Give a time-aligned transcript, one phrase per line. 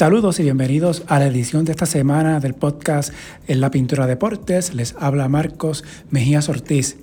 [0.00, 3.12] Saludos y bienvenidos a la edición de esta semana del podcast
[3.46, 4.72] En la Pintura Deportes.
[4.72, 6.96] Les habla Marcos Mejías Ortiz.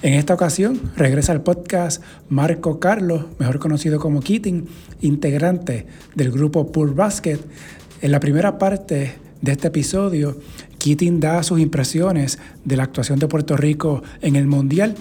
[0.00, 4.66] En esta ocasión regresa al podcast Marco Carlos, mejor conocido como Keating,
[5.02, 7.38] integrante del grupo Pool Basket.
[8.00, 10.40] En la primera parte de este episodio,
[10.78, 14.94] Keating da sus impresiones de la actuación de Puerto Rico en el Mundial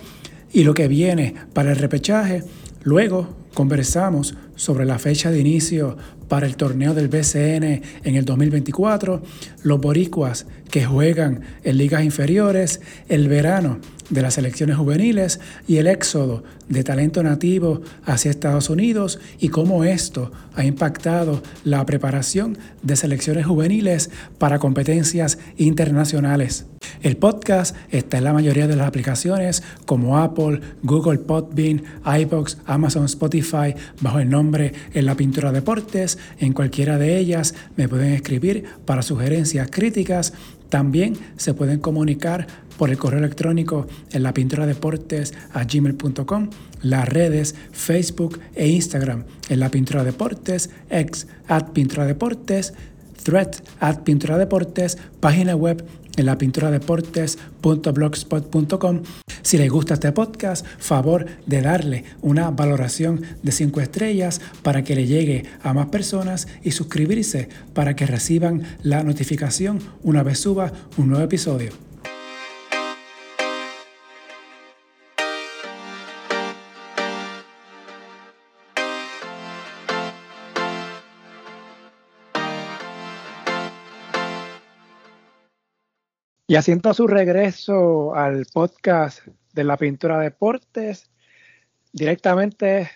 [0.51, 2.43] y lo que viene para el repechaje.
[2.83, 5.95] Luego conversamos sobre la fecha de inicio
[6.27, 7.63] para el torneo del BCN
[8.03, 9.21] en el 2024,
[9.63, 15.87] los boricuas que juegan en ligas inferiores, el verano de las selecciones juveniles y el
[15.87, 22.95] éxodo de talento nativo hacia Estados Unidos y cómo esto ha impactado la preparación de
[22.95, 26.65] selecciones juveniles para competencias internacionales.
[27.01, 33.05] El podcast está en la mayoría de las aplicaciones como Apple, Google Podbean, iBox, Amazon,
[33.05, 36.17] Spotify bajo el nombre En la Pintura Deportes.
[36.39, 40.33] En cualquiera de ellas me pueden escribir para sugerencias críticas.
[40.69, 46.49] También se pueden comunicar por el correo electrónico en la pintura deportes a gmail.com,
[46.81, 52.73] las redes Facebook e Instagram en la pintura deportes, ex at pintura deportes,
[53.23, 55.85] thread at pintura deportes, página web
[56.19, 59.03] en la pintura deportes.blogspot.com.
[59.41, 64.93] Si les gusta este podcast, favor de darle una valoración de 5 estrellas para que
[64.95, 70.71] le llegue a más personas y suscribirse para que reciban la notificación una vez suba
[70.97, 71.88] un nuevo episodio.
[86.49, 89.19] Y asiento su regreso al podcast
[89.53, 91.11] de la pintura deportes
[91.93, 92.89] directamente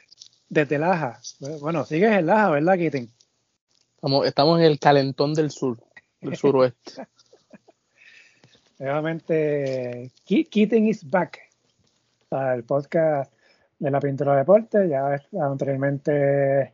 [0.50, 1.20] desde Laja.
[1.62, 3.12] Bueno, sigues en Laja, ¿verdad, Kitten?
[3.94, 5.78] Estamos, estamos en el calentón del sur,
[6.20, 7.06] del suroeste.
[8.80, 11.40] Nuevamente, Kitten is back.
[12.32, 13.32] El podcast
[13.78, 16.74] de la pintura deportes, ya anteriormente,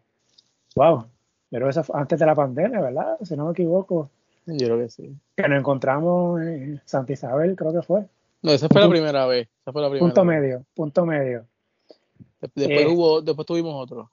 [0.77, 1.05] wow,
[1.49, 3.17] pero eso antes de la pandemia, ¿verdad?
[3.21, 4.11] Si no me equivoco.
[4.57, 5.15] Yo creo que sí.
[5.35, 8.05] Que nos encontramos en Santa Isabel, creo que fue.
[8.41, 9.47] No, esa fue la primera vez.
[9.61, 11.45] Esa fue la primera punto medio, punto medio.
[12.41, 14.09] Después, eh, hubo, después tuvimos otro.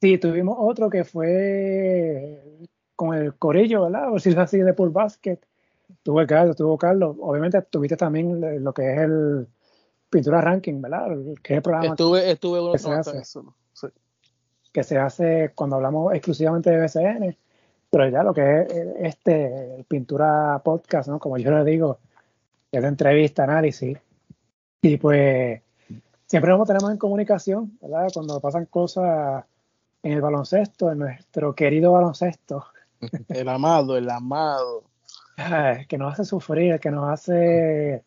[0.00, 2.42] Sí, tuvimos otro que fue
[2.96, 4.12] con el Corillo, ¿verdad?
[4.12, 5.38] O si es así de Pool Basket.
[6.02, 7.16] Tuvo el Carlos, tuvo Carlos.
[7.20, 9.46] Obviamente tuviste también lo que es el
[10.08, 11.08] Pintura Ranking, ¿verdad?
[11.42, 13.54] Que es el programa estuve, estuve que, se hace, eso,
[14.72, 17.36] que se hace cuando hablamos exclusivamente de BCN
[17.94, 21.20] pero ya lo que es eh, este pintura podcast, ¿no?
[21.20, 22.00] Como yo le digo,
[22.72, 23.96] es de entrevista, análisis.
[24.82, 25.62] Y pues
[26.26, 28.08] siempre nos tenemos en comunicación, ¿verdad?
[28.12, 29.44] Cuando pasan cosas
[30.02, 32.66] en el baloncesto, en nuestro querido baloncesto.
[33.28, 34.82] El amado, el amado.
[35.88, 38.02] Que nos hace sufrir, que nos hace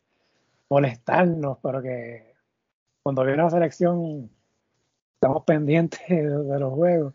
[0.69, 2.33] molestarnos, pero que
[3.03, 4.29] cuando viene la selección
[5.13, 7.13] estamos pendientes de los juegos.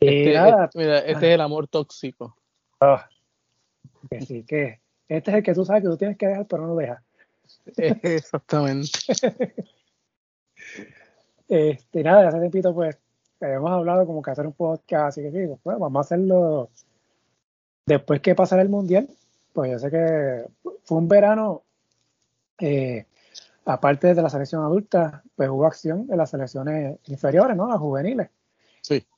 [0.00, 2.36] Este, eh, mira, este es el amor tóxico.
[2.80, 3.08] Ah,
[4.10, 6.62] que sí, que este es el que tú sabes que tú tienes que dejar, pero
[6.62, 7.02] no lo dejas.
[7.76, 8.90] Exactamente.
[11.48, 12.98] este, nada, hace tiempito, pues,
[13.40, 16.70] hemos hablado como que hacer un podcast, así que sí, pues, vamos a hacerlo
[17.86, 19.08] después que pasara el mundial.
[19.52, 20.44] Pues yo sé que
[20.84, 21.62] fue un verano,
[22.60, 23.06] eh,
[23.64, 27.66] aparte de la selección adulta, pues hubo acción en las selecciones inferiores, ¿no?
[27.66, 28.28] Las juveniles.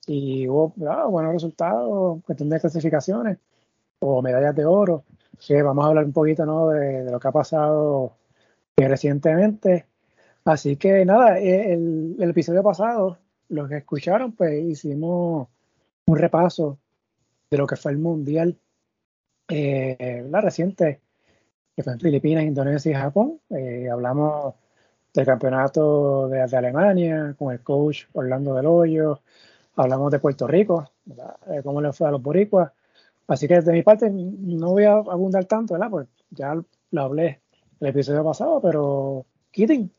[0.06, 0.72] Y hubo
[1.10, 3.38] buenos resultados, cuestión de clasificaciones
[4.00, 5.04] o medallas de oro.
[5.46, 6.68] que vamos a hablar un poquito ¿no?
[6.68, 8.12] de, lo que ha pasado
[8.76, 9.86] recientemente.
[10.44, 13.18] Así que nada, e, el, episodio pasado,
[13.48, 15.48] los que escucharon, pues hicimos
[16.06, 16.78] un repaso
[17.50, 18.58] de lo que fue el mundial
[19.48, 21.00] eh, la reciente,
[21.74, 23.40] que fue en Filipinas, Indonesia y Japón.
[23.50, 24.54] Eh, hablamos
[25.12, 29.20] del campeonato de, de, Alemania con el coach Orlando Del Hoyo,
[29.82, 32.72] hablamos de Puerto Rico, eh, cómo le fue a los boricuas.
[33.26, 35.90] Así que de mi parte no voy a abundar tanto, ¿verdad?
[35.90, 36.54] Pues ya
[36.90, 37.40] lo hablé
[37.80, 39.90] el episodio pasado, pero Keating,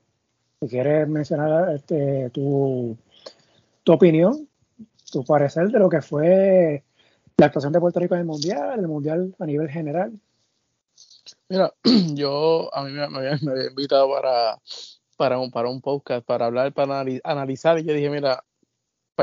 [0.62, 2.98] si quieres mencionar este, tu,
[3.84, 4.48] tu opinión,
[5.12, 6.84] tu parecer de lo que fue
[7.38, 10.12] la actuación de Puerto Rico en el Mundial, el Mundial a nivel general.
[11.48, 11.74] Mira,
[12.14, 14.60] yo a mí me, me, había invitado para,
[15.16, 18.44] para, un, para un podcast, para hablar, para analizar, y yo dije, mira,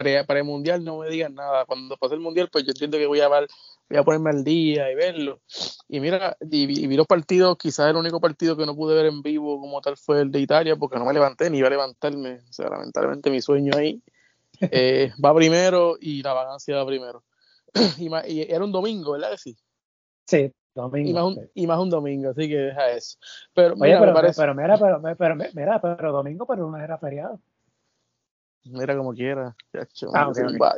[0.01, 1.65] para, el mundial no me digan nada.
[1.65, 3.49] Cuando pase el mundial, pues yo entiendo que voy a ver,
[3.89, 5.41] voy a ponerme al día y verlo.
[5.89, 9.23] Y mira, y, vi los partidos, quizás el único partido que no pude ver en
[9.23, 12.41] vivo como tal fue el de Italia, porque no me levanté ni iba a levantarme.
[12.49, 14.03] O sea, lamentablemente mi sueño ahí
[14.71, 17.25] eh, va primero y la vacancia va primero.
[17.99, 19.57] y, era un domingo, ¿verdad que sí?
[20.27, 21.09] Sí, domingo.
[21.09, 23.17] Y más, un, y más un domingo, así que deja eso.
[23.55, 27.41] Pero, mira, pero, pero, mira, pero, pero, mira, pero domingo, pero no era feriado.
[28.71, 29.55] Mira como quiera.
[30.15, 30.31] Ah,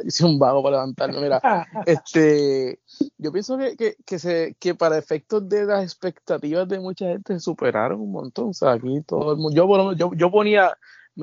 [0.04, 1.20] hice, un vago, para levantarme.
[1.20, 1.40] Mira,
[1.86, 2.80] este,
[3.16, 7.34] yo pienso que, que, que, se, que para efectos de las expectativas de mucha gente
[7.34, 8.50] se superaron un montón.
[8.50, 9.56] O sea, aquí todo el mundo.
[9.56, 10.76] Yo, yo, yo ponía,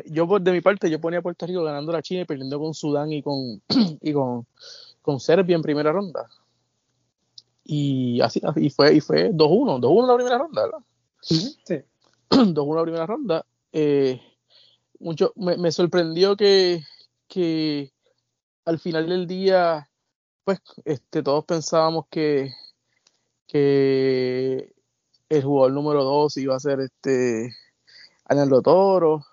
[0.05, 2.59] yo por de mi parte, yo ponía a Puerto Rico ganando la China y perdiendo
[2.59, 3.61] con Sudán y con,
[4.01, 4.45] y con,
[5.01, 6.27] con Serbia en primera ronda.
[7.63, 10.79] Y así, y fue, y fue 2-1, 2-1 la primera ronda, ¿verdad?
[11.21, 11.57] Sí.
[12.29, 13.45] 2-1 la primera ronda.
[13.71, 14.21] Eh,
[15.05, 16.81] mucho, me, sorprendió que,
[17.27, 17.93] que
[18.65, 19.87] al final del día,
[20.43, 22.51] pues, este, todos pensábamos que,
[23.47, 24.73] que
[25.29, 27.55] el jugador número 2 iba a ser este
[28.25, 29.23] Arnaldo Toro,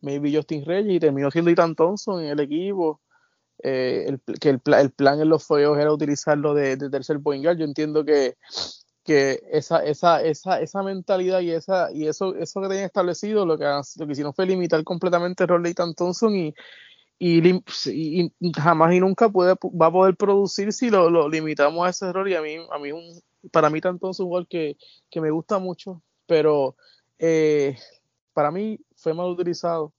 [0.00, 3.00] maybe Justin Reyes, y terminó siendo Ethan Thompson en el equipo.
[3.64, 7.44] Eh, el, que el, el, plan en los foyos era utilizarlo de, de tercer point
[7.44, 7.58] guard.
[7.58, 8.36] Yo entiendo que
[9.06, 13.56] que esa, esa, esa, esa mentalidad y esa y eso, eso que tenían establecido lo
[13.56, 16.54] que, lo que hicieron fue limitar completamente el rol de Ethan Thompson y,
[17.18, 17.62] y,
[18.56, 22.28] jamás y nunca puede, va a poder producir si lo, lo limitamos a ese error
[22.28, 24.76] y a mí, a mí un, para mí Thompson es un gol que,
[25.10, 26.76] que me gusta mucho, pero
[27.18, 27.76] eh,
[28.32, 29.92] para mí fue mal utilizado.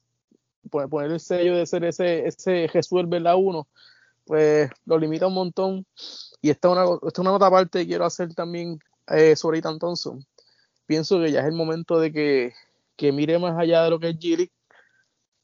[0.70, 3.68] Poner el sello de ser ese, ese Jesús la 1,
[4.26, 5.86] pues lo limita un montón.
[6.42, 9.60] Y esta es una, esta es una nota aparte que quiero hacer también eh, sobre
[9.60, 10.26] Ethan Thompson,
[10.86, 12.54] pienso que ya es el momento de que,
[12.96, 14.52] que mire más allá de lo que es g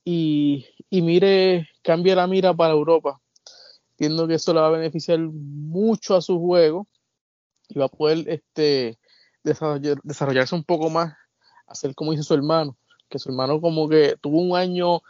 [0.05, 3.21] y, y mire, cambie la mira para Europa.
[3.91, 6.87] Entiendo que eso le va a beneficiar mucho a su juego
[7.69, 8.97] y va a poder este,
[9.43, 11.13] desarrollarse un poco más,
[11.67, 12.77] hacer como hizo su hermano,
[13.09, 15.01] que su hermano como que tuvo un año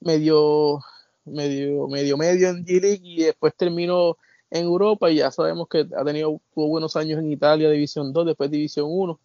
[0.00, 0.80] medio
[1.24, 4.16] medio medio medio en G-League y después terminó
[4.50, 8.50] en Europa y ya sabemos que ha tenido buenos años en Italia, División 2, después
[8.50, 9.20] División 1.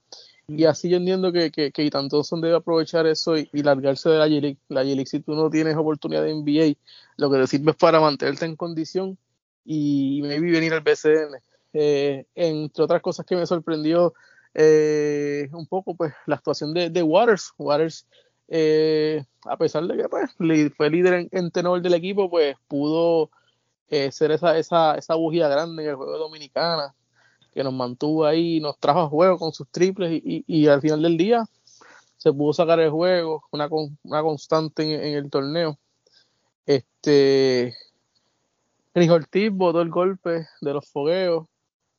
[0.48, 4.28] Y así yo entiendo que, que, que Thompson debe aprovechar eso y, largarse de la
[4.28, 4.58] G-League.
[4.68, 6.78] La G-League, si tú no tienes oportunidad de NBA,
[7.18, 9.18] lo que te sirve es para mantenerte en condición
[9.64, 11.38] y maybe venir al BCN.
[11.74, 14.14] Eh, entre otras cosas que me sorprendió
[14.54, 17.54] eh, un poco, pues la actuación de, de Waters.
[17.58, 18.06] Waters,
[18.50, 20.30] eh, a pesar de que pues,
[20.75, 23.31] fue líder en, en tenor del equipo, pues pudo
[23.94, 26.95] eh, ser esa, esa, esa bujía grande en el juego Dominicana,
[27.54, 31.04] que nos mantuvo ahí, nos trajo a juego con sus triples y, y, al final
[31.04, 31.45] del día
[32.18, 33.69] se pudo sacar el juego, una,
[34.01, 35.78] una constante en, el torneo.
[36.66, 37.75] Este
[38.94, 41.46] Chris Ortiz botó el golpe de los fogueos.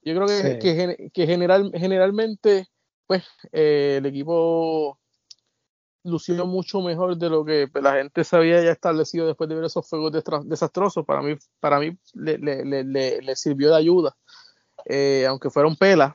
[0.03, 2.67] Yo creo que, que, que general, generalmente
[3.07, 4.99] pues eh, el equipo
[6.05, 9.65] lució mucho mejor de lo que la gente se había ya establecido después de ver
[9.65, 10.13] esos fuegos
[10.45, 11.05] desastrosos.
[11.05, 14.17] Para mí, para mí le, le, le, sirvió de ayuda,
[14.85, 16.15] eh, aunque fueron pelas.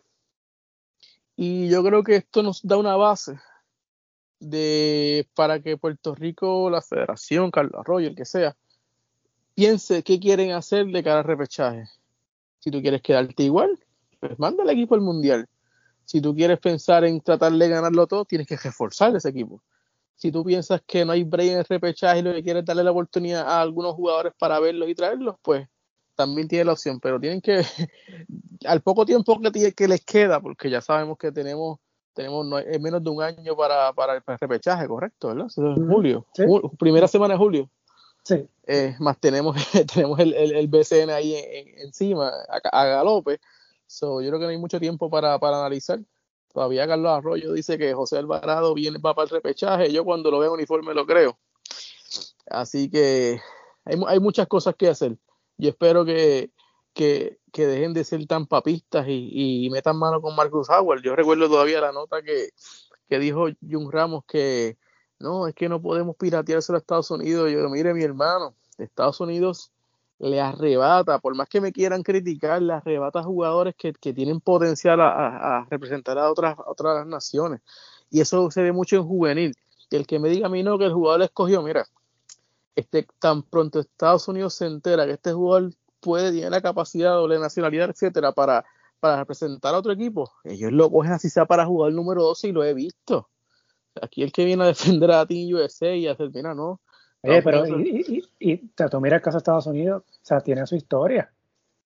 [1.36, 3.40] Y yo creo que esto nos da una base
[4.40, 8.56] de para que Puerto Rico, la Federación, Carlos Arroyo, el que sea,
[9.56, 11.86] piense qué quieren hacer de cara al repechaje.
[12.60, 13.80] Si tú quieres quedarte igual,
[14.20, 15.48] pues manda el equipo al mundial.
[16.06, 19.64] Si tú quieres pensar en tratar de ganarlo todo, tienes que reforzar ese equipo
[20.20, 22.84] si tú piensas que no hay break en el repechaje y lo que quieres darle
[22.84, 25.66] la oportunidad a algunos jugadores para verlos y traerlos, pues
[26.14, 27.64] también tiene la opción, pero tienen que,
[28.66, 31.80] al poco tiempo que, que les queda, porque ya sabemos que tenemos
[32.14, 32.46] tenemos
[32.82, 35.48] menos de un año para, para, el repechaje, correcto, ¿verdad?
[35.56, 36.26] julio,
[36.78, 37.70] primera semana de julio.
[38.24, 38.46] Sí.
[38.68, 39.56] Eh, más tenemos,
[39.94, 41.36] tenemos el, el, BCN ahí
[41.78, 43.40] encima, a, a, galope.
[43.88, 46.00] So, yo creo que no hay mucho tiempo para, para analizar.
[46.54, 49.92] Todavía Carlos Arroyo dice que José Alvarado viene, para el repechaje.
[49.92, 51.38] Yo cuando lo veo uniforme lo creo.
[52.50, 53.40] Así que
[53.86, 55.18] hay, hay muchas cosas que hacer.
[55.58, 56.52] Yo espero que,
[56.94, 61.02] que, que dejen de ser tan papistas y, y, metan mano con Marcus Howard.
[61.02, 62.50] Yo recuerdo todavía la nota que,
[63.08, 64.78] que dijo Jun Ramos que
[65.20, 67.52] no, es que no podemos piratearse a Estados Unidos.
[67.52, 69.72] Yo, mire, mi hermano, Estados Unidos
[70.20, 74.42] le arrebata, por más que me quieran criticar, le arrebata a jugadores que, que tienen
[74.42, 77.62] potencial a, representar a otras, otras naciones.
[78.10, 79.56] Y eso se ve mucho en juvenil.
[79.90, 81.86] El que me diga a mí no, que el jugador escogió, mira,
[82.76, 87.40] este, tan pronto Estados Unidos se entera que este jugador puede, tiene la capacidad, doble
[87.40, 88.66] nacionalidad, etcétera, para,
[89.00, 92.52] para representar a otro equipo, ellos lo cogen así sea para jugar número 12 y
[92.52, 93.30] lo he visto.
[94.02, 96.82] Aquí el que viene a defender a Team USA y a hacer, mira, no,
[97.22, 100.66] Oye, pero y, y, y, tú mira el caso de Estados Unidos, o sea, tiene
[100.66, 101.30] su historia.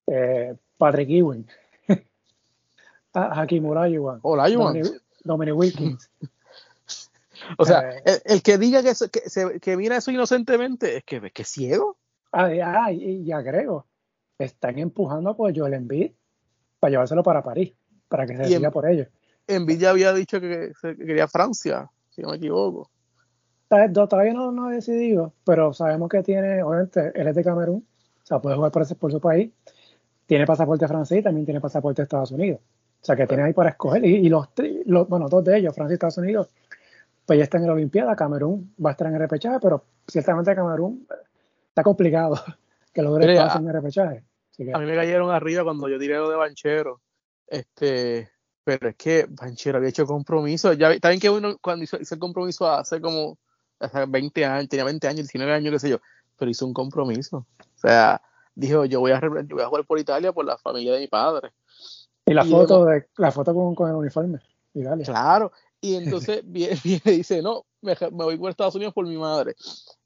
[0.05, 1.47] Eh, Patrick Ewing,
[3.13, 4.81] Hakim Olajuwon, Olajuwon.
[5.23, 6.09] Dominic, Wilkins.
[7.57, 11.41] o sea, eh, el, que diga que, que, que, mira eso inocentemente es que, que
[11.41, 11.97] es ciego.
[12.31, 13.85] Ah, ah y, agrego,
[14.37, 16.11] están empujando por Joel Embiid
[16.79, 17.73] para llevárselo para París,
[18.07, 19.07] para que se decida por ellos.
[19.47, 22.89] Embiid ya había dicho que, quería Francia, si no me equivoco.
[23.93, 27.85] Todavía no, no he decidido, pero sabemos que tiene, obviamente, él es de Camerún,
[28.23, 29.51] o sea, puede jugar por, ese, por su país.
[30.25, 32.59] Tiene pasaporte francés y también tiene pasaporte de Estados Unidos.
[33.01, 34.05] O sea, que tiene ahí para escoger.
[34.05, 34.47] Y, los,
[34.85, 36.49] los, bueno, dos de ellos, Francia y Estados Unidos,
[37.25, 38.15] pues ya están en la Olimpiada.
[38.15, 41.05] Camerún va a estar en el repechaje, pero ciertamente Camerún
[41.67, 42.35] está complicado
[42.93, 44.23] que logre estar en el repechaje.
[44.73, 47.01] A mí me cayeron arriba cuando yo tiré lo de Banchero.
[47.47, 48.29] Este,
[48.63, 50.71] pero es que Banchero había hecho compromiso.
[50.73, 53.37] Ya bien que uno cuando hizo, hizo el compromiso hace como
[54.07, 55.99] 20 años, tenía 20 años, 19 años, qué sé yo,
[56.37, 57.45] pero hizo un compromiso.
[57.59, 58.21] O sea,
[58.55, 61.07] dijo, yo voy a, yo voy a jugar por Italia por la familia de mi
[61.07, 61.51] padre.
[62.25, 64.39] Y la foto de, la foto con, el uniforme.
[65.03, 65.51] Claro.
[65.81, 69.55] Y entonces viene, y dice, no, me, voy por Estados Unidos por mi madre.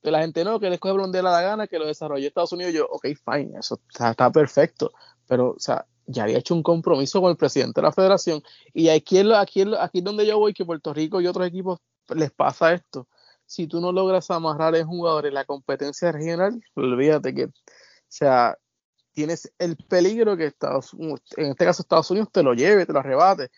[0.02, 2.74] Que la gente no, que le escoge donde la gana, que lo desarrolle Estados Unidos.
[2.74, 4.92] Yo, ok, fine, eso está, perfecto.
[5.28, 8.42] Pero, o sea, ya había hecho un compromiso con el presidente de la federación.
[8.74, 11.80] Y aquí es, aquí, aquí donde yo voy, que Puerto Rico y otros equipos
[12.16, 13.08] les pasa esto.
[13.48, 17.52] Si tú no logras amarrar en jugadores la competencia regional, olvídate que, o
[18.10, 18.58] sea,
[19.14, 23.00] tienes el peligro que Estados en este caso Estados Unidos te lo lleve, te lo
[23.00, 23.50] arrebate.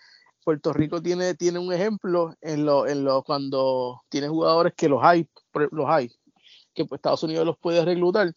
[0.45, 5.03] Puerto Rico tiene, tiene un ejemplo en lo, en lo cuando tiene jugadores que los
[5.03, 5.27] hay,
[5.71, 6.11] los hay,
[6.73, 8.31] que pues Estados Unidos los puede reclutar.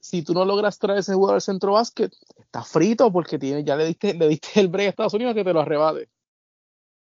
[0.00, 3.76] Si tú no logras traer ese jugador al centro básquet, está frito porque tiene, ya
[3.76, 6.08] le diste, le diste el break a Estados Unidos que te lo arrebate.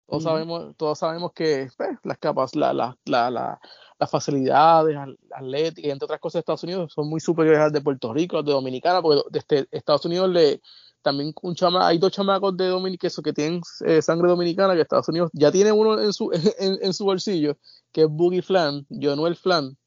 [0.07, 3.59] Todos sabemos, todos sabemos que pues, las capas, la, la, la,
[3.99, 4.97] las facilidades
[5.31, 8.45] atléticas entre otras cosas de Estados Unidos son muy superiores al de Puerto Rico, al
[8.45, 10.61] de Dominicana, porque desde Estados Unidos le
[11.01, 15.07] también un chama, hay dos chamacos de Dominicana que tienen eh, sangre dominicana que Estados
[15.07, 17.57] Unidos ya tiene uno en su, en, su bolsillo,
[17.91, 19.77] que es Boogie Flan, Jonuel Flan,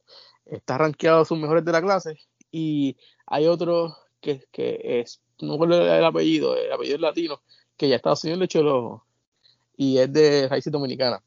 [0.47, 2.17] está rankeado a sus mejores de la clase,
[2.51, 2.97] y
[3.27, 7.43] hay otro que, que es, no recuerdo el apellido, el apellido es latino,
[7.77, 9.05] que ya Estados Unidos le echó el ojo,
[9.81, 11.23] y es de raíces dominicanas.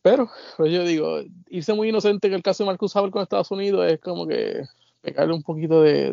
[0.00, 1.18] Pero, pues yo digo,
[1.50, 4.64] irse muy inocente en el caso de Marcus Howard con Estados Unidos es como que
[5.02, 6.10] pegarle un poquito de,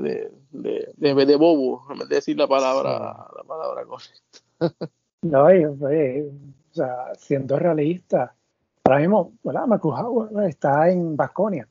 [0.51, 2.89] de, de, de, bobo, en vez de decir la palabra,
[3.34, 4.89] la palabra correcta.
[5.22, 8.36] no, oye, o sea, siendo realista,
[8.84, 9.68] ahora mismo, ¿verdad?
[9.68, 11.66] Marcus Howard está en Vasconia.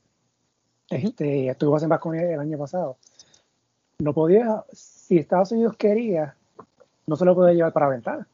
[0.88, 2.96] Este, estuvo en Vasconia el año pasado.
[3.98, 6.34] No podía, si Estados Unidos quería,
[7.06, 8.26] no se lo podía llevar para ventana.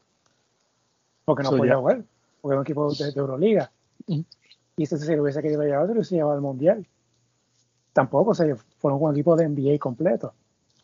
[1.25, 2.05] Porque no podía jugar
[2.43, 3.71] porque es un equipo de, Euroliga.
[4.77, 6.87] Y si se lo hubiese querido llevar, se lo hubiese llevado al Mundial.
[7.93, 10.35] Tampoco, se fueron un equipo de NBA completo.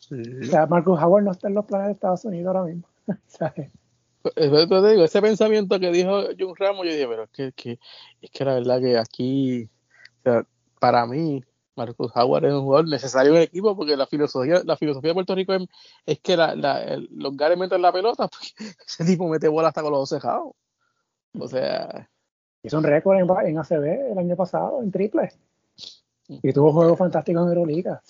[0.09, 2.87] O sea, Marcus Howard no está en los planes de Estados Unidos ahora mismo.
[4.35, 7.79] digo, ese pensamiento que dijo John Ramos, yo dije, pero es que, que,
[8.21, 9.69] es que la verdad que aquí,
[10.19, 10.45] o sea,
[10.79, 11.43] para mí,
[11.79, 15.13] Marcus Howard es un jugador necesario en el equipo porque la filosofía, la filosofía de
[15.13, 15.53] Puerto Rico
[16.05, 19.81] es, que la, la, los gares meten la pelota, pues, ese tipo mete bola hasta
[19.81, 20.53] con los dos cejados.
[21.39, 22.09] O sea.
[22.61, 25.31] Hizo un récord en, ACB el año pasado, en triple.
[26.27, 28.01] Y tuvo juegos fantásticos en Euroliga.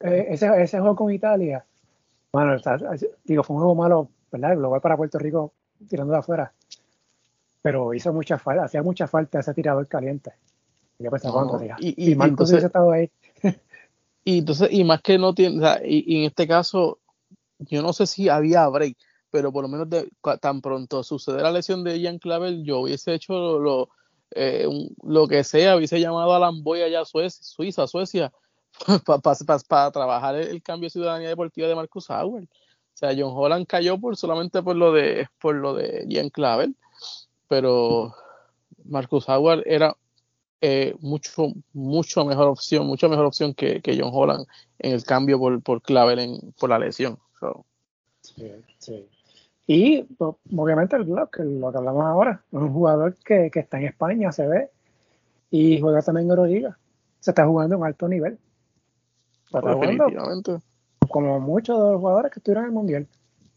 [0.00, 1.64] Eh, ese, ese, juego con Italia,
[2.30, 2.56] bueno,
[3.24, 4.56] digo, fue un juego malo, ¿verdad?
[4.56, 5.54] Global para Puerto Rico
[5.88, 6.52] tirando de afuera.
[7.62, 10.32] Pero hizo mucha falta, hacía mucha falta ese tirador caliente.
[10.98, 13.10] Y yo pensaba, no, y, y, Marcos hubiese estado ahí.
[14.24, 16.98] y entonces, y más que no tiene, o sea, y, en este caso,
[17.58, 18.96] yo no sé si había break
[19.34, 19.88] pero por lo menos
[20.40, 23.88] tan pronto sucede la lesión de Ian Clavel, yo hubiese hecho lo,
[24.30, 24.68] eh,
[25.02, 28.32] lo que sea, hubiese llamado a Lamboy allá a Suiza, Suecia,
[29.68, 32.44] para trabajar el, cambio de ciudadanía deportiva de Marcus Howard.
[32.44, 36.76] O sea, John Holland cayó por solamente por lo de por lo de Ian Clavel,
[37.48, 38.14] pero
[38.84, 39.96] Marcus Howard era
[40.66, 44.46] eh, mucho mucho mejor opción, mucha mejor opción que, John Holland
[44.78, 47.18] en el cambio por, por Clavel en, por la lesión.
[48.22, 49.06] Sí, sí.
[49.66, 54.32] Y obviamente lo que, lo que hablamos ahora, es un jugador que, está en España,
[54.32, 54.70] se ve,
[55.50, 56.78] y juega también en Euroliga.
[57.20, 58.38] Se está jugando en alto nivel.
[61.08, 63.06] como muchos de los jugadores que estuvieron en el Mundial,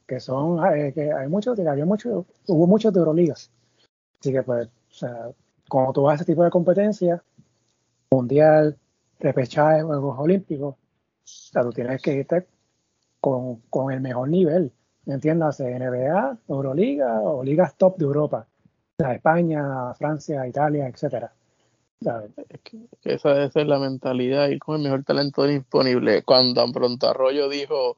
[0.05, 3.49] que son, eh, que hay muchos, había muchos, hubo muchos de Euroligas.
[4.19, 5.31] Así que pues, o sea,
[5.69, 7.24] cuando tú vas a ese tipo de competencia,
[8.12, 8.77] Mundial,
[9.19, 10.77] repechaje, Juegos Olímpicos, o
[11.24, 12.47] sea, tú tienes que irte
[13.19, 14.71] con, con el mejor nivel
[15.13, 18.47] entiéndase, NBA, Euroliga o ligas top de Europa.
[19.00, 21.33] O sea, España, Francia, Italia, etcétera.
[23.03, 26.24] esa debe ser la mentalidad, ir con el mejor talento disponible.
[26.24, 27.97] Cuando tan pronto Arroyo dijo,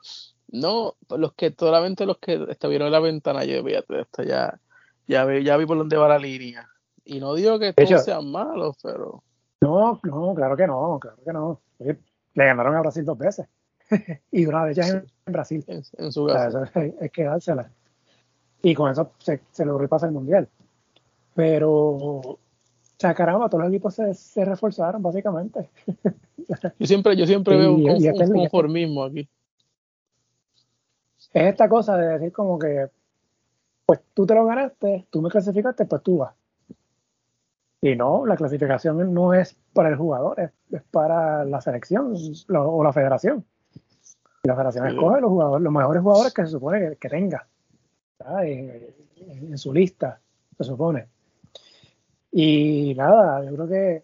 [0.50, 4.60] no, los que solamente los que estuvieron en la ventana, yo esto ya,
[5.08, 6.70] ya, vi, ya vi por dónde va la línea.
[7.10, 9.24] Y no digo que todos sean malos, pero.
[9.62, 11.60] No, no, claro que no, claro que no.
[11.80, 13.48] Le ganaron a Brasil dos veces.
[14.32, 14.90] y una de ellas
[15.26, 15.66] en, Brasil.
[15.68, 16.70] En, su casa.
[16.76, 17.72] es, que dársela.
[18.62, 20.48] Y con eso se, se logró pasar el mundial.
[21.34, 22.40] Pero, o
[22.98, 25.68] sea, caramba, todos los equipos se, se reforzaron, básicamente.
[26.78, 29.28] yo siempre, yo siempre veo un, este conformismo aquí.
[31.34, 32.88] Es esta cosa de decir como que,
[33.88, 36.39] pues tú te lo ganaste, tú me clasificaste, pues tú vas.
[37.82, 42.14] Y no, la clasificación no es para el jugador, es, para la selección
[42.50, 43.46] o la federación.
[44.44, 47.48] Y la federación escoge los jugadores, los mejores jugadores que se supone que, tenga
[48.44, 50.20] en, su lista,
[50.58, 51.08] se supone.
[52.32, 54.04] Y nada, yo creo que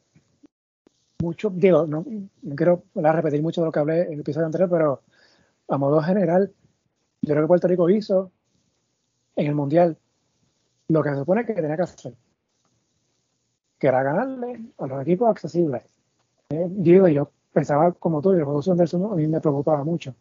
[1.21, 2.05] mucho, digo, no,
[2.55, 5.01] quiero repetir mucho de lo que hablé en el episodio anterior, pero
[5.67, 6.53] a modo general,
[7.21, 8.31] yo creo que Puerto Rico hizo
[9.35, 9.97] en el Mundial
[10.87, 12.15] lo que se supone que tenía que hacer
[13.77, 15.83] que era ganarle a los equipos accesibles.
[16.49, 20.13] Eh, digo, yo pensaba como tú, el juego del Sumo a mí me preocupaba mucho.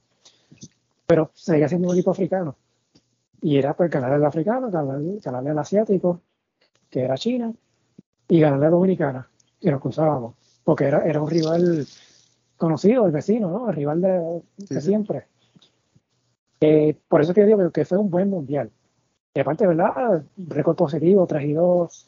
[1.07, 2.57] Pero seguía siendo un equipo africano.
[3.43, 6.21] Y era pues ganarle al africano, ganarle, al asiático,
[6.89, 7.53] que era China,
[8.29, 9.29] y ganarle a Dominicana,
[9.61, 10.35] y nos cruzábamos.
[10.65, 11.87] Porque era, era un rival
[12.57, 13.69] conocido, el vecino, ¿no?
[13.69, 15.27] El rival de, siempre.
[16.61, 18.71] Eh, por eso te digo que, fue un buen mundial.
[19.35, 20.25] Y aparte, ¿verdad?
[20.39, 22.07] Récord positivo, 3 y 2,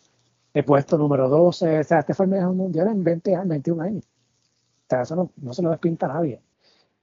[0.57, 1.81] he puesto número 12.
[1.81, 4.05] O sea, este fue el mejor mundial en 20 años, 21 años.
[4.05, 6.41] O sea, eso no, se lo despinta a nadie.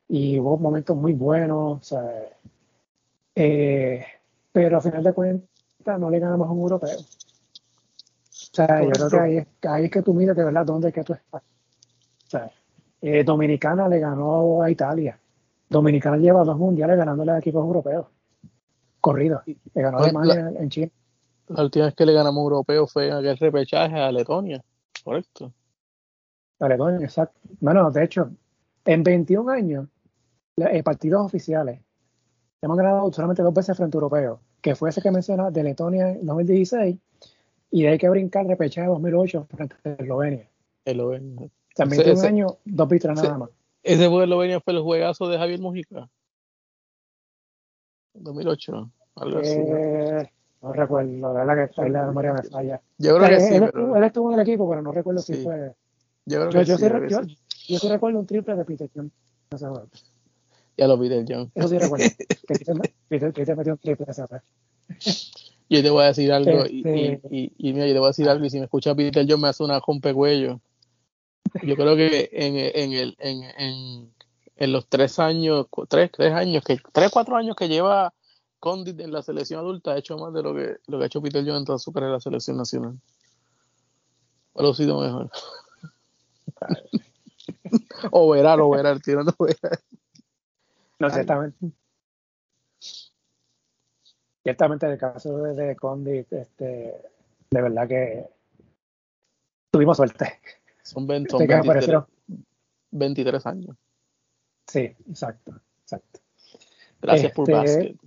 [0.08, 1.80] Y hubo momentos muy buenos.
[1.80, 2.02] O sea,
[3.36, 4.04] eh,
[4.52, 6.98] pero a final de cuentas no le ganamos a un europeo.
[6.98, 10.88] O sea, yo creo que ahí es, ahí es que tú miras de verdad dónde
[10.88, 11.44] es que tú estás.
[11.44, 12.52] O sea,
[13.02, 15.20] eh, Dominicana le ganó a Italia.
[15.70, 18.08] Dominicana lleva dos mundiales ganándole a equipos europeos.
[19.00, 19.44] Corrido.
[19.46, 20.92] Le ganó a Alemania en Chile.
[21.48, 24.64] La última vez que le ganamos a europeo fue en aquel repechaje a Letonia,
[25.04, 25.52] correcto.
[26.60, 27.40] A Letonia, exacto.
[27.60, 28.32] Bueno, de hecho,
[28.86, 29.88] en 21 años,
[30.56, 31.82] en partidos oficiales,
[32.62, 36.12] hemos ganado solamente dos veces frente a europeo, que fue ese que mencionaba de Letonia
[36.12, 36.98] en 2016,
[37.72, 40.50] y de ahí que brincar repechaje 2008 frente a Eslovenia.
[40.86, 41.46] Eslovenia.
[41.46, 43.50] O sea, en 21 años, dos victorias nada más.
[43.82, 46.10] Ese fue Eslovenia fue el juegazo de Javier Mujica.
[48.14, 49.58] 2008, algo así.
[50.64, 52.82] No recuerdo, la verdad que ahí la memoria me falla.
[52.98, 53.56] Yo creo que sí.
[53.56, 55.74] Él, estuvo en el equipo, pero no recuerdo si fue.
[56.26, 56.86] Yo creo que yo, sí.
[57.10, 57.22] Yo,
[57.68, 59.12] yo, sí recuerdo un triple de Peter John.
[60.78, 61.52] Ya lo del John.
[61.54, 62.06] Eso sí recuerdo.
[63.10, 64.42] Peter, Peter metió un triple esa vez.
[65.70, 68.12] Yo te voy a decir algo, y, este y, y, mira, yo te voy a
[68.12, 70.62] decir algo, y si me escucha Peter John me hace una rompecuello.
[71.62, 74.14] Yo creo que en, en, el, en, en,
[74.56, 78.14] en los tres años, tres, tres años, que, tres, cuatro años que lleva
[78.64, 81.22] Condit en la selección adulta ha hecho más de lo que, lo que ha hecho
[81.22, 82.98] Peter Jones en toda su carrera en la selección nacional.
[84.54, 85.30] O ha sido mejor.
[88.12, 89.78] o verá, o verá, tirando verá.
[90.98, 91.74] No, ciertamente.
[94.44, 97.02] Ciertamente, el caso de, Condit, este,
[97.50, 98.30] de verdad que
[99.72, 100.40] tuvimos suerte.
[100.84, 101.66] Son, 23,
[102.92, 103.76] 23 años.
[104.68, 106.22] Sí, exacto, exacto.
[107.02, 107.98] Gracias por este,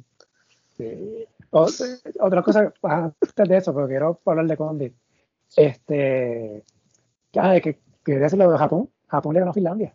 [0.78, 1.28] Este,
[2.20, 4.94] otra cosa antes de eso, pero quiero hablar de Condit.
[5.56, 6.64] Este,
[7.32, 8.90] ya, que quería decirlo de Japón.
[9.08, 9.94] Japón le ganó a Finlandia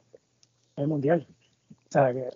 [0.77, 1.27] en el mundial.
[1.69, 2.29] O sea, que,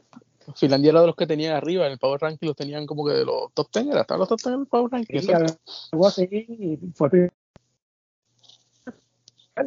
[0.54, 3.14] Finlandia era de los que tenían arriba en el Power Ranking, los tenían como que
[3.14, 5.20] de los top 10, era, estaban los top 10 en el Power Ranking.
[5.20, 7.32] Sí, algo así, y fue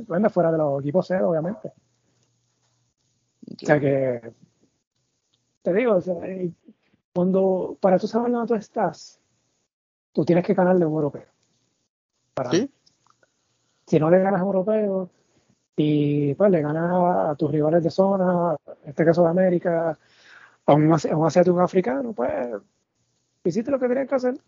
[0.06, 1.72] bueno, fuera de los equipos cero, obviamente.
[3.50, 4.20] O sea que,
[5.62, 6.14] te digo, o sea,
[7.18, 9.18] cuando para tú saber dónde tú estás,
[10.12, 11.26] tú tienes que ganarle a un europeo.
[12.52, 12.70] ¿Sí?
[13.88, 15.10] Si no le ganas a un europeo
[15.74, 18.54] y pues le ganas a, tus rivales de zona,
[18.84, 19.98] en este caso de América,
[20.64, 22.54] a un, a un asiático africano, pues
[23.42, 24.40] hiciste lo que tenías que hacer.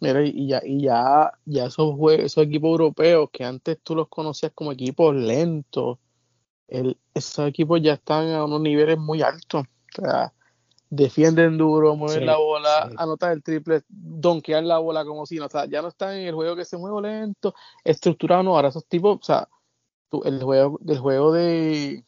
[0.00, 4.50] Mira, y ya, y ya, ya esos, esos equipos europeos que antes tú los conocías
[4.56, 6.00] como equipos lentos,
[6.66, 9.66] el, esos equipos ya están a unos niveles muy altos.
[9.96, 10.32] O sea,
[10.92, 15.48] defienden duro, mueven la bola, anotar el triple, donkear la bola como si no, o
[15.48, 18.84] sea, ya no están en el juego que se mueve lento, estructurado, no, ahora esos
[18.84, 19.48] tipos, o sea,
[20.24, 22.04] el juego del juego de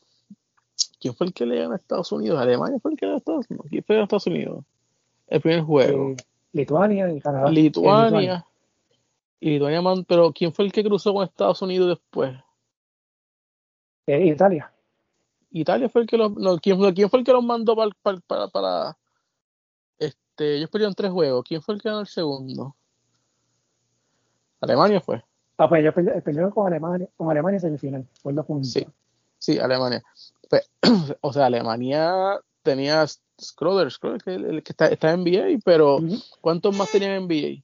[1.01, 2.39] ¿quién fue el que le ganó a Estados Unidos?
[2.39, 4.65] Alemania fue el que le ganó a Estados Unidos, ¿quién fue a Estados Unidos?
[5.29, 6.11] El primer juego.
[6.11, 6.17] Eh,
[6.53, 7.51] Lituania y Canadá.
[7.51, 8.47] Lituania.
[9.41, 12.35] Y Lituania, pero ¿quién fue el que cruzó con Estados Unidos después?
[14.07, 14.74] Eh, Italia.
[15.61, 18.49] Italia fue el que los, no, ¿quién, ¿quién, fue el que los mandó para, para,
[18.49, 18.99] para,
[19.99, 22.75] este, ellos perdieron tres juegos, ¿quién fue el que ganó el segundo?
[24.61, 25.23] Alemania fue.
[25.57, 28.73] Ah, pues ellos perdieron con Alemania, con Alemania en semifinal, fue el puntos.
[28.73, 28.87] Sí,
[29.45, 30.03] Sí, Alemania.
[30.49, 30.71] Pues,
[31.21, 33.05] o sea, Alemania tenía
[33.39, 35.99] Scroder, Scroder que el, que está, está, en NBA, pero
[36.41, 37.63] ¿cuántos más tenían en NBA?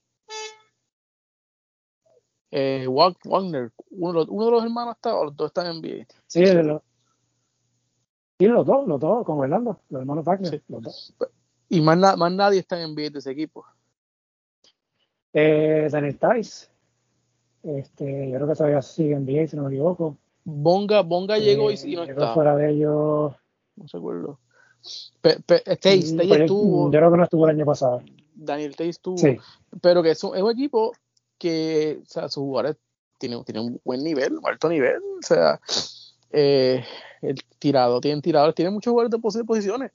[2.51, 6.07] Eh, Wagner, uno, uno, de los hermanos está, o los dos están en NBA.
[6.27, 6.83] Sí, los,
[8.41, 11.15] sí, los dos, los dos, con Orlando, los hermanos Wagner, los dos.
[11.69, 13.67] Y más, más nadie está en NBA de ese equipo.
[15.35, 16.69] Eh, Daniel Tice,
[17.63, 20.17] este, yo creo que todavía sigue en NBA, si no me equivoco.
[20.43, 22.33] Bonga, Bonga llegó y, y no está.
[22.33, 23.35] fuera de ellos.
[23.77, 24.41] No se acuerdo.
[25.21, 26.91] Pe, pe, estuvo.
[26.91, 28.01] Yo creo que no estuvo el año pasado.
[28.35, 29.19] Daniel Tace estuvo.
[29.19, 29.37] Sí.
[29.83, 30.93] Pero que es un, es un equipo
[31.39, 32.79] que, o sea, sus jugadores
[33.19, 34.97] tienen, tienen un buen nivel, un alto nivel.
[34.97, 35.61] O sea,
[36.31, 36.83] eh,
[37.23, 39.93] el tirado, tienen tiradores, tienen muchos jugadores de posiciones.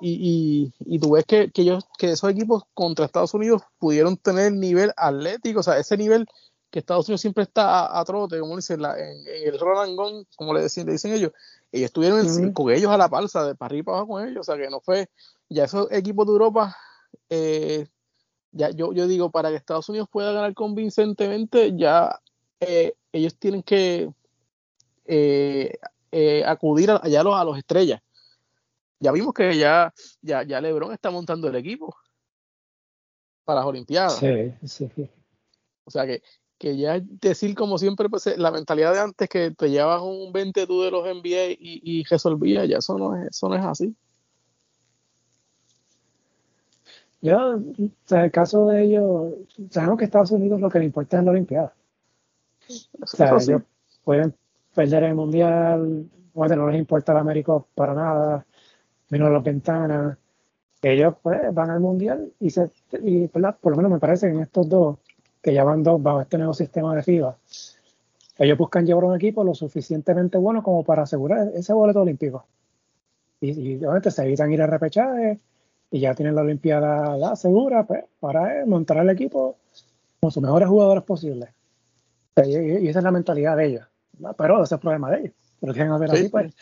[0.00, 4.16] Y, y, y, tú ves que, que, ellos, que esos equipos contra Estados Unidos pudieron
[4.16, 6.26] tener nivel atlético, o sea, ese nivel
[6.70, 10.52] que Estados Unidos siempre está a, trote, como dicen, la, en, en, el Rolangón, como
[10.52, 11.30] le, decían, le dicen ellos,
[11.70, 14.40] ellos estuvieron con ellos a la palza, de para arriba y para abajo con ellos,
[14.40, 15.08] o sea que no fue,
[15.48, 16.76] ya esos equipos de Europa,
[17.30, 17.86] eh,
[18.50, 22.20] ya yo, yo digo, para que Estados Unidos pueda ganar convincentemente, ya
[22.58, 24.12] eh, ellos tienen que
[25.06, 25.78] eh,
[26.46, 28.00] acudir allá a los, a los estrellas.
[29.00, 31.94] Ya vimos que ya, ya, ya Lebron está montando el equipo
[33.44, 34.16] para las Olimpiadas.
[34.16, 34.90] Sí, sí.
[35.84, 36.22] O sea que
[36.58, 40.66] que ya decir como siempre, pues la mentalidad de antes que te llevas un 20
[40.66, 43.94] tú de los NBA y, y resolvías, ya eso no es, eso no es así.
[47.20, 47.60] Yo, o
[48.04, 49.32] sea, el caso de ellos,
[49.70, 51.74] sabemos que Estados Unidos lo que le importa es la Olimpiada.
[53.00, 53.62] O sea, ellos
[54.04, 54.34] pueden
[54.74, 58.46] perder el Mundial, bueno, no les importa el América para nada,
[59.10, 60.18] menos las ventanas.
[60.82, 62.70] Ellos pues, van al Mundial y, se,
[63.02, 64.98] y por lo menos me parece que en estos dos
[65.40, 67.36] que ya van dos bajo este nuevo sistema de FIBA,
[68.38, 72.46] ellos buscan llevar un equipo lo suficientemente bueno como para asegurar ese boleto olímpico.
[73.40, 75.38] Y, obviamente se evitan ir a repechaje
[75.90, 79.56] y ya tienen la Olimpiada segura pues, para montar el equipo
[80.20, 81.50] con sus mejores jugadores posibles.
[82.44, 83.86] Y, esa es la mentalidad de ellos.
[84.36, 85.32] Pero ese es el problema de ellos.
[85.60, 86.54] Pero ver así, pues.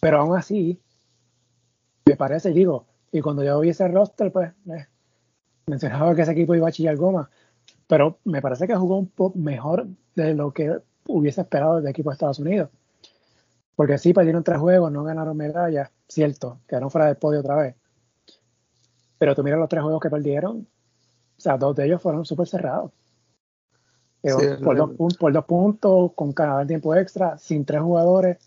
[0.00, 0.80] Pero aún así,
[2.06, 4.86] me parece, digo, y cuando yo vi ese roster, pues eh,
[5.66, 7.28] mencionaba que ese equipo iba a chillar goma
[7.88, 12.10] pero me parece que jugó un poco mejor de lo que hubiese esperado del equipo
[12.10, 12.68] de Estados Unidos.
[13.74, 17.74] Porque sí, perdieron tres juegos, no ganaron medallas, cierto, quedaron fuera del podio otra vez.
[19.18, 20.68] Pero tú miras los tres juegos que perdieron,
[21.38, 22.92] o sea, dos de ellos fueron súper cerrados.
[24.22, 28.38] Por, dos, por, dos, puntos, con Canadá en tiempo extra, sin tres jugadores.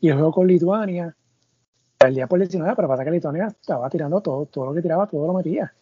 [0.00, 1.16] Y el juego con Lituania,
[1.98, 5.26] perdía por 19, pero pasa que Lituania estaba tirando todo, todo lo que tiraba, todo
[5.26, 5.72] lo metía.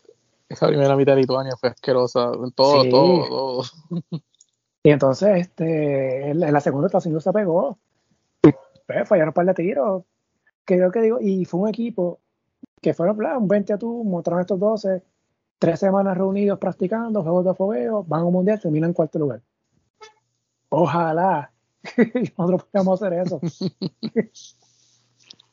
[0.49, 3.63] Esa primera mitad de Lituania fue asquerosa, todo, todo, todo.
[4.83, 7.77] Y entonces, este, en la segunda Estados Unidos se pegó.
[8.45, 8.51] Y
[8.87, 10.05] pues, fallaron un par de tiros.
[10.65, 12.21] Que yo que digo, y fue un equipo
[12.81, 15.03] que fueron un 20 a tú, mostraron estos 12,
[15.59, 19.41] tres semanas reunidos practicando, juegos de fogueo, van a un mundial, terminan en cuarto lugar.
[20.69, 21.53] Ojalá
[22.37, 23.37] nosotros podamos hacer eso.
[23.43, 23.51] o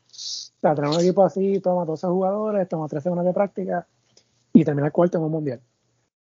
[0.09, 3.87] sea, tenemos un equipo así, toma 12 jugadores, toma tres semanas de práctica
[4.53, 5.61] y terminar cuarto en un mundial.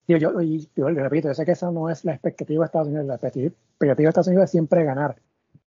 [0.08, 3.08] Yo, y, yo, repito, yo sé que esa no es la expectativa de Estados Unidos.
[3.08, 5.16] La expectativa de Estados Unidos es siempre ganar,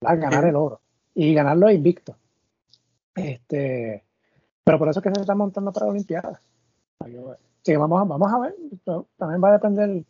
[0.01, 0.81] ganar el oro
[1.13, 2.15] y ganarlo invicto.
[3.15, 4.03] Este,
[4.63, 5.93] pero por eso es que se está montando para la
[7.67, 7.67] Olimpiada.
[7.67, 8.55] Sí, vamos, a, vamos a ver,
[9.17, 10.03] también va a depender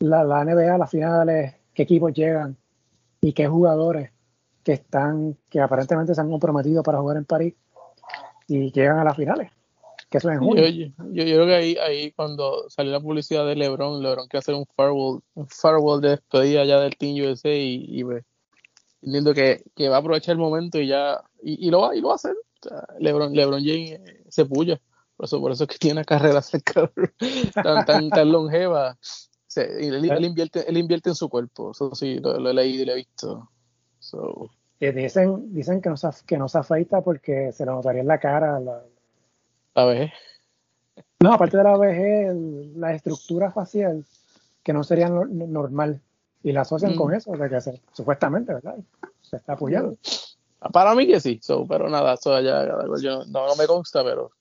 [0.00, 2.56] la, la NBA, las finales, qué equipos llegan
[3.20, 4.10] y qué jugadores
[4.64, 7.54] que están, que aparentemente se han comprometido para jugar en París
[8.48, 9.50] y llegan a las finales.
[11.00, 14.54] Yo, yo, creo que ahí, ahí cuando salió la publicidad de LeBron, LeBron quiere hacer
[14.54, 18.24] un farewell, un farewell de despedida ya del Team USA y, y pues,
[19.00, 22.00] entiendo que, que, va a aprovechar el momento y ya, y, y lo, va, y
[22.02, 22.36] lo va a hacer.
[22.98, 24.80] LeBron, LeBron James eh, se puya,
[25.22, 26.42] por eso, por eso es que tiene una carrera
[27.54, 28.98] tan, tan, tan longeva.
[29.54, 32.96] él, invierte, él invierte en su cuerpo, eso sí, lo, he leído y lo he
[32.96, 33.48] visto.
[34.80, 38.18] Dicen, dicen que no, se, que no se afeita porque se lo notaría en la
[38.18, 38.82] cara la,
[39.76, 40.10] la vejez.
[41.20, 42.34] No, aparte de la vejez,
[42.74, 44.04] la estructura facial,
[44.64, 46.00] que no sería normal.
[46.42, 47.14] Y la asocian con mm.
[47.14, 48.74] eso, de que se, supuestamente, ¿verdad?
[49.20, 49.96] Se está apoyando.
[50.72, 52.66] Para mí que sí, pero nada, eso ya,
[53.00, 54.32] yo, no, me consta, pero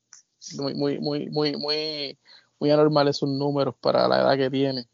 [0.58, 2.18] muy, muy, muy, muy, muy,
[2.60, 4.86] muy anormales sus números para la edad que tiene.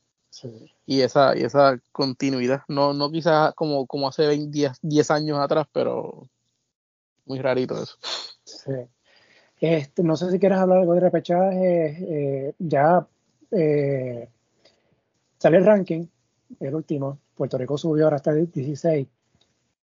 [0.86, 5.68] Y esa, y esa continuidad, no, no quizás como, como hace 20, 10 años atrás,
[5.72, 6.28] pero
[7.26, 7.96] muy rarito eso.
[8.44, 8.72] Sí.
[9.60, 11.98] Este, no sé si quieres hablar algo de repechaje.
[12.48, 13.06] Eh, ya
[13.52, 14.30] eh,
[15.38, 16.06] sale el ranking,
[16.60, 17.20] el último.
[17.36, 19.08] Puerto Rico subió ahora hasta el 16.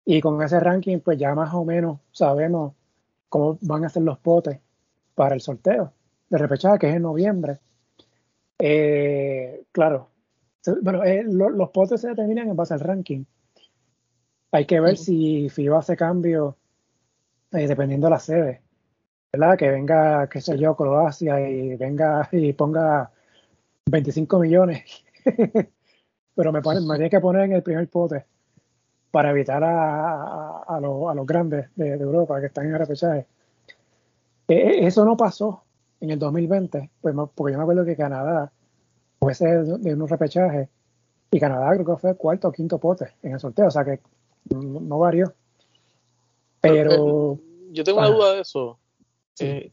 [0.07, 2.73] Y con ese ranking, pues ya más o menos sabemos
[3.29, 4.59] cómo van a ser los potes
[5.19, 5.93] para el sorteo
[6.31, 7.59] de repechaje, que es en noviembre.
[8.57, 10.11] Eh, claro,
[10.81, 13.25] bueno, eh, los potes se determinan en base al ranking.
[14.53, 16.57] Hay que ver si FIBA hace cambio
[17.51, 18.63] eh, dependiendo de la sede.
[19.33, 19.59] ¿Verdad?
[19.59, 23.11] Que venga, qué sé yo, Croacia y venga y ponga
[23.87, 25.05] 25 millones.
[26.37, 28.25] Pero me, pone, me tiene que poner en el primer pote
[29.11, 33.27] para evitar a, a, los grandes de, Europa que están en el repechaje.
[34.49, 35.63] E, e, eso no pasó
[36.01, 38.51] en el 2020, pues, porque yo me acuerdo que Canadá
[39.21, 40.69] fue de un repechaje
[41.31, 44.01] y Canadá creo que fue cuarto o quinto pote en el sorteo, o sea que
[44.51, 45.35] no, varió.
[46.61, 47.35] Pero.
[47.35, 47.39] Eh,
[47.73, 48.79] yo tengo una duda de eso.
[49.41, 49.71] Eh,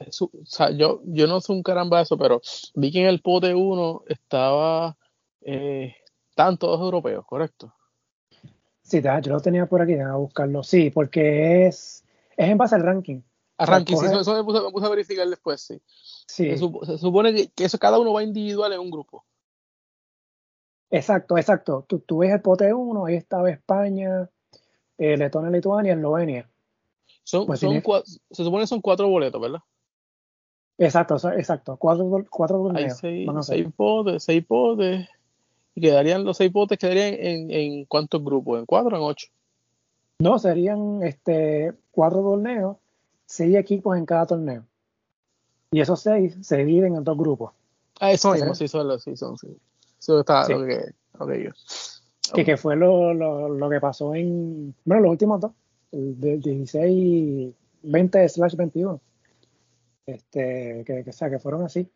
[0.00, 2.40] o sea, yo, yo no soy un caramba de eso, pero
[2.74, 4.96] vi que en el pote 1 estaba.
[5.42, 5.94] Eh,
[6.28, 7.72] estaban todos europeos, ¿correcto?
[8.82, 10.62] Sí, yo lo tenía por aquí, a buscarlo.
[10.62, 12.04] Sí, porque es,
[12.36, 13.20] es en base al ranking.
[13.66, 15.80] Sí, eso, me, puse, a verificar después, sí.
[16.26, 16.50] sí.
[16.50, 19.24] Se, supone que, eso cada uno va individual en un grupo.
[20.90, 21.84] Exacto, exacto.
[21.88, 24.30] Tú, tú ves el pote 1, ahí estaba España,
[24.98, 26.48] eh, Letonia, Lituania, Eslovenia.
[27.22, 27.82] Son, pues son
[28.30, 29.60] se supone que son cuatro boletos, ¿verdad?
[30.78, 31.76] Exacto, exacto.
[31.76, 35.08] Cuatro, cuatro Hay seis, seis potes, seis potes.
[35.74, 39.28] Y quedarían, los seis potes quedarían en, en cuántos grupos, en cuatro o en ocho.
[40.18, 42.76] No, serían este cuatro torneos,
[43.34, 44.64] seis equipos en cada torneo.
[45.70, 47.52] Y esos seis se dividen en dos grupos.
[48.00, 49.56] Ah, eso mismo, sí, son los, sí, son, sí.
[49.98, 51.50] Eso está lo que, lo que
[52.34, 55.52] Que, que fue lo, lo, lo, que pasó en, bueno, los últimos dos,
[55.92, 59.00] el del 16, 20 slash 21.
[60.06, 61.88] Este, que, que, o sea, que fueron así.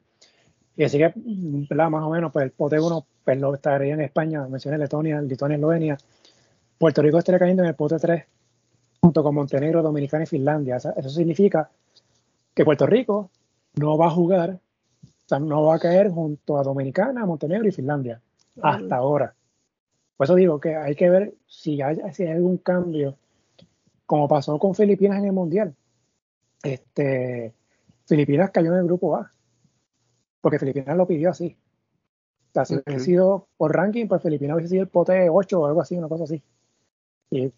[0.77, 1.13] Y así que,
[1.75, 5.57] más o menos, pues el pote 1 pues, lo estaría en España, mencioné Letonia, Lituania,
[5.57, 5.99] Eslovenia.
[6.79, 8.25] Puerto Rico estaría cayendo en el pote 3,
[9.01, 10.77] junto con Montenegro, Dominicana y Finlandia.
[10.77, 11.71] eso significa
[12.55, 13.31] que Puerto Rico
[13.75, 14.59] no va a jugar,
[15.05, 18.21] o sea, no va a caer junto a Dominicana, Montenegro y Finlandia,
[18.61, 19.35] hasta ahora.
[20.17, 23.17] Por eso digo que hay que ver si hay, si hay algún cambio,
[24.05, 25.75] como pasó con Filipinas en el Mundial.
[26.63, 27.55] Este,
[28.07, 29.31] Filipinas cayó en el grupo A
[30.41, 31.57] porque Filipinas lo pidió así.
[32.51, 35.67] O sea, si hubiese sido por ranking, pues Filipinas hubiese sido el pote 8 o
[35.67, 36.43] algo así, una cosa así.
[37.31, 37.53] Y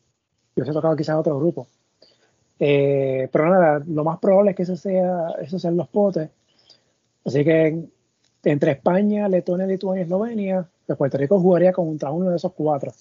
[0.56, 1.66] yo hubiese tocado quizás otro grupo.
[2.58, 6.28] Eh, pero nada, lo más probable es que eso sea, eso sean los potes.
[7.24, 7.84] Así que
[8.44, 12.92] entre España, Letonia, Lituania y Eslovenia, pues Puerto Rico jugaría contra uno de esos cuatro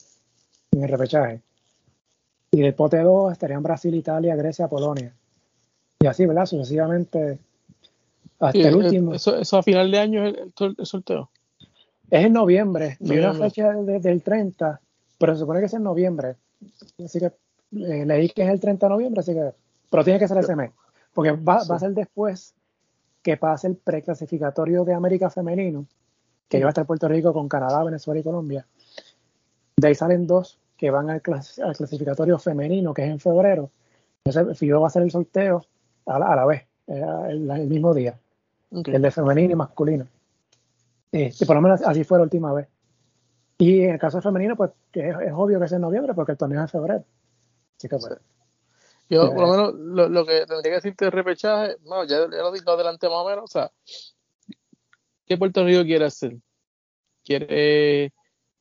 [0.71, 1.41] en el repechaje.
[2.51, 5.13] Y del pote 2 estarían Brasil, Italia, Grecia, Polonia.
[5.99, 6.45] Y así, ¿verdad?
[6.45, 7.39] Sucesivamente
[8.39, 9.13] hasta el último.
[9.13, 11.29] Eso, a final de año es el, sorteo.
[12.09, 12.97] Es en noviembre.
[13.07, 14.79] Hay una fecha desde el 30,
[15.17, 16.35] pero se supone que es en noviembre.
[17.03, 19.51] Así que eh, leí que es el 30 de noviembre, así que.
[19.89, 20.71] Pero tiene que ser ese mes.
[21.13, 22.53] Porque va, a ser después
[23.21, 25.85] que pase el preclasificatorio de América Femenino,
[26.47, 28.65] que iba a estar Puerto Rico con Canadá, Venezuela y Colombia.
[29.75, 33.71] De ahí salen dos que van al, clasificatorio femenino, que es en febrero.
[34.23, 35.65] Entonces, FIBA va a hacer el sorteo
[36.05, 38.17] a la, vez, eh, el mismo día
[38.71, 40.07] el de femenino y masculino.
[41.11, 42.67] Este, por lo menos así fue la última vez.
[43.59, 46.37] Y en el caso femenino, pues que es, obvio que es en noviembre porque el
[46.37, 47.05] torneo es en febrero.
[47.77, 48.17] Así que pues,
[49.09, 52.71] Yo, por lo menos, lo, que tendría que decirte de repechaje, bueno, ya, lo digo
[52.71, 53.71] adelante más o menos, o sea,
[55.27, 56.37] ¿qué Puerto Rico quiere hacer?
[57.23, 58.13] ¿Quiere,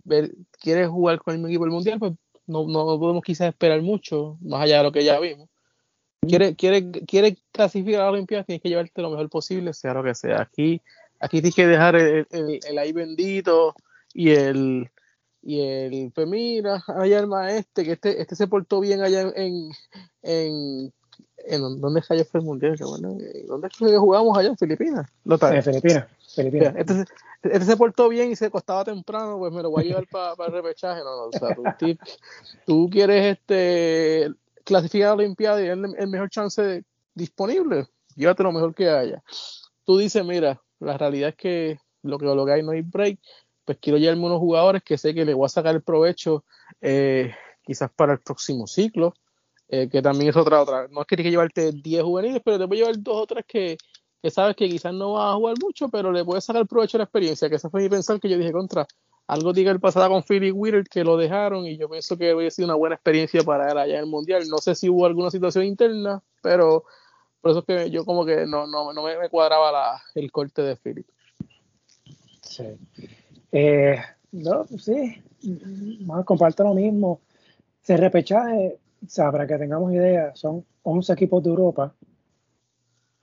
[0.05, 1.99] ver, quiere jugar con el mismo equipo del Mundial?
[1.99, 2.13] Pues
[2.47, 5.49] no, no podemos quizás esperar mucho, más allá de lo que ya vimos
[6.29, 10.03] quiere, quiere, quiere clasificar a la Olimpiada, tienes que llevarte lo mejor posible, sea lo
[10.03, 10.43] que sea.
[10.43, 10.81] Aquí,
[11.21, 13.75] aquí tienes que dejar el, el, ahí bendito
[14.19, 14.91] y el
[15.43, 19.71] y el pues mira, allá el maestro, que este, este se portó bien allá en,
[20.23, 20.93] en,
[21.37, 22.77] en ¿dónde fue el mundial?
[22.81, 25.07] Bueno, ¿Dónde es que jugamos allá en Filipinas?
[25.25, 26.07] en Filipinas.
[26.35, 26.75] Filipinas.
[26.77, 27.05] Este,
[27.45, 30.47] este, se portó bien y se costaba temprano, pues me lo voy a llevar para
[30.47, 31.01] el repechaje.
[31.05, 31.97] No, no, o sea, tú,
[32.67, 34.33] tú quieres este
[34.65, 39.23] clasificar a la Olimpiada y es el, mejor chance disponible, llévate lo mejor que haya.
[39.85, 43.21] Tú dices, mira, la realidad es que lo que, lo que hay no hay break,
[43.69, 46.43] pues quiero llevarme unos jugadores que sé que le voy a sacar el provecho
[46.81, 49.13] eh, quizás para el próximo ciclo,
[49.69, 50.89] eh, que también es otra, otra.
[50.89, 53.27] No es que tienes que llevarte 10 juveniles, pero te voy a llevar dos o
[53.27, 53.77] tres que,
[54.23, 56.97] que sabes que quizás no vas a jugar mucho, pero le puedes sacar el provecho
[56.97, 58.87] de la experiencia, que ese fue mi pensar que yo dije contra
[59.27, 62.51] algo diga el pasado con Philly Whittle que lo dejaron y yo pienso que hubiera
[62.51, 64.49] sido una buena experiencia para él allá en el Mundial.
[64.49, 66.85] No sé si hubo alguna situación interna, pero
[67.43, 70.63] por eso es que yo como que no, no, no me, cuadraba la, el corte
[70.63, 71.05] de Philly.
[72.41, 72.65] Sí.
[73.53, 73.97] Eh,
[74.33, 75.23] no, sí,
[76.25, 77.21] comparto lo mismo.
[77.83, 81.95] ese repechaje, o sea, para que tengamos idea, son 11 equipos de Europa,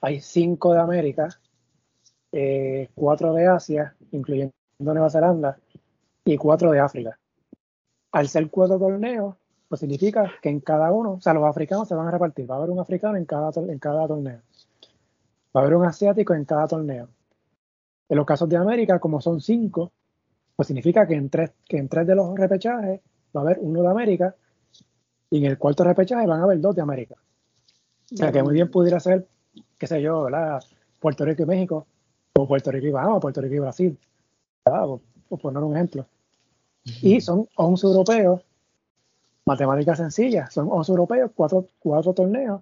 [0.02, 1.30] hay 5 de América,
[2.32, 5.58] eh, 4 de Asia, incluyendo Nueva Zelanda,
[6.24, 7.20] y 4 de África.
[8.12, 9.36] Al ser cuatro torneos,
[9.68, 12.56] pues significa que en cada uno, o sea, los africanos se van a repartir, va
[12.56, 14.42] a haber un africano en cada, en cada torneo,
[15.56, 17.10] va a haber un asiático en cada torneo.
[18.08, 19.92] En los casos de América, como son 5,
[20.56, 23.02] pues significa que en, tres, que en tres de los repechajes
[23.36, 24.36] va a haber uno de América
[25.30, 27.15] y en el cuarto repechaje van a haber dos de América.
[28.13, 29.28] O sea, que muy bien pudiera ser,
[29.78, 30.63] qué sé yo, ¿verdad?
[31.00, 31.88] Puerto Rico y México,
[32.34, 34.00] o Puerto Rico y Bahamas, Puerto Rico y Brasil,
[34.63, 34.86] ¿verdad?
[35.28, 36.06] Por, poner un ejemplo.
[37.02, 38.41] Y son 11 europeos,
[39.46, 42.62] matemáticas sencillas, son 11 europeos, cuatro, cuatro torneos,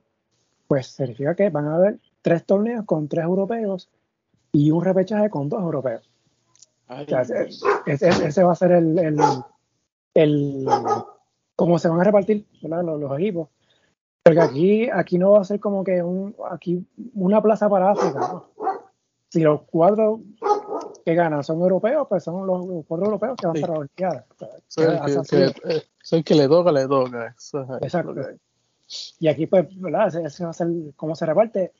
[0.67, 3.89] pues significa que van a haber tres torneos con tres europeos
[4.51, 6.09] y un repechaje con dos europeos.
[7.01, 9.19] Ese, va a ser el, el,
[10.13, 10.65] el,
[11.55, 13.49] cómo se van a repartir los, equipos.
[14.23, 18.43] Porque aquí, aquí no va a ser como que un, aquí una plaza para África.
[19.29, 20.21] Si los cuatro
[21.05, 24.25] que ganan son europeos, pues son los, cuatro europeos que van para la Olimpiada.
[24.67, 27.35] Soy que, le toca, le toca.
[27.81, 28.15] Exacto.
[29.19, 30.15] Y aquí, pues, ¿verdad?
[30.15, 31.73] Ese va a ser cómo se reparte.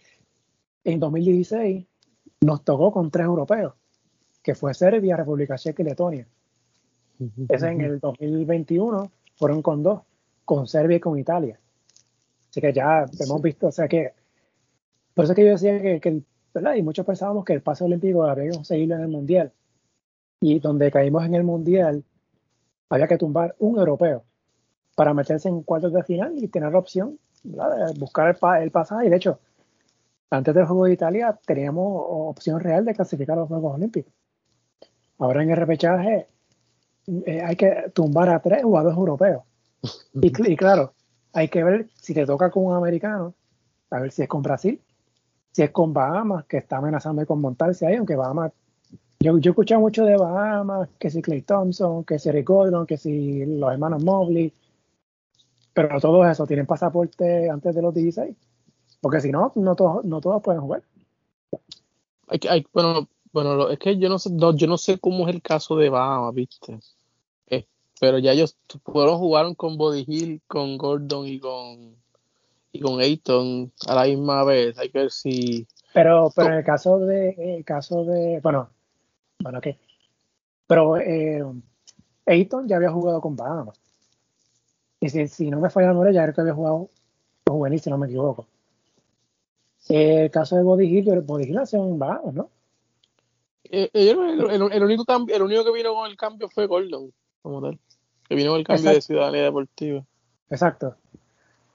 [0.84, 1.86] En 2016
[2.41, 3.73] nos tocó con tres europeos,
[4.43, 6.27] que fue Serbia, República Checa y Letonia.
[7.47, 10.01] Ese en el 2021 fueron con dos,
[10.43, 11.58] con Serbia y con Italia.
[12.49, 14.13] Así que ya hemos visto, o sea que,
[15.13, 16.21] por eso que yo decía que,
[16.53, 16.75] ¿verdad?
[16.75, 19.51] Y muchos pensábamos que el paso olímpico había que conseguirlo en el Mundial.
[20.41, 22.03] Y donde caímos en el Mundial,
[22.89, 24.23] había que tumbar un europeo
[24.95, 27.58] para meterse en cuartos de final y tener la opción de
[27.97, 29.08] buscar el, el pasaje.
[29.08, 29.39] Y de hecho,
[30.29, 34.13] antes del Juego de Italia teníamos opción real de clasificar a los Juegos Olímpicos.
[35.19, 36.28] Ahora en el repechaje
[37.08, 39.43] eh, hay que tumbar a tres dos europeos.
[40.13, 40.93] Y, claro,
[41.34, 43.34] hay que ver si te toca con un americano,
[43.89, 44.82] a ver si es con Brasil,
[45.52, 48.52] si es con Bahamas, que está amenazando con montarse ahí, aunque Bahamas.
[49.19, 52.97] Yo, yo he mucho de Bahamas, que si Clay Thompson, que si Rick Gordon, que
[52.97, 54.54] si los hermanos Mobley,
[55.73, 58.36] pero todos esos tienen pasaporte antes de los 16.
[59.02, 60.84] Porque si no, no todos, no todos pueden jugar.
[62.28, 65.41] Hay, hay, bueno, bueno, es que yo no sé, yo no sé cómo es el
[65.41, 66.80] caso de Bahamas, viste.
[67.48, 67.65] Eh,
[68.00, 71.96] pero ya ellos fueron jugaron con Body Hill, con Gordon y con
[72.72, 74.78] y con Ayton a la misma vez.
[74.78, 75.67] Hay que ver si.
[75.93, 78.69] Pero, pero en el caso de, el caso de, bueno,
[79.39, 79.78] bueno, ¿qué?
[80.67, 81.43] Pero eh,
[82.26, 83.80] Ayton ya había jugado con Bahamas.
[85.00, 86.89] Y si, si no me falla la memoria, ya era que había jugado
[87.43, 88.48] con juvenil, si no me equivoco.
[89.89, 92.50] El caso de Body Hill, Body Hill hace un bajo, ¿no?
[93.65, 97.62] Eh, eh, el, único cambio, el único que vino con el cambio fue Gordon, como
[97.62, 97.80] tal.
[98.28, 100.04] Que vino con el cambio de ciudadanía deportiva.
[100.49, 100.95] Exacto.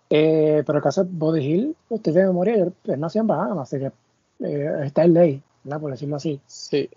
[0.09, 4.85] pero el caso de Body Hill, usted de memoria, él nació en Bahamas, así que
[4.85, 5.81] está en ley, ¿verdad?
[5.81, 6.41] Por decirlo así.
[6.47, 6.89] Sí.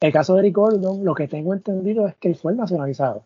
[0.00, 3.24] El caso de Eric Gordon, lo que tengo entendido es que él fue nacionalizado.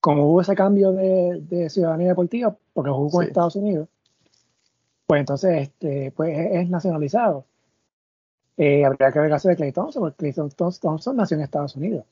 [0.00, 3.88] Como hubo ese cambio de, ciudadanía deportiva, porque jugó en Estados Unidos,
[5.06, 7.44] pues entonces este, pues es nacionalizado.
[8.56, 10.48] Eh, habría que ver el caso de Clay Thompson, porque Clay
[10.80, 12.04] Thompson, nació en Estados Unidos.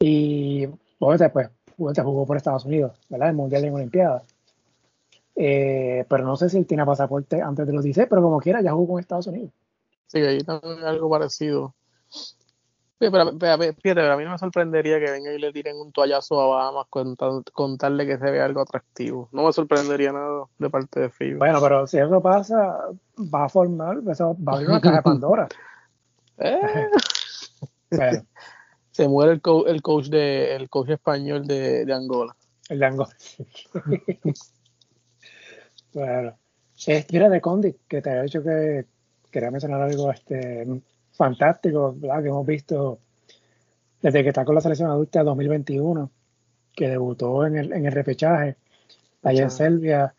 [0.00, 0.66] Y
[0.98, 3.30] pues, pues, pues jugó por Estados Unidos, ¿verdad?
[3.30, 4.24] En Mundial y en Olimpiadas.
[5.36, 8.60] Eh, pero no sé si él tiene pasaporte antes de los 16, pero como quiera,
[8.60, 9.50] ya jugó en Estados Unidos.
[10.06, 11.74] Sí, ahí también algo parecido.
[12.98, 16.46] Pero, pero, a mí no me sorprendería que venga y le tiren un toallazo a
[16.46, 17.16] Bahamas con,
[17.52, 19.28] contarle que se ve algo atractivo.
[19.32, 21.38] No me sorprendería nada de parte de FIBA.
[21.38, 22.78] Bueno, pero si eso pasa,
[23.18, 25.48] va a formar, eso va a abrir una caja de Pandora.
[26.36, 26.60] Eh.
[28.90, 32.34] Se muere el, el, coach de el coach español de, de Angola.
[32.68, 33.16] El de Angola.
[35.92, 36.36] bueno.
[37.10, 38.86] mira de Condi, que te había dicho que
[39.30, 40.66] quería mencionar algo este
[41.14, 42.22] fantástico ¿verdad?
[42.22, 42.98] que hemos visto
[44.02, 46.10] desde que está con la selección adulta 2021,
[46.74, 48.56] que debutó en el, en el repechaje
[49.22, 50.14] allá en Serbia.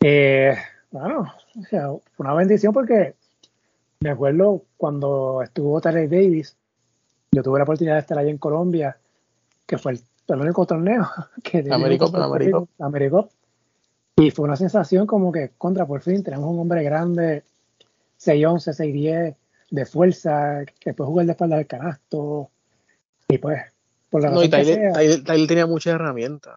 [0.00, 0.56] Eh,
[0.90, 1.32] bueno,
[1.70, 3.14] fue una bendición porque
[4.00, 6.56] me acuerdo cuando estuvo Tarek Davis,
[7.30, 8.96] yo tuve la oportunidad de estar allá en Colombia,
[9.66, 10.00] que fue el,
[10.40, 11.08] único torneo
[11.42, 12.10] que Américo,
[12.78, 13.28] Américo.
[14.16, 17.44] Y fue una sensación como que, contra, por fin, tenemos un hombre grande,
[18.20, 19.36] 6'11, 6'10,
[19.70, 22.50] de fuerza, que puede jugar de espalda del canasto.
[23.28, 23.60] Y pues,
[24.10, 26.56] por la no, y Tyler, tenía muchas herramientas.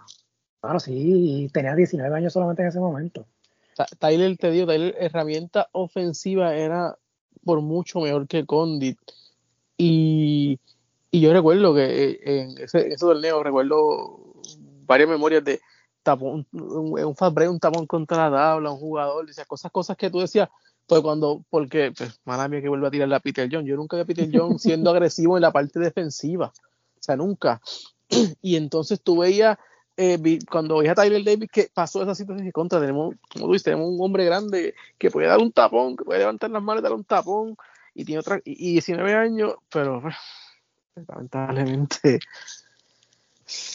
[0.62, 3.26] Claro, sí, y tenía 19 años solamente en ese momento.
[4.00, 6.98] Tyler, te digo, Tyler, herramienta ofensiva era
[7.44, 8.98] por mucho mejor que Condit.
[9.78, 10.60] Y,
[11.10, 14.34] y yo recuerdo que eh, en ese, ese torneo, recuerdo
[14.86, 15.60] varias memorias de
[16.04, 19.98] tapón, un, un fast break, un tapón contra la tabla, un jugador, decía, cosas, cosas
[19.98, 20.50] que tú decías,
[20.88, 23.96] pues cuando, porque, pues, mala mía que vuelve a tirar a Peter John, yo nunca
[23.98, 27.62] vi a Peter John siendo agresivo en la parte defensiva, o sea, nunca.
[28.42, 29.58] Y entonces tú veías,
[29.96, 33.54] eh, cuando veías a Tyler Davis que pasó esa situación y contra, tenemos, como tú
[33.54, 36.82] dices, tenemos un hombre grande que puede dar un tapón, que puede levantar las manos
[36.82, 37.56] y dar un tapón,
[37.94, 40.16] y tiene otra, y, 19 años, pero pues,
[41.08, 42.20] lamentablemente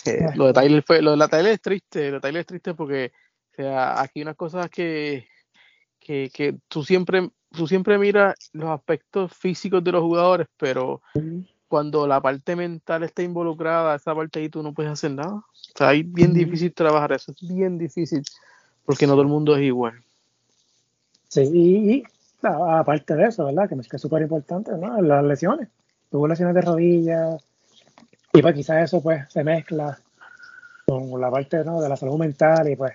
[0.04, 2.46] eh, lo de Tyler fue, lo de la Tyler es triste, lo de Tyler es
[2.46, 3.12] triste porque
[3.52, 5.28] o sea, aquí unas cosas que,
[6.06, 11.02] que, que tú siempre, tú siempre miras los aspectos físicos de los jugadores, pero
[11.66, 15.34] cuando la parte mental está involucrada, esa parte ahí tú no puedes hacer nada.
[15.34, 15.44] O
[15.76, 18.22] sea, es bien difícil trabajar eso, es bien difícil,
[18.84, 19.94] porque no todo el mundo es igual.
[21.26, 22.04] Sí, y,
[22.42, 23.68] aparte de eso, ¿verdad?
[23.68, 25.02] Que es súper importante, ¿no?
[25.02, 25.68] Las lesiones.
[26.08, 27.44] Tuvo lesiones de rodillas,
[28.32, 29.98] y pues quizás eso pues se mezcla
[30.86, 31.80] con la parte ¿no?
[31.80, 32.92] de la salud mental y pues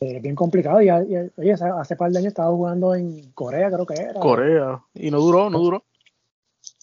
[0.00, 0.82] es bien complicado.
[0.82, 4.20] Y, oye, hace par de años estaba jugando en Corea, creo que era.
[4.20, 5.84] Corea, y no duró, no duró.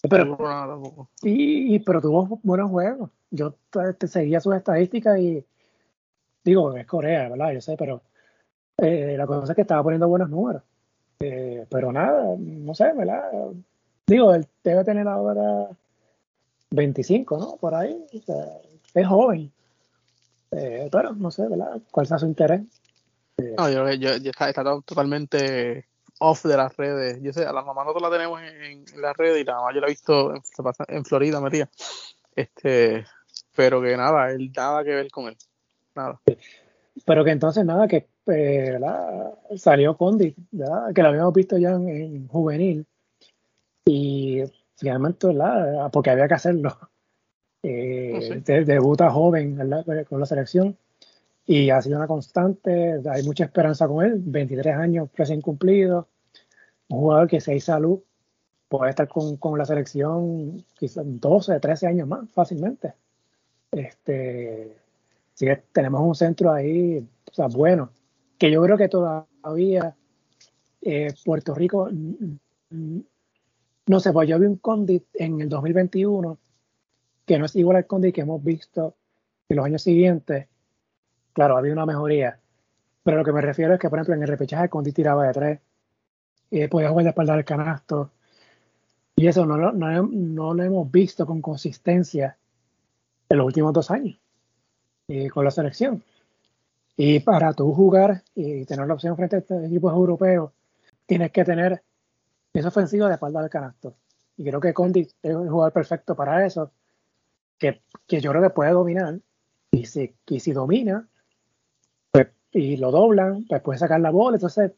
[0.08, 3.10] Pero, y, pero tuvo buenos juegos.
[3.30, 3.54] Yo
[3.98, 5.44] te seguía sus estadísticas y
[6.44, 7.52] digo, es Corea, ¿verdad?
[7.52, 8.02] Yo sé, pero
[8.78, 10.62] eh, la cosa es que estaba poniendo buenos números.
[11.20, 13.22] Eh, pero nada, no sé, ¿verdad?
[14.06, 15.68] Digo, él debe tener ahora
[16.70, 17.56] 25, ¿no?
[17.56, 18.04] Por ahí.
[18.94, 19.52] es joven.
[20.50, 21.80] Eh, pero no sé, ¿verdad?
[21.90, 22.62] ¿Cuál sea su interés?
[23.56, 24.52] No, yo creo que está,
[24.84, 25.86] totalmente
[26.18, 27.18] off de las redes.
[27.22, 29.80] Yo sé, a la mamá nosotros la tenemos en, las redes y la mamá yo
[29.80, 30.42] la he visto en,
[30.88, 31.68] en Florida, María.
[32.34, 33.04] Este,
[33.54, 35.36] pero que nada, él nada que ver con él.
[35.94, 36.20] Nada.
[37.04, 38.78] Pero que entonces nada, que eh,
[39.56, 40.92] salió Condi, ¿verdad?
[40.94, 42.86] que lo habíamos visto ya en, juvenil.
[43.84, 44.42] Y
[44.76, 45.90] finalmente, ¿verdad?
[45.92, 46.78] porque había que hacerlo.
[47.64, 49.56] Eh, oh, debuta joven
[50.08, 50.76] con la selección
[51.46, 56.06] y ha sido una constante, hay mucha esperanza con él, 23 años recién cumplidos,
[56.88, 58.00] un jugador que si hay salud
[58.68, 62.94] puede estar con, con la selección quizás 12, 13 años más fácilmente.
[63.70, 64.76] Este,
[65.34, 67.06] así que tenemos un centro ahí,
[67.50, 67.90] bueno,
[68.38, 69.96] que yo creo que todavía
[70.80, 71.88] eh, Puerto Rico,
[73.86, 76.38] no sé, pues yo vi un Condit en el 2021
[77.26, 78.94] que no es igual al Condit que hemos visto
[79.48, 80.48] en los años siguientes
[81.32, 82.38] Claro, había una mejoría.
[83.02, 85.32] Pero lo que me refiero es que, por ejemplo, en el repechaje Condi tiraba de
[85.32, 85.60] tres,
[86.52, 88.10] y podía jugar de espalda al canasto.
[89.16, 92.36] Y eso no, no, lo hemos visto con consistencia
[93.28, 94.18] en los últimos dos años
[95.08, 96.02] y con la selección.
[96.96, 100.52] Y para tú jugar y tener la opción frente a estos equipos europeos,
[101.06, 101.82] tienes que tener
[102.52, 103.94] esa ofensiva de espalda al canasto.
[104.36, 106.70] Y creo que Condi es un jugador perfecto para eso,
[107.58, 109.20] que, que yo creo que puede dominar.
[109.70, 111.08] Y si, y si domina,
[112.52, 114.72] y lo doblan, pues puede sacar la bola, entonces,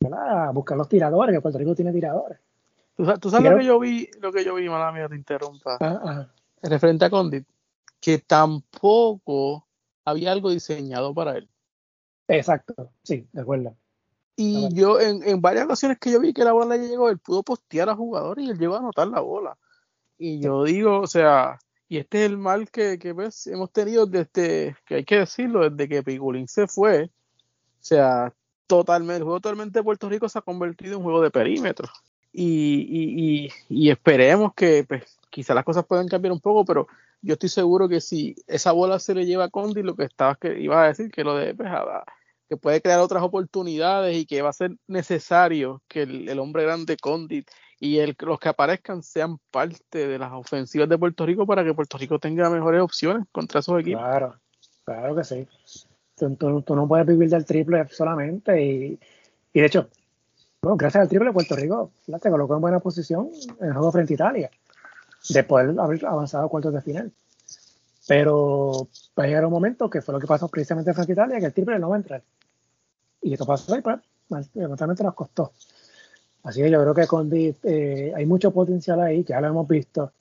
[0.00, 0.52] ¿verdad?
[0.52, 2.38] buscar los tiradores, que Puerto Rico tiene tiradores.
[3.20, 6.26] ¿Tú, sabes lo que yo vi, lo que yo vi, mala mía, te interrumpa, ah,
[6.62, 7.46] referente a Condit,
[8.00, 9.66] que tampoco
[10.04, 11.48] había algo diseñado para él.
[12.26, 13.76] Exacto, sí, de acuerdo.
[14.34, 17.42] Y yo, en, en, varias ocasiones que yo vi que la bola llegó, él pudo
[17.42, 19.56] postear a jugadores y él llegó a anotar la bola.
[20.16, 21.58] Y yo digo, o sea,
[21.88, 25.88] y este es el mal que, pues, hemos tenido desde, que hay que decirlo, desde
[25.88, 27.04] que Pigulín se fue.
[27.04, 27.10] O
[27.80, 28.34] sea,
[28.66, 31.88] totalmente, el juego totalmente de Puerto Rico se ha convertido en un juego de perímetro.
[32.30, 36.88] Y, y, y, esperemos que pues, quizá las cosas puedan cambiar un poco, pero
[37.22, 40.36] yo estoy seguro que si esa bola se le lleva a Condi, lo que estaba
[40.36, 41.70] que iba a decir que lo de pues,
[42.48, 46.64] que puede crear otras oportunidades y que va a ser necesario que el, el hombre
[46.64, 47.48] grande Condit
[47.80, 51.74] y el, los que aparezcan sean parte de las ofensivas de Puerto Rico para que
[51.74, 54.00] Puerto Rico tenga mejores opciones contra esos equipos.
[54.00, 54.34] Claro,
[54.84, 55.48] claro que sí.
[56.16, 58.98] Tú, no puedes vivir del triple solamente y,
[59.52, 59.88] y de hecho,
[60.60, 64.14] bueno, gracias al triple Puerto Rico se colocó en buena posición en el juego frente
[64.14, 64.50] a Italia,
[65.28, 67.12] después de haber avanzado a cuartos de final.
[68.08, 71.38] Pero va a llegar un momento que fue lo que pasó precisamente frente a Italia,
[71.38, 72.22] que el triple no va a entrar.
[73.20, 73.98] Y esto pasó y pues,
[74.30, 75.52] nos costó.
[76.42, 80.12] Así que yo creo que Condi eh, hay mucho potencial ahí, ya lo hemos visto.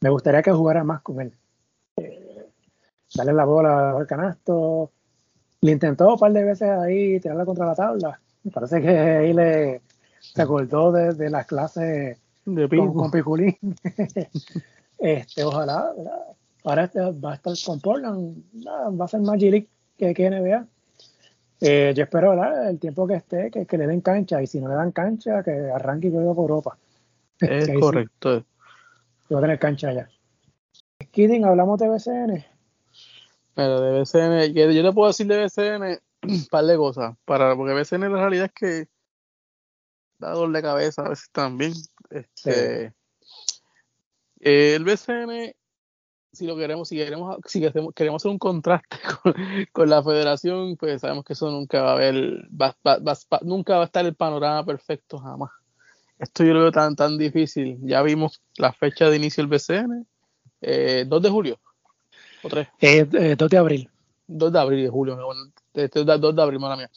[0.00, 1.32] Me gustaría que jugara más con él.
[1.96, 2.46] Eh,
[3.14, 4.90] darle la bola al canasto.
[5.60, 8.20] Le intentó un par de veces ahí tirarla contra la tabla.
[8.44, 9.82] Me parece que ahí le
[10.20, 13.56] se acordó de, las clases de con, Piculín.
[14.98, 15.92] este, ojalá,
[16.64, 20.66] ahora este va a estar con Portland, va a ser más G que, que NBA.
[21.60, 22.32] Eh, yo espero
[22.68, 25.50] el tiempo que esté, que, le den cancha, y si no le dan cancha, que
[25.50, 26.78] arranque y vuelva por Europa.
[27.40, 28.44] Es correcto.
[29.32, 30.08] va a tener cancha allá.
[31.10, 32.44] Kidding, hablamos de BCN.
[33.54, 37.74] Pero de BCN, yo te puedo decir de BCN un par de cosas, para, porque
[37.74, 38.88] BCN la realidad es que
[40.18, 41.72] da dolor de cabeza a veces también.
[42.10, 42.92] Este,
[44.40, 45.54] eh, el BCN,
[46.38, 48.96] si lo queremos, si queremos, si queremos hacer un contraste
[49.72, 52.48] con, la federación, pues sabemos que eso nunca va a haber,
[53.42, 55.50] nunca va a estar el panorama perfecto jamás.
[56.18, 57.78] Esto yo lo veo tan, tan difícil.
[57.82, 60.06] Ya vimos la fecha de inicio del BCN,
[60.60, 61.60] eh, 2 de julio,
[62.42, 62.68] o 3.
[62.80, 63.90] Eh, 2 eh, de abril.
[64.28, 65.16] 2 de abril de julio,
[65.74, 66.90] 2 de abril, mala mía.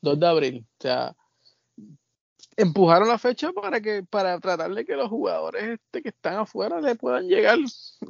[0.00, 0.66] 2 de abril.
[0.78, 1.14] O sea,
[2.58, 6.80] empujaron la fecha para que para tratar de que los jugadores este que están afuera
[6.80, 7.56] le puedan llegar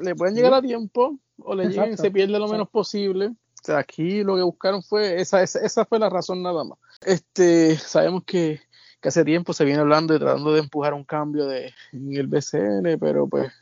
[0.01, 3.27] le puedan llegar a tiempo o le lleguen se pierde lo menos posible.
[3.27, 6.79] O sea aquí lo que buscaron fue esa, esa, fue la razón nada más.
[7.05, 8.61] Este sabemos que,
[9.01, 12.27] que, hace tiempo se viene hablando y tratando de empujar un cambio de en el
[12.27, 13.53] BCN pero pues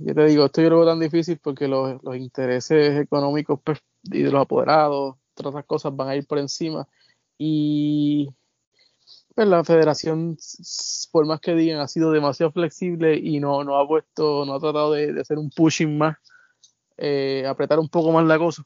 [0.00, 3.80] yo te digo esto yo lo veo tan difícil porque los, los intereses económicos pues,
[4.04, 6.88] y de los apoderados otras cosas van a ir por encima.
[7.36, 8.28] Y
[9.34, 10.36] pues la federación,
[11.10, 14.60] por más que digan, ha sido demasiado flexible y no, no ha puesto, no ha
[14.60, 16.16] tratado de, hacer un pushing más,
[16.96, 18.62] eh, apretar un poco más la cosa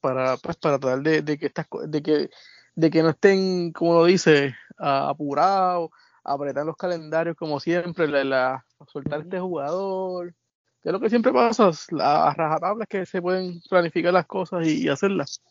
[0.00, 2.30] para, pues, para tratar de, que estas, de que
[2.74, 5.90] de que no estén, como lo dice, apurados,
[6.24, 10.34] apretar los calendarios como siempre, la, soltar este jugador,
[10.82, 14.88] que es lo que siempre pasa, las rajatablas que se pueden planificar las cosas y,
[14.88, 15.42] hacerlas.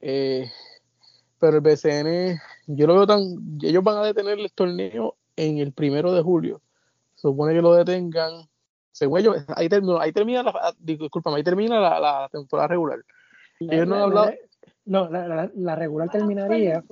[0.00, 0.50] Eh,
[1.38, 3.22] pero el BCN, yo lo veo tan,
[3.62, 6.62] ellos van a detener el torneo en el primero de julio.
[7.14, 8.48] Supone que lo detengan,
[8.92, 10.74] según ellos, ahí, termina, ahí termina la,
[11.34, 12.98] ahí termina la, temporada regular.
[13.60, 14.32] ellos no han hablado.
[14.84, 16.84] No, la, regular terminaría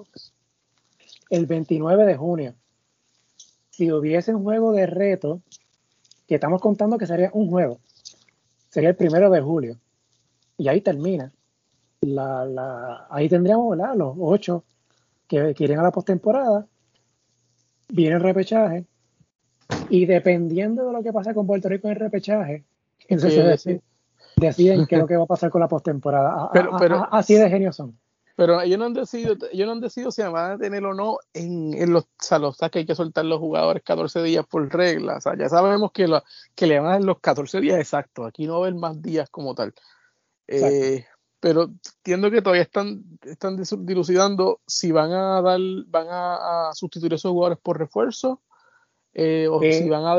[1.31, 2.55] el 29 de junio.
[3.71, 5.41] Si hubiese un juego de reto,
[6.27, 7.79] que estamos contando que sería un juego,
[8.69, 9.79] sería el primero de julio.
[10.57, 11.33] Y ahí termina
[12.07, 14.65] la, la, ahí tendríamos los ocho
[15.29, 16.67] que, quieren a la postemporada,
[17.89, 18.85] viene el repechaje,
[19.89, 22.65] y dependiendo de lo que pasa con Puerto Rico en el repechaje,
[23.09, 23.65] entonces
[24.37, 26.51] deciden, qué es lo que va a pasar con la postemporada.
[26.53, 27.99] Pero, así de genios son.
[28.37, 31.19] Pero ellos no han decidido, ellos no han decidido si van a tener o no
[31.33, 35.19] en, en los salos, que hay que soltar los jugadores 14 días por regla.
[35.19, 36.23] O sea, ya sabemos que, lo,
[36.57, 38.27] que le van a dar los 14 días exactos.
[38.27, 39.73] Aquí no va a haber más días como tal.
[40.49, 41.07] Eh,
[41.45, 47.17] pero entiendo que todavía están, están dilucidando si van a dar, van a, sustituir a
[47.17, 48.41] esos jugadores por refuerzo
[49.13, 50.17] eh, o si van a...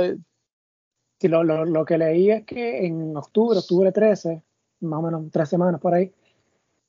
[1.27, 4.43] lo, lo, lo, que leí es que en octubre, octubre 13,
[4.81, 6.13] más o menos tres semanas por ahí,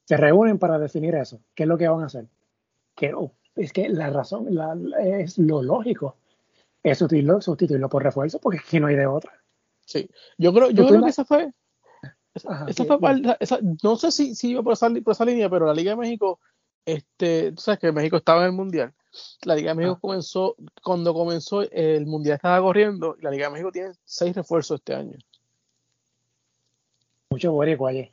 [0.05, 2.27] se reúnen para definir eso, qué es lo que van a hacer.
[2.95, 4.49] Que, oh, es que la razón
[5.01, 6.17] es lo lógico,
[6.83, 9.33] es sustituirlo, sustituirlo por refuerzo porque aquí no hay de otra.
[9.87, 11.55] Sí, yo creo, yo creo que esa fue
[13.83, 16.41] no sé si, si iba por esa, por esa, línea, pero la Liga de México,
[16.85, 18.93] este, tú sabes que México estaba en el Mundial.
[19.45, 20.01] La Liga de México ah.
[20.01, 24.81] comenzó, cuando comenzó el Mundial estaba corriendo, y la Liga de México tiene seis refuerzos
[24.81, 25.17] este año.
[27.31, 28.13] Mucho boricua allí.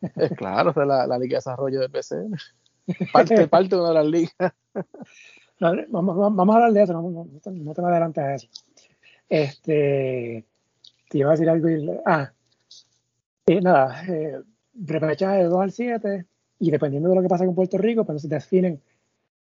[0.00, 2.36] Es claro, es la, la, Liga de Desarrollo del PCN.
[3.12, 4.52] Parte, parte de una de las ligas.
[5.58, 8.48] vamos, vamos, a hablar de eso, no, no, no te me adelantes a eso.
[9.28, 10.44] Este,
[11.08, 11.68] te iba a decir algo.
[11.68, 12.32] Y, ah,
[13.46, 14.40] y nada, eh,
[14.74, 16.26] repechaje de 2 al 7
[16.58, 18.82] y dependiendo de lo que pasa con Puerto Rico, pues se definen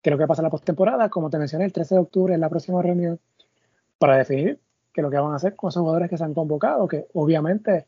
[0.03, 1.09] qué es lo que pasa en la postemporada.
[1.09, 3.19] Como te mencioné, el 13 de octubre es la próxima reunión
[3.99, 4.61] para definir
[4.93, 7.07] qué es lo que van a hacer con esos jugadores que se han convocado, que
[7.15, 7.87] obviamente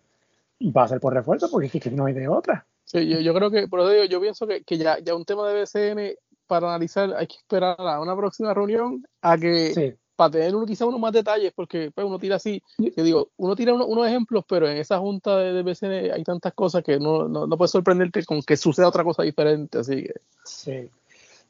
[0.60, 2.66] va a ser por refuerzo porque es que no hay de otra.
[2.84, 5.48] Sí, yo, yo creo que, por eso yo pienso que, que ya, ya un tema
[5.48, 10.54] de BCN para analizar hay que esperar a una próxima reunión a que para tener
[10.54, 14.06] uno, quizá unos más detalles, porque pues, uno tira así, yo digo, uno tira unos
[14.06, 17.70] ejemplos, pero en esa junta de, BCN hay tantas cosas que no, no, no puedes
[17.70, 20.14] sorprenderte con que suceda otra cosa diferente, así que.
[20.44, 20.90] Sí.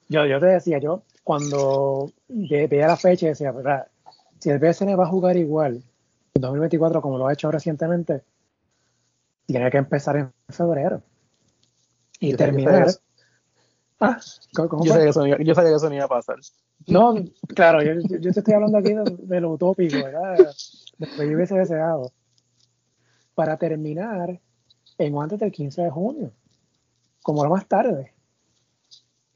[0.08, 3.86] Yo, yo te decía, yo cuando veía la fecha decía, ¿verdad?
[4.38, 5.82] si el BCN va a jugar igual
[6.34, 8.22] en 2024 como lo ha hecho recientemente,
[9.46, 11.02] tiene que empezar en febrero
[12.20, 12.88] y terminar.
[13.98, 14.18] Ah,
[14.54, 16.36] ¿cómo yo, sabía que eso, yo sabía que eso no iba a pasar.
[16.86, 17.14] No,
[17.54, 20.36] claro, yo, yo, te estoy hablando aquí de, lo utópico, ¿verdad?
[20.98, 22.12] De lo que yo hubiese deseado.
[23.34, 24.38] Para terminar
[24.98, 26.32] en antes del 15 de junio,
[27.22, 28.12] como lo más tarde.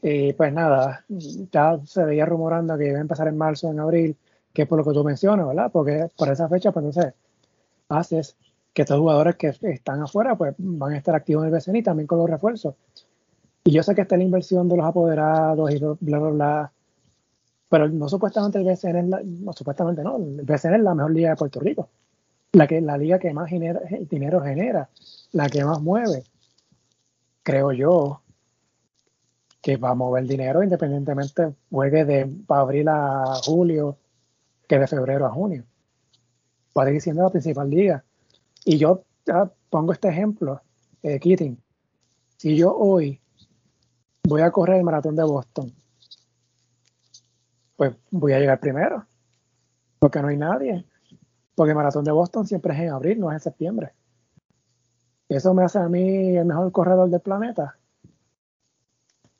[0.03, 4.17] Y pues nada, ya se veía rumorando que iba a empezar en marzo, en abril,
[4.53, 5.71] que es por lo que tú mencionas, ¿verdad?
[5.73, 7.15] Porque por esa fecha, pues entonces
[7.89, 8.37] haces
[8.73, 11.83] que estos jugadores que están afuera, pues van a estar activos en el BCN y
[11.83, 12.75] también con los refuerzos.
[13.65, 16.73] Y yo sé que está la inversión de los apoderados y bla, bla, bla,
[17.69, 21.31] pero no supuestamente el BCN es la, no supuestamente no, el BCN la mejor liga
[21.31, 21.89] de Puerto Rico.
[22.53, 23.81] La, que, la liga que más genera,
[24.11, 24.89] dinero genera,
[25.33, 26.25] la que más mueve.
[27.45, 28.23] creo yo
[29.63, 33.99] que va a mover dinero independientemente juegue de abril a julio
[34.67, 35.65] que de febrero a junio.
[36.77, 38.05] Va a seguir siendo la principal liga.
[38.65, 39.05] Y yo
[39.69, 40.61] pongo este ejemplo,
[41.03, 41.57] eh, Keating.
[42.37, 43.21] Si yo hoy
[44.25, 45.73] voy a correr el maratón de Boston,
[47.77, 49.07] pues voy a llegar primero,
[49.99, 50.85] porque no hay nadie.
[51.55, 53.93] Porque el maratón de Boston siempre es en abril, no es en septiembre.
[55.29, 57.77] ¿Eso me hace a mí el mejor corredor del planeta?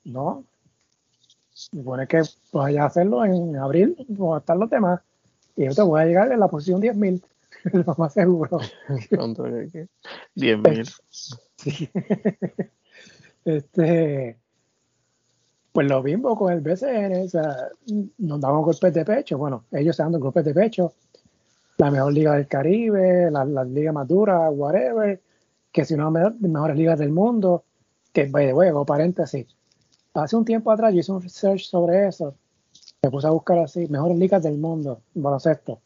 [0.03, 0.45] No.
[1.51, 2.21] Supone que
[2.53, 5.01] vaya a hacerlo en abril, como estar los demás.
[5.55, 7.23] Y yo te voy a llegar en la posición 10.000,
[7.85, 8.59] lo más seguro.
[10.35, 11.01] 10.000.
[11.61, 11.91] Sí.
[13.45, 14.39] este,
[15.71, 17.69] pues lo mismo con el BCN, o sea,
[18.17, 19.37] nos damos golpes de pecho.
[19.37, 20.93] Bueno, ellos se dan golpes de pecho.
[21.77, 25.19] La mejor liga del Caribe, la, la liga más dura, whatever
[25.71, 27.63] que si de las mejores ligas del mundo,
[28.11, 29.47] que, by the way, paréntesis,
[30.13, 32.35] hace un tiempo atrás yo hice un research sobre eso,
[33.01, 35.79] me puse a buscar así, mejores ligas del mundo, baloncesto.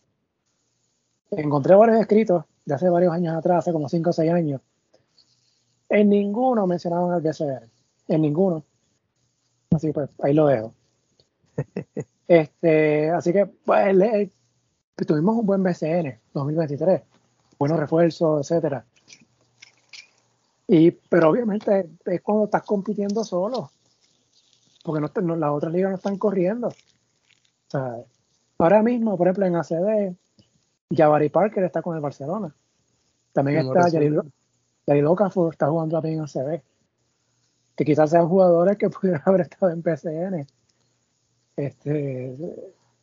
[1.31, 4.61] Encontré varios escritos de hace varios años atrás, hace como 5 o 6 años.
[5.89, 7.69] En ninguno mencionaban al BCR,
[8.07, 8.63] en ninguno.
[9.75, 10.73] Así pues, ahí lo dejo.
[12.27, 14.31] este, así que, pues,
[15.05, 17.01] tuvimos un buen BCN 2023,
[17.59, 18.85] buenos refuerzos, etcétera.
[20.67, 23.69] Y, pero obviamente es cuando estás compitiendo solo,
[24.83, 26.69] porque no, las otras ligas no están corriendo.
[26.69, 27.97] O sea,
[28.57, 30.15] ahora mismo, por ejemplo, en ACB,
[30.95, 32.55] Jabari Parker está con el Barcelona.
[33.33, 36.61] También está Yari Okafor, está jugando también en ACB.
[37.75, 40.47] Que quizás sean jugadores que pudieran haber estado en PCN.
[41.57, 42.35] Este,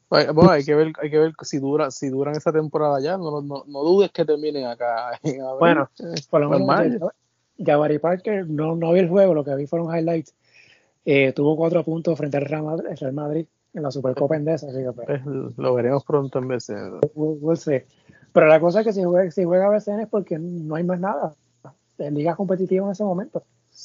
[0.09, 3.17] bueno, hay que ver, hay que ver si dura, si duran esa temporada ya.
[3.17, 5.19] No, no, no dudes que terminen acá.
[5.59, 5.89] bueno,
[6.29, 7.13] por lo menos
[7.59, 10.35] Jabari Parker, no, no vi el juego, lo que vi fueron highlights.
[11.05, 14.69] Eh, tuvo cuatro puntos frente al Real Madrid, en la Supercopa Endesa.
[14.95, 17.01] Pues, lo veremos pronto en BCN.
[18.33, 21.01] Pero la cosa es que si juega, si juega BCN es porque no hay más
[21.01, 21.35] nada
[21.99, 23.43] en ligas competitivas en ese momento.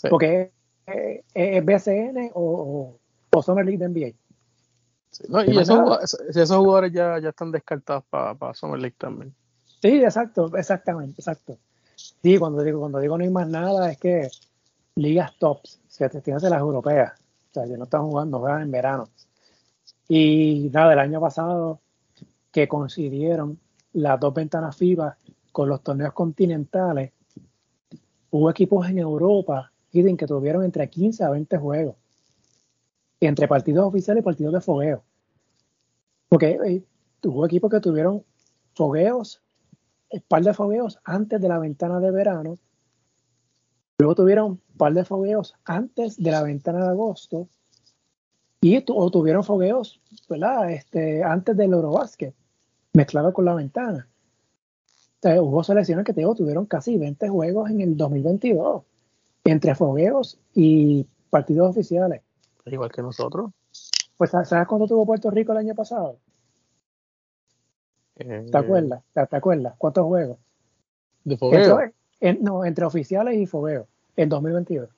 [0.09, 0.51] Porque
[0.88, 2.97] es, BCN o,
[3.31, 4.15] o, Summer League de NBA.
[5.45, 9.33] y esos, jugadores ya, ya están descartados para Summer League también.
[9.81, 11.57] Sí, exacto, exactamente, exacto.
[11.95, 14.29] Sí, cuando digo, cuando digo no hay más nada, es que
[14.95, 17.13] ligas tops, si te tienes las europeas,
[17.51, 19.09] o sea, que no están jugando, juegan en verano.
[20.07, 21.79] Y nada, el año pasado
[22.51, 23.59] que coincidieron
[23.93, 25.17] las dos ventanas FIBA
[25.51, 27.11] con los torneos continentales,
[28.31, 31.95] hubo equipos en Europa que tuvieron entre 15 a 20 juegos,
[33.19, 35.03] entre partidos oficiales y partidos de fogueo.
[36.29, 36.83] Porque eh,
[37.23, 38.23] hubo equipos que tuvieron
[38.73, 39.41] fogueos
[40.09, 42.57] un par de fogueos antes de la ventana de verano.
[43.97, 47.49] Luego tuvieron un par de fogueos antes de la ventana de agosto.
[48.61, 50.71] Y o tuvieron fogueos, ¿verdad?
[50.71, 52.33] Este, antes del Eurobasket,
[52.93, 54.07] mezclado con la ventana.
[55.23, 58.83] hubo selecciones que te tuvieron casi 20 juegos en el 2022,
[59.51, 62.21] entre fogueos y partidos oficiales.
[62.65, 63.51] Igual que nosotros.
[64.17, 66.17] Pues, ¿sabes cuánto tuvo Puerto Rico el año pasado?
[68.15, 69.03] ¿Te acuerdas?
[69.13, 69.75] ¿Te, acuerdas?
[69.77, 70.37] ¿Cuántos juegos?
[71.23, 71.79] ¿De fogueo?
[72.41, 74.89] no, entre oficiales y fogueo, en 2022.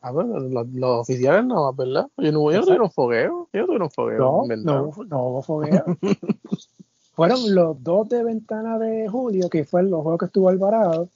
[0.00, 2.08] Ah, bueno, los, oficiales no, ¿verdad?
[2.18, 3.48] Yo no, yo no tuve un fogueo.
[3.52, 4.18] Yo no tuve un fogueo.
[4.18, 5.84] No, no, no hubo fogueo.
[7.14, 11.08] Fueron los dos de ventana de julio, que fue los juegos que estuvo Alvarado.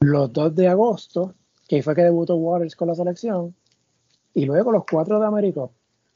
[0.00, 1.34] Los dos de agosto,
[1.68, 3.54] que fue que debutó Waters con la selección.
[4.34, 5.68] Y luego los cuatro de América.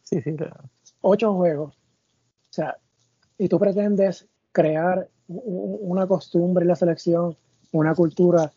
[0.02, 0.64] Sí, sí, claro.
[1.00, 1.74] Ocho juegos.
[1.74, 2.76] O sea,
[3.38, 7.36] y tú pretendes crear una costumbre en la selección,
[7.72, 8.52] una cultura.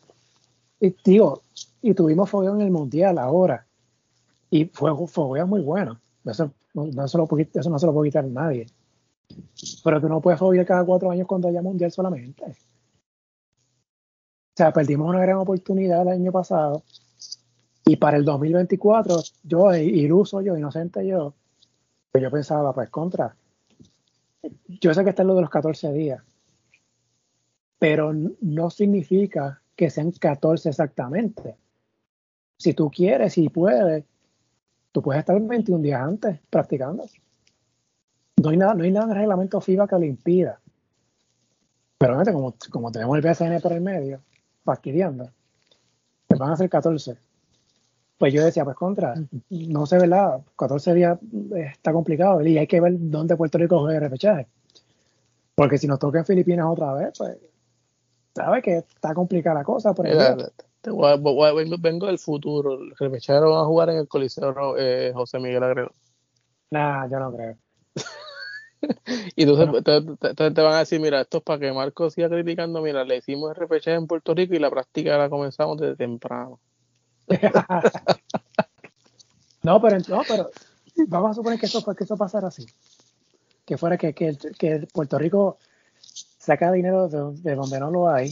[0.80, 1.42] Y digo,
[1.80, 3.66] y tuvimos fogueo en el mundial ahora.
[4.50, 5.98] Y fue fogueo muy bueno.
[6.24, 8.66] Eso no, se lo, eso no se lo puede quitar nadie.
[9.82, 12.44] Pero tú no puedes foguear cada cuatro años cuando haya mundial solamente.
[14.54, 16.84] O sea, perdimos una gran oportunidad el año pasado.
[17.84, 21.34] Y para el 2024, yo, iluso yo, inocente yo,
[22.12, 23.34] pues yo pensaba, pues contra,
[24.80, 26.22] yo sé que está en lo de los 14 días,
[27.80, 31.56] pero no significa que sean 14 exactamente.
[32.56, 34.04] Si tú quieres, si puedes,
[34.92, 37.06] tú puedes estar 21 días antes practicando.
[38.40, 40.60] No hay nada, no hay nada en el reglamento FIBA que lo impida.
[41.98, 44.20] Pero como, como tenemos el BSN por el medio,
[44.64, 45.30] fastidiando,
[46.26, 47.16] te van a hacer 14.
[48.18, 49.14] Pues yo decía, pues contra,
[49.50, 50.40] no sé, ¿verdad?
[50.56, 51.18] 14 días
[51.52, 54.46] está complicado y hay que ver dónde Puerto Rico juega el repechaje.
[55.54, 57.36] Porque si nos toca en Filipinas otra vez, pues,
[58.34, 59.94] ¿sabes que está complicada la cosa?
[59.94, 60.06] Por
[61.78, 62.74] vengo, del futuro.
[62.74, 65.92] El repechaje a jugar en el Coliseo eh, José Miguel Agredo.
[66.70, 67.56] Nah, yo no creo.
[69.36, 73.04] y entonces te, van a decir, mira, esto es para que Marco siga criticando, mira,
[73.04, 76.60] le hicimos repechaje en Puerto Rico y la práctica la comenzamos desde temprano.
[79.62, 80.50] no, pero, no, pero
[81.08, 82.66] vamos a suponer que eso, que eso pasara así.
[83.64, 85.58] Que fuera que, que, que Puerto Rico
[86.44, 88.30] saca dinero de, donde no lo hay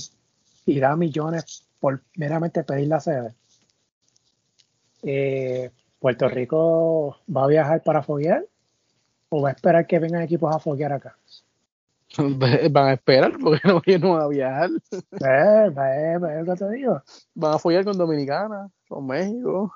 [0.66, 3.34] y da millones por meramente pedir la sede.
[5.02, 8.44] Eh, Puerto Rico va a viajar para foguear
[9.34, 11.16] o va a esperar que vengan equipos a foguear acá.
[12.70, 14.70] Van a esperar porque no, no van a viajar.
[14.92, 17.02] Eh, eh, te digo?
[17.34, 19.72] Van a foguear con Dominicana, con México.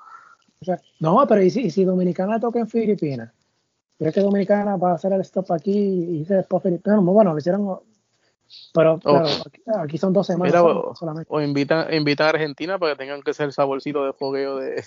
[0.99, 3.31] no, pero ¿y si, Dominicana toca en Filipinas?
[3.97, 6.99] ¿Crees que Dominicana va a hacer el stop aquí y después Filipinas?
[7.01, 7.79] Bueno, lo hicieron
[8.73, 9.27] pero claro,
[9.83, 10.53] aquí, son dos semanas
[10.97, 11.27] solamente.
[11.29, 14.85] O invita, invita a Argentina para que tengan que ser el saborcito de fogueo de.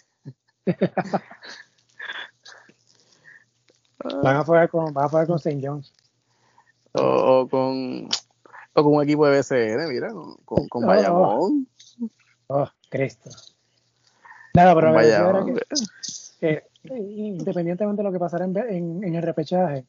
[4.23, 5.61] van a jugar con, van a jugar con St.
[5.63, 5.93] John's.
[6.93, 8.09] O, con
[8.73, 10.13] o con un equipo de BCN, mira,
[10.45, 11.67] con, con, Bayamón.
[12.49, 13.31] Oh, Cristo.
[14.55, 15.61] Nada, pero Bayamón.
[16.41, 19.85] Que, independientemente de lo que pasara en, en, en el repechaje,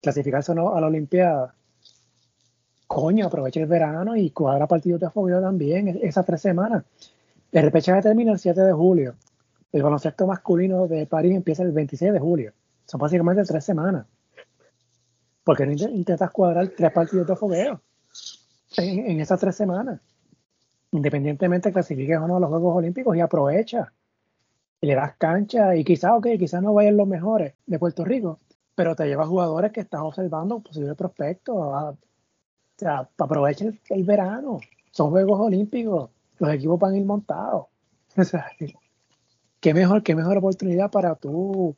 [0.00, 1.54] clasificarse o no a la Olimpiada,
[2.86, 6.84] coño, aprovecha el verano y cuadra partidos de fogueo también, esas tres semanas.
[7.52, 9.14] El repechaje termina el 7 de julio.
[9.72, 12.52] El baloncesto masculino de París empieza el 26 de julio.
[12.90, 14.04] Son básicamente tres semanas.
[15.44, 17.80] Porque no intentas cuadrar tres partidos de fogueo
[18.76, 20.00] en, esas tres semanas?
[20.90, 23.92] Independientemente clasifiques o no a los Juegos Olímpicos y aprovecha.
[24.80, 28.40] Y le das cancha y quizás, ok, quizás no vayan los mejores de Puerto Rico,
[28.74, 31.96] pero te llevas jugadores que estás observando un posible prospecto, o
[32.76, 34.58] sea, aprovechen el, verano.
[34.90, 36.10] Son Juegos Olímpicos.
[36.40, 37.66] Los equipos van a ir montados.
[38.16, 38.50] O sea,
[39.60, 41.76] qué mejor, qué mejor oportunidad para tú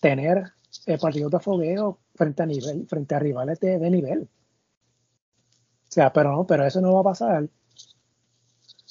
[0.00, 0.52] tener
[0.86, 4.22] el partido de fogueo frente a nivel, frente a rivales de, nivel.
[4.22, 7.48] O sea, pero no, pero eso no va a pasar.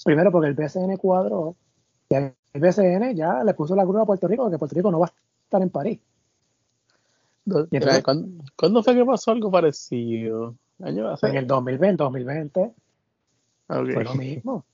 [0.04, 1.56] Primero porque el BCN cuadro,
[2.10, 5.08] el BCN ya le puso la cruz a Puerto Rico, porque Puerto Rico no va
[5.08, 6.00] a estar en París.
[8.56, 10.56] ¿Cuándo, fue que pasó algo parecido?
[10.80, 10.98] En
[11.36, 12.74] el 2020, 2020
[13.68, 14.66] fue lo mismo.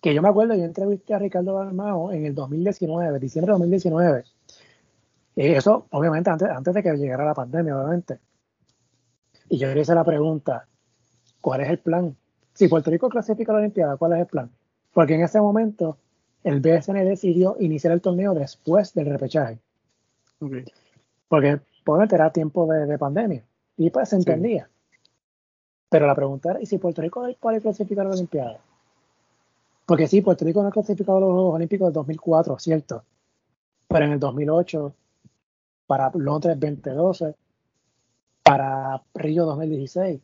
[0.00, 4.24] Que yo me acuerdo, yo entrevisté a Ricardo Balmao en el 2019, diciembre de 2019.
[5.36, 8.18] Y eso, obviamente, antes, antes de que llegara la pandemia, obviamente.
[9.48, 10.66] Y yo le hice la pregunta,
[11.40, 12.16] ¿cuál es el plan?
[12.54, 14.50] Si Puerto Rico clasifica a la Olimpiada, ¿cuál es el plan?
[14.92, 15.98] Porque en ese momento
[16.44, 19.58] el BSN decidió iniciar el torneo después del repechaje.
[21.28, 23.42] Porque, obviamente, era tiempo de, pandemia.
[23.76, 24.68] Y pues se entendía.
[25.88, 28.58] Pero la pregunta era, ¿y si Puerto Rico puede clasificar a la Olimpiada?
[29.86, 33.04] Porque sí, Puerto Rico no ha clasificado a los Juegos Olímpicos del 2004, cierto.
[33.88, 34.94] Pero en el 2008,
[35.86, 37.34] para Londres 2012,
[38.42, 40.20] para Río 2016,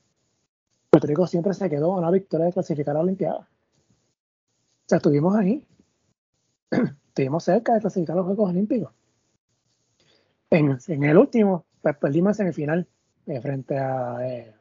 [0.90, 3.38] Puerto Rico siempre se quedó a una victoria de clasificar a la Olimpiada.
[3.38, 5.64] O sea, estuvimos ahí.
[7.08, 8.92] estuvimos cerca de clasificar a los Juegos Olímpicos.
[10.50, 12.88] En, el último, pues perdimos en semifinal
[13.26, 14.52] eh, frente a eh,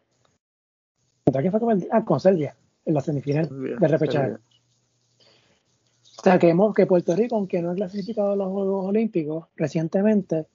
[1.25, 4.33] que fue con, ah, con Serbia en la semifinal de repechaje.
[4.33, 10.47] O sea, que, que Puerto Rico, aunque no ha clasificado a los Juegos Olímpicos recientemente,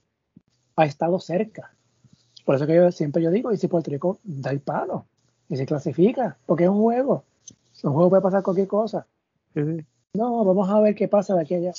[0.77, 1.72] ha estado cerca.
[2.45, 5.07] Por eso que yo siempre yo digo, y si Puerto Rico da el palo
[5.49, 7.25] y se clasifica, porque es un juego.
[7.83, 9.07] Un juego puede pasar cualquier cosa.
[10.14, 11.72] No, vamos a ver qué pasa de aquí a allá.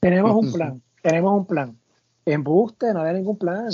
[0.00, 1.76] Tenemos un plan, tenemos un plan.
[2.24, 3.68] En buste no hay ningún plan.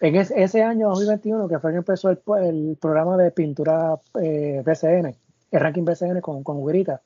[0.00, 5.14] En ese año 2021, que fue que empezó el, programa de pintura eh, BCN,
[5.50, 7.02] el ranking BCN con, con Ugrita,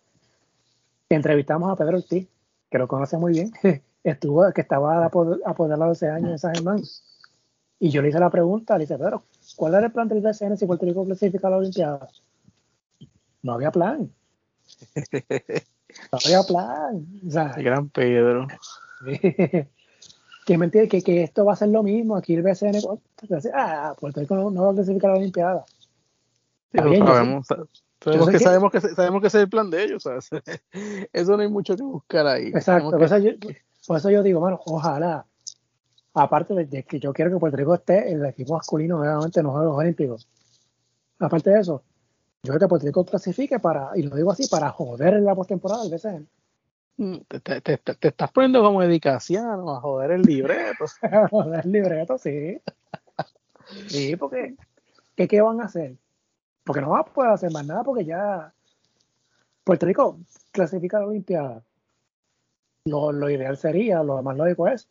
[1.09, 2.29] entrevistamos a Pedro Ortiz,
[2.71, 3.53] que lo conoce muy bien,
[4.05, 6.83] estuvo, que estaba apoderado ese año en San Germán.
[7.81, 9.25] Y yo le hice la pregunta, le dice, Pedro,
[9.57, 12.09] ¿cuál era el plan del BCN si Puerto Rico clasifica a la Olimpiada?
[13.43, 14.11] No había plan.
[16.11, 17.07] No había plan.
[17.27, 18.47] O sea, gran Pedro.
[20.47, 22.17] que me entiende que, que, esto va a ser lo mismo.
[22.17, 22.81] Aquí el BCN,
[23.55, 25.65] ah, Puerto Rico no, va a clasificar a la Olimpiada.
[26.73, 27.47] sabemos,
[28.01, 30.05] sabemos, que, sabemos, que, sabemos que ese es el plan de ellos.
[31.13, 32.47] Eso no hay mucho que buscar ahí.
[32.47, 32.99] Exacto.
[33.19, 33.31] Yo,
[33.87, 35.27] por, eso yo, digo, bueno, ojalá,
[36.15, 39.47] aparte de, que yo quiero que Puerto Rico esté en el equipo masculino nuevamente en
[39.47, 40.29] los Juegos Olímpicos,
[41.19, 41.83] aparte de eso,
[42.43, 45.35] yo creo que Puerto Rico clasifique para, y lo digo así, para joder en la
[45.35, 46.29] postemporada del BCN.
[46.97, 50.85] Mm, te, estás poniendo como dedicación a joder el libreto.
[51.31, 52.61] joder el libreto, sí.
[53.89, 54.55] Sí, porque
[55.17, 55.97] ¿qué, ¿qué van a hacer?
[56.65, 58.53] Porque no van a poder hacer más nada porque ya
[59.65, 60.19] Puerto Rico
[60.53, 61.63] clasifica a la Olimpiada.
[62.85, 64.89] Lo, lo ideal sería, lo más lógico es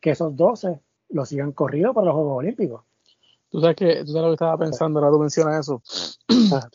[0.00, 0.80] que esos 12
[1.10, 2.82] lo sigan corrido para los Juegos Olímpicos.
[3.50, 5.82] Tú sabes que tú sabes lo que estaba pensando, ahora tú mencionas eso.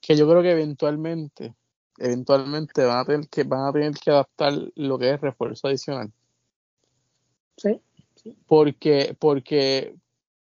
[0.00, 1.54] que yo creo que eventualmente,
[1.98, 6.12] eventualmente van a tener que, van a tener que adaptar lo que es refuerzo adicional.
[7.56, 7.80] Sí.
[8.46, 9.94] Porque, porque,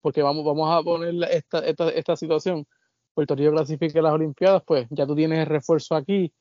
[0.01, 2.67] porque vamos, vamos a poner esta, esta, esta situación.
[3.13, 6.33] Puerto Rico clasifique las Olimpiadas, pues ya tú tienes el refuerzo aquí,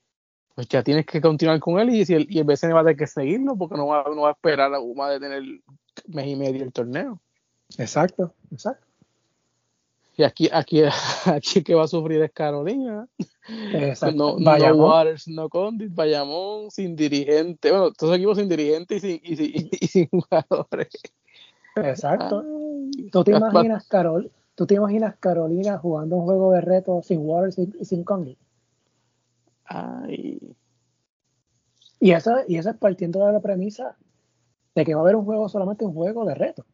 [0.55, 2.85] pues ya tienes que continuar con él y, si el, y el BCN va a
[2.85, 5.43] tener que seguirlo porque no va, no va a esperar a UMA de tener
[6.07, 7.21] mes y medio el torneo.
[7.79, 8.87] Exacto, exacto.
[10.17, 10.83] Y aquí, aquí,
[11.27, 13.09] aquí que va a sufrir es Carolina.
[13.73, 14.17] Exacto.
[14.17, 17.71] No, no Waters, no Condit, Bayamón sin dirigente.
[17.71, 20.89] Bueno, todos equipos sin dirigente y sin, y, sin, y sin jugadores.
[21.77, 22.45] Exacto.
[23.11, 24.31] ¿Tú te imaginas, Carol?
[24.55, 28.39] ¿Tú te imaginas Carolina jugando un juego de reto sin Waters y sin Condit?
[29.65, 30.57] Ay.
[32.01, 33.97] Y eso, y eso es partiendo de la premisa
[34.75, 36.65] de que va a haber un juego solamente un juego de reto.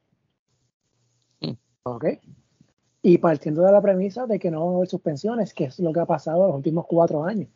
[1.40, 1.52] Mm.
[1.84, 2.04] ¿Ok?
[3.02, 5.92] Y partiendo de la premisa de que no va a haber suspensiones, que es lo
[5.92, 7.48] que ha pasado en los últimos cuatro años.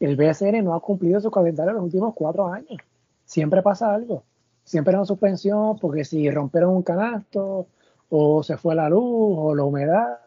[0.00, 2.78] El BSN no ha cumplido su calendario en los últimos cuatro años.
[3.24, 4.24] Siempre pasa algo.
[4.64, 7.66] Siempre hay una suspensión porque si rompieron un canasto,
[8.10, 9.02] o se fue la luz,
[9.38, 10.18] o la humedad,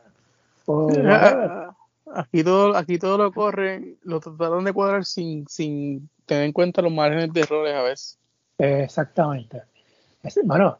[0.66, 0.88] o
[2.14, 6.82] aquí todo, aquí todo lo corren, lo trataron de cuadrar sin, sin tener en cuenta
[6.82, 8.20] los márgenes de errores a veces.
[8.58, 9.64] Exactamente.
[10.44, 10.80] bueno,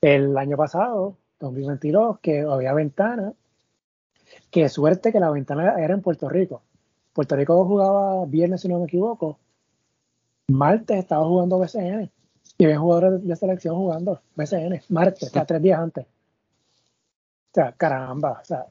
[0.00, 3.32] el año pasado, 2022, que había ventana,
[4.50, 6.62] qué suerte que la ventana era en Puerto Rico.
[7.12, 9.38] Puerto Rico jugaba viernes, si no me equivoco.
[10.48, 12.10] Martes estaba jugando BCN.
[12.58, 14.82] Y había jugadores de selección jugando BCN.
[14.88, 16.04] Martes, o sea, tres días antes.
[16.04, 18.40] O sea, caramba.
[18.40, 18.66] O sea,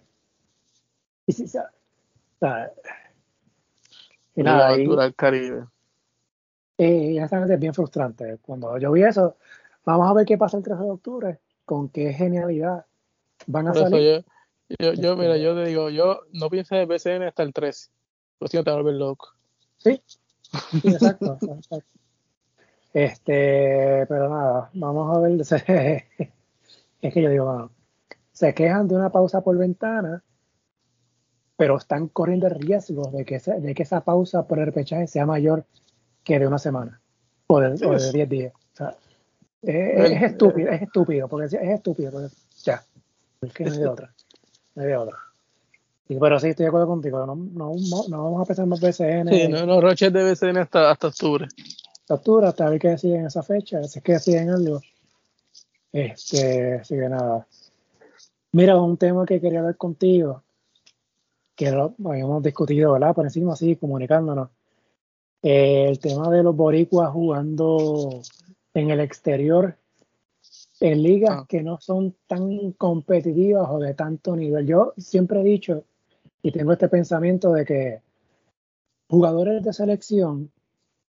[1.25, 1.71] y, o sea,
[4.35, 5.65] y nada, el Caribe.
[6.77, 8.39] Y es bien frustrante.
[8.41, 9.37] Cuando yo vi eso,
[9.85, 12.85] vamos a ver qué pasa el 13 de octubre, con qué genialidad
[13.45, 14.25] van a salir.
[14.79, 17.89] Yo, yo, mira, este, yo te digo, yo no pienso en BCN hasta el 13.
[18.39, 19.35] Lo siento, te volver loco.
[19.77, 20.01] Sí,
[20.83, 21.37] exacto,
[22.93, 25.41] Este, pero nada, vamos a ver.
[27.01, 27.71] es que yo digo, bueno,
[28.31, 30.23] se quejan de una pausa por ventana
[31.61, 35.27] pero están corriendo el riesgo de que, de que esa pausa por el repechaje sea
[35.27, 35.63] mayor
[36.23, 36.99] que de una semana
[37.45, 38.53] o de 10 días.
[38.55, 38.97] O sea,
[39.61, 42.29] es, estúpido, es estúpido, porque es estúpido, porque
[42.63, 42.83] ya,
[43.41, 44.11] es que no hay de otra,
[44.73, 45.17] no hay de otra.
[46.19, 47.75] pero sí, estoy de acuerdo contigo, no, no,
[48.09, 49.29] no vamos a pensar más BCN.
[49.29, 51.47] Sí, no, no, Roche de BCN hasta, hasta octubre.
[51.99, 54.81] Hasta octubre, hasta ver qué deciden esa fecha, si es que deciden algo.
[55.91, 57.45] Este, así que nada.
[58.51, 60.41] Mira, un tema que quería ver contigo,
[61.61, 63.13] que lo habíamos discutido, ¿verdad?
[63.13, 64.49] Por encima, así, comunicándonos.
[65.43, 68.09] Eh, el tema de los boricuas jugando
[68.73, 69.77] en el exterior
[70.79, 71.45] en ligas ah.
[71.47, 74.65] que no son tan competitivas o de tanto nivel.
[74.65, 75.83] Yo siempre he dicho
[76.41, 78.01] y tengo este pensamiento de que
[79.07, 80.51] jugadores de selección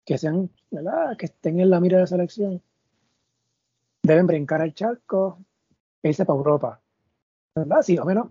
[0.05, 1.17] que sean, ¿verdad?
[1.17, 2.61] Que estén en la mira de selección
[4.03, 5.39] deben brincar al charco
[6.03, 6.81] e irse para Europa.
[7.55, 7.81] ¿Verdad?
[7.81, 8.27] Sí o menos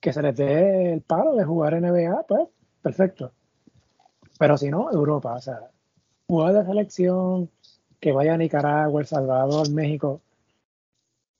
[0.00, 2.48] que se les dé el palo de jugar NBA, pues
[2.82, 3.32] perfecto.
[4.38, 5.70] Pero si no, Europa, o sea,
[6.28, 7.50] jugar de selección,
[8.00, 10.20] que vaya a Nicaragua, El Salvador, México,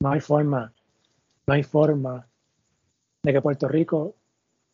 [0.01, 0.73] no hay forma,
[1.47, 2.27] no hay forma
[3.23, 4.15] de que Puerto Rico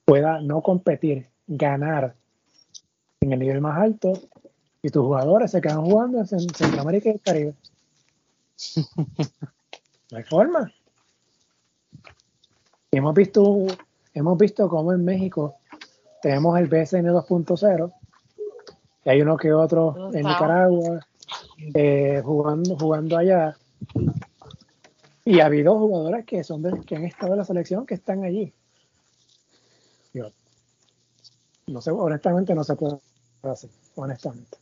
[0.04, 2.14] pueda no competir, ganar
[3.20, 4.12] en el nivel más alto
[4.82, 7.54] y tus jugadores se quedan jugando en Centroamérica y el Caribe.
[10.10, 10.72] No hay forma
[12.96, 13.66] hemos visto,
[14.12, 15.56] hemos visto cómo en México
[16.22, 17.92] tenemos el BSN 2.0
[19.04, 21.06] y hay uno que otro en Nicaragua
[21.74, 23.56] eh, jugando, jugando allá.
[25.24, 28.52] Y ha habido jugadores que son que han estado en la selección que están allí.
[31.66, 32.98] no sé, honestamente no se puede
[33.42, 34.58] hacer, honestamente.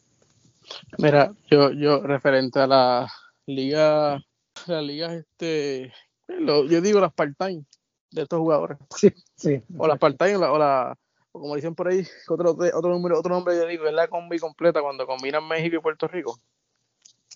[0.98, 3.08] Mira, yo, yo referente a la
[3.46, 4.22] liga,
[4.66, 5.92] la liga este,
[6.28, 7.64] yo digo las part-time,
[8.12, 8.78] de estos jugadores.
[8.96, 9.62] Sí, sí.
[9.76, 10.96] O la part-time o la,
[11.32, 14.38] o como dicen por ahí, otro, otro, número, otro nombre yo digo, es la combi
[14.38, 16.38] completa cuando combinan México y Puerto Rico.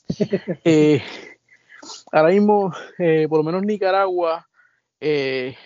[0.64, 1.02] eh,
[2.12, 4.46] ahora mismo, eh, por lo menos Nicaragua,
[5.00, 5.56] eh,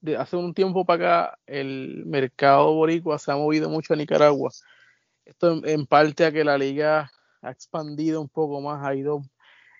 [0.00, 4.50] de hace un tiempo para acá, el mercado boricua se ha movido mucho a Nicaragua.
[5.24, 9.22] Esto en, en parte a que la liga ha expandido un poco más, ha ido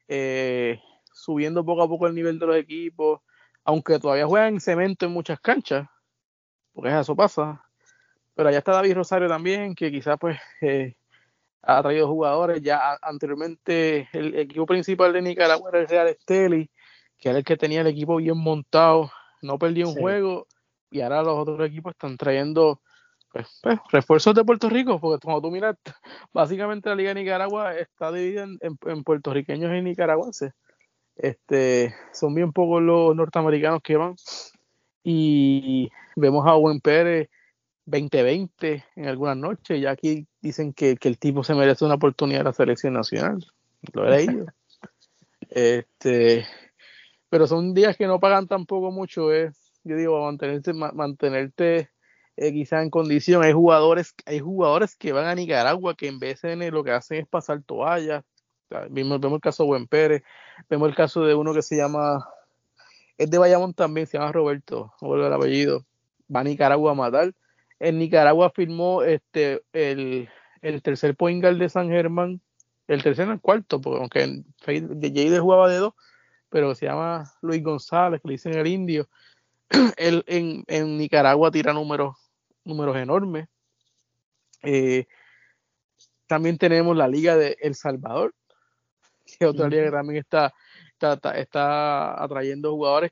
[0.08, 0.80] eh,
[1.12, 3.20] subiendo poco a poco el nivel de los equipos
[3.64, 5.88] aunque todavía juegan en cemento en muchas canchas,
[6.72, 7.64] porque eso pasa,
[8.34, 10.94] pero allá está David Rosario también, que quizás pues eh,
[11.62, 12.62] ha traído jugadores.
[12.62, 16.70] Ya anteriormente el equipo principal de Nicaragua era el Real Esteli,
[17.18, 19.10] que era el que tenía el equipo bien montado,
[19.42, 20.46] no perdió un juego,
[20.90, 22.80] y ahora los otros equipos están trayendo
[23.32, 25.76] pues, pues, refuerzos de Puerto Rico, porque como tú miras,
[26.32, 30.52] básicamente la Liga de Nicaragua está dividida en, puertorriqueños y nicaragüenses.
[31.16, 34.14] Este, son bien pocos los norteamericanos que van.
[35.04, 37.28] Y vemos a Buen Pérez
[37.86, 39.78] 2020 en algunas noches.
[39.78, 43.44] Y aquí dicen que, el tipo se merece una oportunidad en la selección nacional.
[43.92, 44.46] Lo he leído.
[45.50, 46.46] este,
[47.28, 49.32] pero son días que no pagan tampoco mucho.
[49.32, 51.90] Es, yo digo, mantenerte, mantenerte
[52.36, 53.42] eh, quizás en condición.
[53.42, 57.18] Hay jugadores, hay jugadores que van a Nicaragua que en vez de lo que hacen
[57.18, 58.24] es pasar toallas.
[58.90, 60.22] Vemos, el caso de Buen Pérez,
[60.68, 62.28] vemos el caso de uno que se llama,
[63.18, 65.84] es de Bayamón también, se llama Roberto, no el apellido,
[66.34, 67.34] va a Nicaragua a matar.
[67.78, 70.28] En Nicaragua firmó este el,
[70.82, 72.40] tercer point de San Germán,
[72.86, 74.44] el tercer el cuarto, porque aunque
[75.00, 75.94] Jade jugaba de dos,
[76.48, 79.08] pero se llama Luis González, que le dicen el indio.
[79.96, 82.16] Él en, en Nicaragua tira números
[82.64, 83.48] números enormes.
[84.62, 85.06] Eh,
[86.26, 88.34] también tenemos la Liga de El Salvador,
[89.38, 90.52] que otra liga que también está,
[91.34, 93.10] está, atrayendo jugadores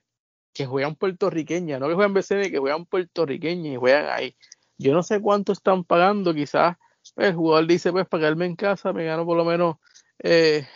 [0.53, 4.37] que juegan puertorriqueña, no que juegan BCN, que juegan puertorriqueña y juegan ahí.
[4.79, 6.77] Yo no sé cuánto están pagando, quizás
[7.15, 9.77] pues, el jugador dice, pues para quedarme en casa me gano por lo menos
[10.19, 10.67] eh,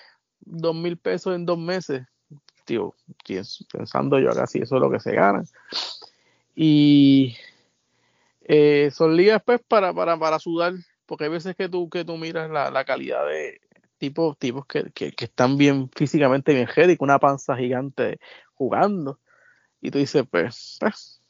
[0.40, 2.06] dos mil pesos en dos meses.
[2.64, 2.94] Tío,
[3.72, 5.44] pensando yo acá si eso es lo que se gana.
[6.54, 7.36] Y
[8.42, 10.74] eh, son ligas pues para, para, para sudar,
[11.06, 13.60] porque hay veces que tú, que tú miras la, calidad de
[13.98, 18.18] tipos, tipos que, están bien físicamente bien heavy, con una panza gigante
[18.54, 19.20] jugando.
[19.80, 21.20] Y tú dices, pues, pues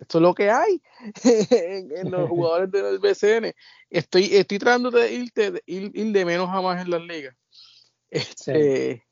[0.00, 0.80] esto es lo que hay
[1.24, 3.54] en, los jugadores del BCN.
[3.90, 7.36] Estoy, estoy tratando de irte, ir, de menos a más en las ligas.
[8.08, 9.06] Este,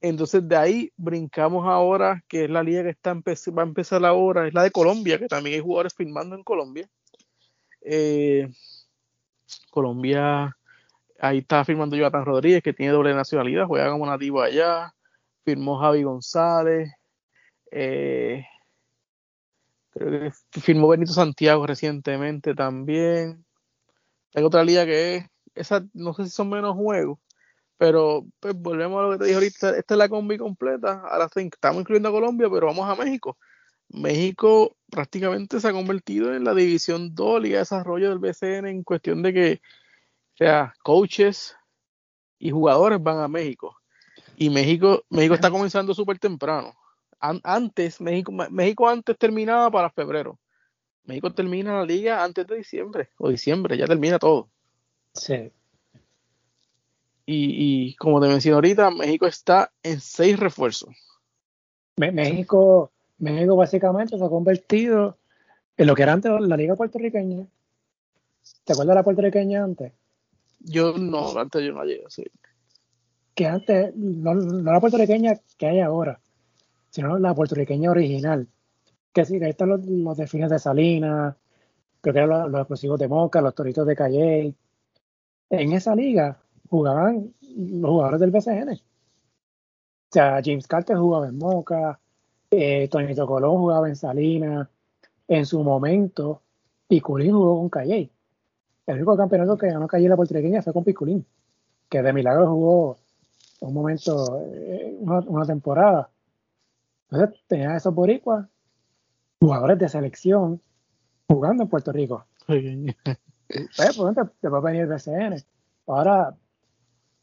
[0.00, 4.46] entonces de ahí brincamos ahora, que es la liga que está va a empezar ahora,
[4.46, 6.88] es la de Colombia, que también hay jugadores firmando en Colombia.
[7.80, 8.48] Eh,
[9.70, 10.56] Colombia,
[11.18, 14.94] ahí está firmando Jonathan Rodríguez, que tiene doble nacionalidad, juega como nativo allá.
[15.44, 16.90] Firmó Javi González.
[17.70, 18.44] Eh,
[19.90, 23.44] creo que firmó Benito Santiago recientemente también.
[24.34, 27.18] Hay otra liga que es, esa, no sé si son menos juegos,
[27.78, 31.28] pero pues volvemos a lo que te dije ahorita, esta es la combi completa, ahora
[31.34, 33.38] estamos incluyendo a Colombia, pero vamos a México.
[33.88, 38.82] México prácticamente se ha convertido en la división 2 Liga de Desarrollo del BCN en
[38.82, 39.62] cuestión de que,
[40.38, 41.56] sea, coaches
[42.38, 43.76] y jugadores van a México.
[44.36, 46.72] Y México, México está comenzando súper temprano.
[47.20, 50.38] antes, México, México antes terminaba para febrero.
[51.04, 54.48] México termina la liga antes de diciembre, o diciembre, ya termina todo.
[55.14, 55.50] Sí.
[57.30, 60.90] Y, como te mencioné ahorita, México está en seis refuerzos.
[61.96, 65.18] México, México básicamente se ha convertido
[65.76, 67.46] en lo que era antes la liga puertorriqueña.
[68.64, 69.92] ¿Te acuerdas de la puertorriqueña antes?
[70.68, 72.24] Yo no, antes yo no llegué, sí.
[73.34, 76.20] Que antes, no, la puertorriqueña que hay ahora,
[76.90, 78.48] sino la puertorriqueña original.
[79.12, 81.36] Que sí, que ahí están los, los de Salinas,
[82.00, 84.54] creo que eran los, explosivos de Moca, los toritos de Calle.
[85.50, 88.72] En esa liga jugaban los jugadores del BCN.
[88.72, 92.00] O sea, James Carter jugaba en Moca,
[92.50, 94.68] eh, Tonito Colón jugaba en Salinas,
[95.26, 96.42] en su momento,
[96.88, 98.10] Piculín jugó con Calle.
[98.88, 101.24] El único campeonato que ganó Calle la puertorriqueña fue con Piculín,
[101.90, 102.96] que de milagro jugó
[103.60, 106.08] un momento, eh, una, temporada.
[107.10, 108.46] Entonces tenía esos boricuas,
[109.40, 110.62] jugadores de selección,
[111.28, 112.24] jugando en Puerto Rico.
[112.46, 115.44] pues, por te, te va a venir el BCN.
[115.86, 116.34] Ahora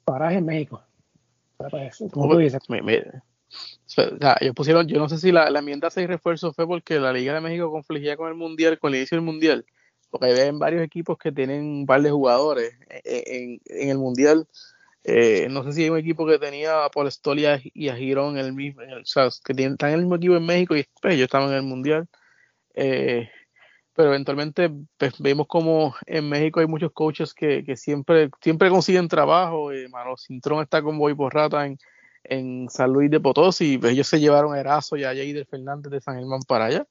[0.03, 0.84] paraje en México.
[4.41, 7.41] yo pusieron, yo no sé si la, enmienda 6 refuerzos fue porque la Liga de
[7.41, 9.66] México confligía con el Mundial, con el inicio del Mundial,
[10.20, 14.47] porque hay varios equipos que tienen un par de jugadores en, el Mundial.
[15.03, 18.53] Eh, no sé si hay un equipo que tenía a Paul y a Girón el
[18.53, 21.49] mismo, o sea, que están en el mismo equipo en México y pues, ellos estaban
[21.49, 22.07] en el Mundial.
[22.74, 23.30] Eh,
[23.93, 29.72] pero eventualmente pues, vemos como en México hay muchos coaches que, siempre, siempre consiguen trabajo.
[29.72, 31.78] Eh, Mano Cintrón está con Boy Porrata en,
[32.24, 35.91] en San Luis de Potosí, pues ellos se llevaron a Erazo y a Jader Fernández
[35.91, 36.88] de San Germán para allá.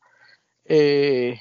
[0.64, 1.38] Eh,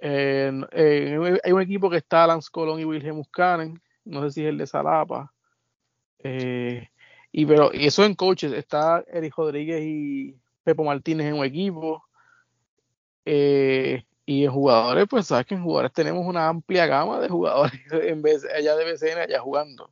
[0.00, 4.58] hay un equipo que está Lance Colón y Wilhelm Muscanen, no sé si es el
[4.58, 5.32] de Salapa.
[6.20, 6.88] Eh,
[7.32, 12.04] y pero y eso en coaches, está Eric Rodríguez y Pepo Martínez en un equipo.
[13.24, 17.80] Eh, Y en jugadores, pues sabes que en jugadores tenemos una amplia gama de jugadores
[17.92, 19.90] en vez allá de BCN, allá jugando.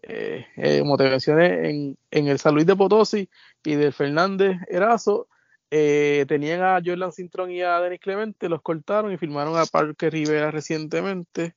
[0.00, 3.28] Eh, eh, mencioné, en, en, el San Luis de Potosí
[3.62, 5.28] y del Fernández Erazo,
[5.74, 10.10] eh, tenían a Jordan Cintrón y a Denis Clemente, los cortaron y firmaron a Parque
[10.10, 11.56] Rivera recientemente.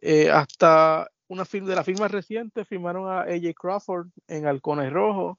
[0.00, 5.36] Eh, hasta una firma de la firma reciente firmaron a AJ Crawford en Halcones Rojos.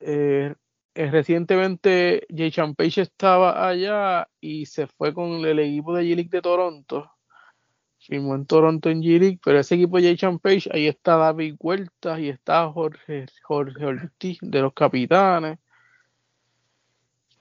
[0.00, 0.52] Eh,
[0.94, 6.42] eh, recientemente Jay Champage estaba allá y se fue con el equipo de G-League de
[6.42, 7.08] Toronto.
[8.00, 12.18] Firmó en Toronto en G-League, pero ese equipo de Jay Champage, ahí está David Huertas
[12.18, 15.60] y está Jorge, Jorge Ortiz de los capitanes.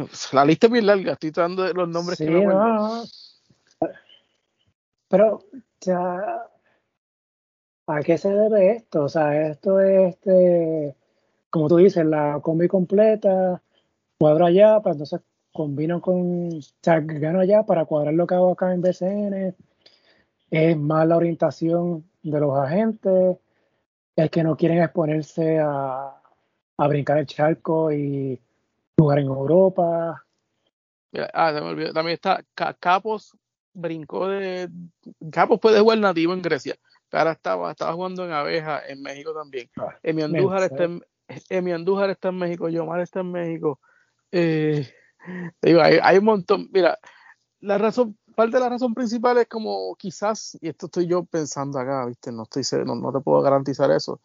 [0.33, 3.03] La lista es bien larga, estoy dando los nombres Sí, que me no, no.
[5.07, 5.43] Pero,
[5.81, 6.47] ya,
[7.87, 9.03] ¿a qué se debe esto?
[9.03, 10.95] O sea, esto es, este,
[11.49, 13.61] como tú dices, la combi completa,
[14.17, 15.21] cuadro allá, para entonces
[15.51, 19.55] combino con, o sea, gano allá para cuadrar lo que hago acá en BCN.
[20.49, 23.37] Es más la orientación de los agentes,
[24.15, 26.21] es que no quieren exponerse a,
[26.77, 28.39] a brincar el charco y
[29.01, 30.23] jugar en Europa.
[31.33, 31.93] Ah, se me olvidó.
[31.93, 33.37] También está Ca- Capos,
[33.73, 34.69] brincó de.
[35.31, 36.75] Capos puede jugar nativo en Grecia,
[37.11, 39.69] ahora estaba, estaba jugando en Abeja en México también.
[39.77, 41.03] Ah, Emi Andújar, está en,
[41.49, 43.79] Emi Andújar está en México, Yomar está en México.
[44.31, 44.87] Eh,
[45.61, 46.69] digo, hay, hay un montón.
[46.71, 46.97] Mira,
[47.59, 51.77] la razón, parte de la razón principal es como quizás, y esto estoy yo pensando
[51.79, 52.31] acá, ¿viste?
[52.31, 54.21] No, estoy, no, no te puedo garantizar eso.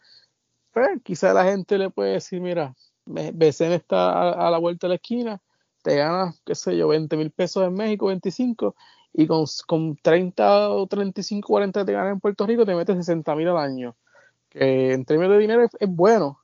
[0.73, 2.75] Pero quizás la gente le puede decir, mira,
[3.07, 5.41] BCN está a, a la vuelta de la esquina,
[5.83, 8.75] te ganas, qué sé yo, 20 mil pesos en México, 25,
[9.13, 12.97] y con, con 30 o 35, 40 que te ganas en Puerto Rico, te metes
[12.97, 13.97] 60 mil al año.
[14.51, 16.41] Que en términos de dinero es, es bueno,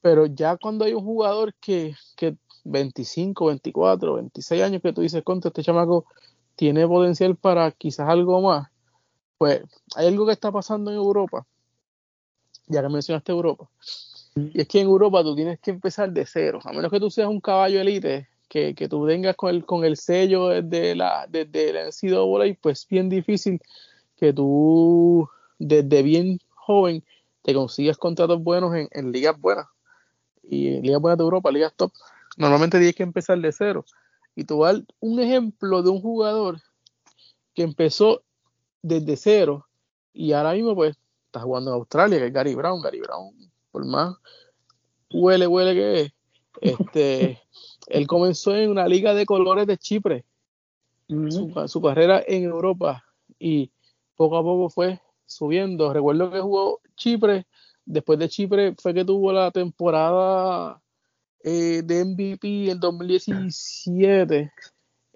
[0.00, 5.22] pero ya cuando hay un jugador que, que 25, 24, 26 años que tú dices,
[5.22, 6.06] contra este chamaco
[6.56, 8.68] tiene potencial para quizás algo más,
[9.38, 9.62] pues
[9.96, 11.46] hay algo que está pasando en Europa,
[12.66, 13.68] ya que mencionaste Europa,
[14.52, 17.10] y es que en Europa tú tienes que empezar de cero, a menos que tú
[17.10, 21.26] seas un caballo elite, que, que tú vengas con el, con el sello de la,
[21.28, 23.60] de, de la NCAA, pues es bien difícil
[24.16, 25.28] que tú
[25.58, 27.04] desde bien joven
[27.42, 29.66] te consigas contratos buenos en, ligas buenas
[30.42, 31.92] y en ligas buenas de Europa, ligas top.
[32.36, 33.84] Normalmente tienes que empezar de cero.
[34.34, 36.60] Y tú vas un ejemplo de un jugador
[37.54, 38.22] que empezó
[38.82, 39.66] desde cero
[40.12, 42.80] y ahora mismo pues está jugando en Australia, que es Gary Brown.
[42.82, 43.34] Gary Brown,
[43.70, 44.16] por más
[45.12, 46.12] huele, huele que es,
[46.60, 47.40] este,
[47.86, 50.24] él comenzó en una liga de colores de Chipre,
[51.08, 53.04] su, su carrera en Europa
[53.38, 53.70] y
[54.14, 55.92] poco a poco fue subiendo.
[55.92, 57.46] Recuerdo que jugó Chipre,
[57.86, 60.82] después de Chipre fue que tuvo la temporada
[61.42, 64.52] eh, de MVP en 2017.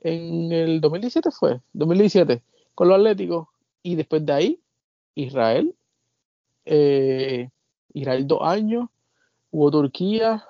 [0.04, 2.42] En el 2017 fue, 2017,
[2.74, 3.48] con los Atléticos.
[3.82, 4.60] Y después de ahí,
[5.14, 5.74] Israel,
[6.64, 7.50] eh,
[7.94, 8.88] Israel dos años,
[9.50, 10.44] jugó Turquía,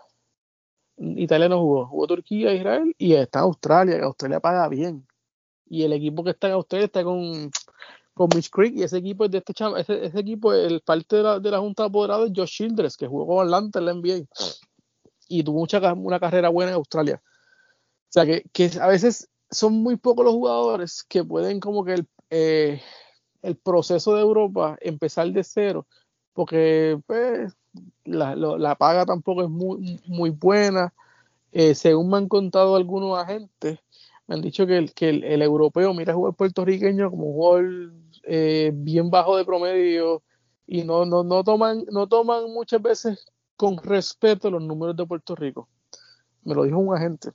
[0.97, 5.07] Italia no jugó, jugó Turquía, Israel y está Australia, que Australia paga bien.
[5.67, 7.51] Y el equipo que está en Australia está con,
[8.15, 11.17] con Mitch Creek y ese equipo es de este chama, ese, ese equipo, el parte
[11.17, 13.95] de la, de la Junta de es Josh Childress, que jugó con Atlanta en la
[13.95, 14.27] NBA
[15.29, 17.23] y tuvo mucha, una carrera buena en Australia.
[17.25, 21.95] O sea que, que a veces son muy pocos los jugadores que pueden como que
[21.95, 22.83] el, eh,
[23.41, 25.87] el proceso de Europa empezar de cero,
[26.33, 27.53] porque pues,
[28.05, 30.93] la, lo- la paga tampoco es muy, muy buena.
[31.53, 33.79] Eh, según me han contado algunos agentes,
[34.27, 37.93] me han dicho que el, que el, el europeo mira jugar puertorriqueño como un jugador
[38.25, 40.23] eh, bien bajo de promedio
[40.67, 43.27] y no, no, no, toman, no toman muchas veces
[43.57, 45.69] con respeto los números de Puerto Rico.
[46.45, 47.31] Me lo dijo un agente.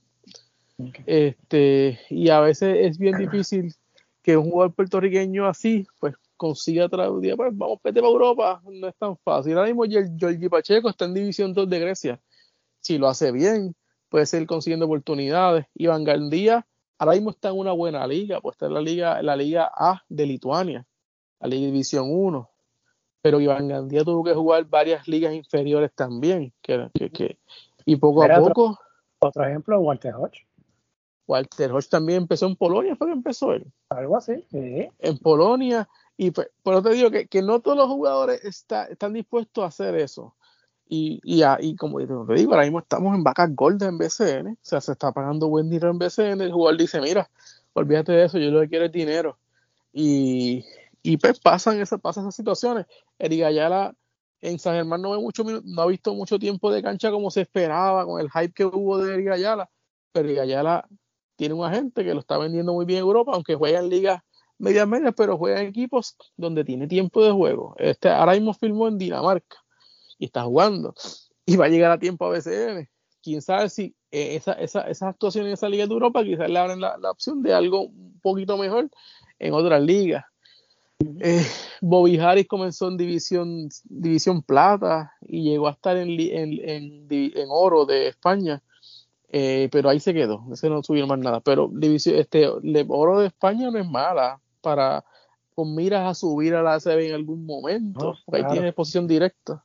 [1.06, 3.74] Este, y a veces es bien difícil
[4.22, 8.96] que un jugador puertorriqueño así, pues consiga traducir, pues vamos, vete para Europa, no es
[8.96, 9.58] tan fácil.
[9.58, 12.20] Ahora mismo Giorgi Pacheco está en División 2 de Grecia.
[12.80, 13.74] Si lo hace bien,
[14.08, 15.66] puede ser consiguiendo oportunidades.
[15.74, 16.66] Iván Gandía
[16.98, 20.02] ahora mismo está en una buena liga, pues está en la liga, la liga A
[20.08, 20.86] de Lituania,
[21.40, 22.48] la liga División 1.
[23.20, 27.38] Pero Iván Gandía tuvo que jugar varias ligas inferiores también, que, que, que-
[27.84, 28.78] y poco a otro- poco
[29.20, 30.46] Otro ejemplo, Walter Hodge.
[31.26, 33.66] Walter Hodge también empezó en Polonia, fue que empezó él.
[33.90, 34.44] Algo así.
[34.50, 34.88] Sí.
[34.98, 35.88] En Polonia.
[36.18, 39.64] Y pues, por eso te digo que, que no todos los jugadores está- están dispuestos
[39.64, 40.34] a hacer eso.
[40.88, 44.52] Y, y, a- y como te digo, ahora mismo estamos en vacas gordas en BCN.
[44.54, 46.42] O sea, se está pagando buen dinero en BCN.
[46.44, 47.30] El jugador dice, mira,
[47.74, 49.38] olvídate de eso, yo lo que quiero es dinero.
[49.92, 50.64] Y,
[51.02, 52.86] y pues pasan, esas, pasan esas situaciones.
[53.18, 53.94] Eric Ayala
[54.40, 57.42] en San Germán no, ve mucho, no ha visto mucho tiempo de cancha como se
[57.42, 59.70] esperaba con el hype que hubo de Eric Ayala.
[60.12, 60.88] Pero Eric Ayala
[61.36, 64.22] tiene un agente que lo está vendiendo muy bien en Europa, aunque juega en ligas
[64.58, 67.74] medias medias, pero juega en equipos donde tiene tiempo de juego.
[67.78, 69.56] Este, ahora mismo filmó en Dinamarca
[70.18, 70.94] y está jugando
[71.46, 72.88] y va a llegar a tiempo a BCN.
[73.22, 76.58] Quién sabe si eh, esa, esa, esas actuaciones en esa liga de Europa quizás le
[76.58, 78.90] abren la, la, opción de algo un poquito mejor
[79.38, 80.24] en otras ligas.
[81.20, 81.46] Eh,
[81.80, 87.46] Bobby Harris comenzó en división, división plata y llegó a estar en, en, en, en
[87.50, 88.62] oro de España
[89.30, 91.40] eh, pero ahí se quedó, ese no subió más nada.
[91.40, 92.48] Pero división, este,
[92.88, 95.04] oro de España no es mala para
[95.54, 99.64] con miras a subir a la ACB en algún momento, porque ahí tiene posición directa.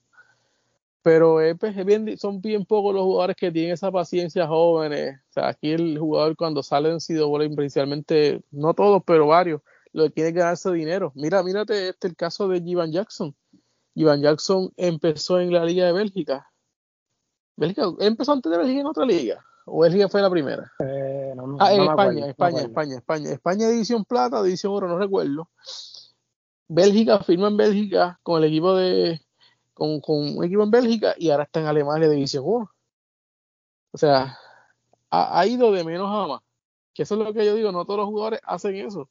[1.03, 5.19] Pero pues, es, bien, son bien pocos los jugadores que tienen esa paciencia jóvenes.
[5.29, 9.61] O sea, aquí el jugador cuando sale en CW, principalmente, no todos, pero varios,
[9.91, 11.11] lo que quiere es ganarse dinero.
[11.15, 13.35] Mira, mírate este el caso de Jivan Jackson.
[13.93, 16.49] Jivan Jackson empezó en la Liga de Bélgica.
[17.57, 19.45] Bélgica empezó antes de Bélgica en otra liga.
[19.65, 20.71] ¿O Bélgica fue la primera?
[20.79, 24.97] Eh, no, no, ah, no España, España, España, España, España, división plata, división oro, no
[24.97, 25.49] recuerdo.
[26.67, 29.21] Bélgica firma en Bélgica con el equipo de
[29.73, 32.71] con, con un equipo en Bélgica y ahora está en Alemania división 1.
[33.91, 34.37] O sea,
[35.09, 36.41] ha, ha, ido de menos a más.
[36.93, 39.09] Que eso es lo que yo digo, no todos los jugadores hacen eso.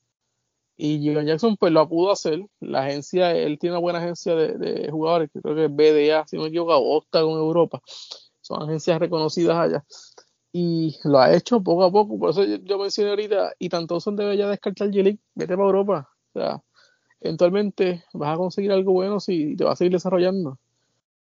[0.77, 2.47] Y Jalen Jackson pues lo pudo hacer.
[2.61, 6.27] La agencia, él tiene una buena agencia de, de jugadores, que creo que es BDA,
[6.27, 7.81] si no me equivoco, o con Europa.
[8.41, 9.85] Son agencias reconocidas allá
[10.53, 12.19] y lo ha hecho poco a poco.
[12.19, 16.11] Por eso yo, mencioné ahorita, y tanto son debe ya descartar G-League, vete para Europa.
[16.35, 16.63] O sea,
[17.21, 20.59] eventualmente vas a conseguir algo bueno si te vas a seguir desarrollando.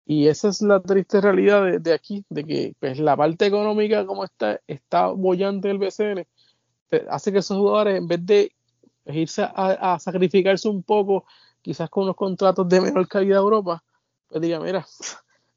[0.07, 4.07] Y esa es la triste realidad de, de aquí, de que pues, la parte económica
[4.07, 6.27] como está, está bollante del BCN,
[7.11, 8.53] hace que esos jugadores, en vez de
[9.07, 11.24] irse a, a sacrificarse un poco,
[11.61, 13.85] quizás con unos contratos de menor calidad a Europa,
[14.28, 14.86] pues diga, mira,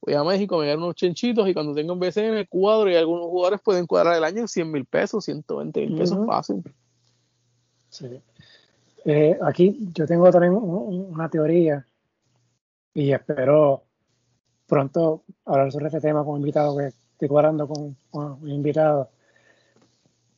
[0.02, 3.61] voy a México, me unos chenchitos y cuando tengo un BCN cuadro y algunos jugadores
[3.61, 6.64] pueden cuadrar el año en 100 mil pesos, 120 mil pesos fácil.
[7.90, 8.22] Sí.
[9.06, 11.86] Eh, aquí yo tengo también una teoría
[12.94, 13.84] y espero
[14.68, 19.10] pronto hablar sobre este tema con un invitado que estoy cuadrando con, con un invitado.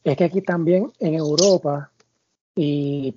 [0.03, 1.91] Es que aquí también en Europa
[2.55, 3.15] y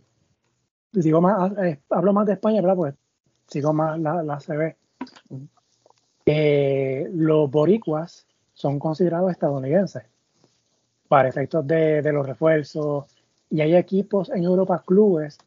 [0.93, 2.77] digo más, eh, hablo más de España, ¿verdad?
[2.77, 2.95] Pues
[3.49, 4.77] sigo más la, la CB
[6.27, 10.03] eh, los boricuas son considerados estadounidenses
[11.09, 13.05] para efectos de, de, los refuerzos
[13.49, 15.39] y hay equipos en Europa, clubes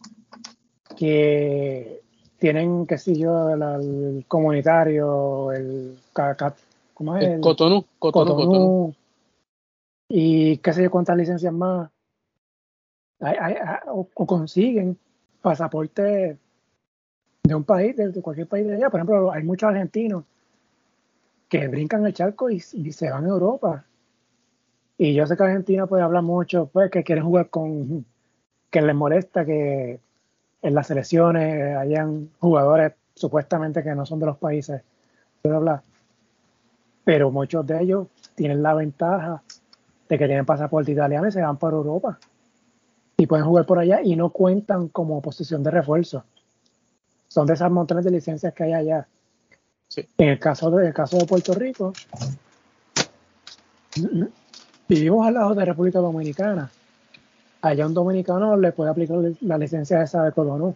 [0.96, 2.02] que
[2.38, 6.00] tienen, qué sé yo, el, el comunitario, el,
[6.94, 7.26] ¿cómo es?
[7.26, 8.96] El, Cotonou, Cotonou,
[10.08, 11.90] y qué sé yo cuántas licencias más
[13.20, 13.56] hay, hay,
[13.88, 14.98] o, o, consiguen
[15.42, 16.38] pasaporte
[17.44, 18.90] de un país, de cualquier país de allá.
[18.90, 20.24] Por ejemplo, hay muchos argentinos
[21.50, 23.84] que brincan el charco y, se van a Europa.
[24.98, 28.06] Y yo sé que Argentina puede hablar mucho, pues que quieren jugar con,
[28.70, 30.00] que les molesta que
[30.62, 34.82] en las selecciones hayan jugadores supuestamente que no son de los países,
[35.44, 35.84] bla, bla.
[37.04, 39.42] Pero muchos de ellos tienen la ventaja
[40.08, 42.20] de que tienen pasaporte italiano y se van para Europa.
[43.18, 46.24] Y pueden jugar por allá y no cuentan como posición de refuerzo.
[47.28, 49.08] Son de esas montones de licencias que hay allá.
[49.90, 50.08] Sí.
[50.20, 51.94] En el caso de, el caso de Puerto Rico,
[54.88, 56.72] vivimos al lado de República Dominicana.
[57.62, 60.76] Allá un dominicano le puede aplicar la licencia esa de Cotonou.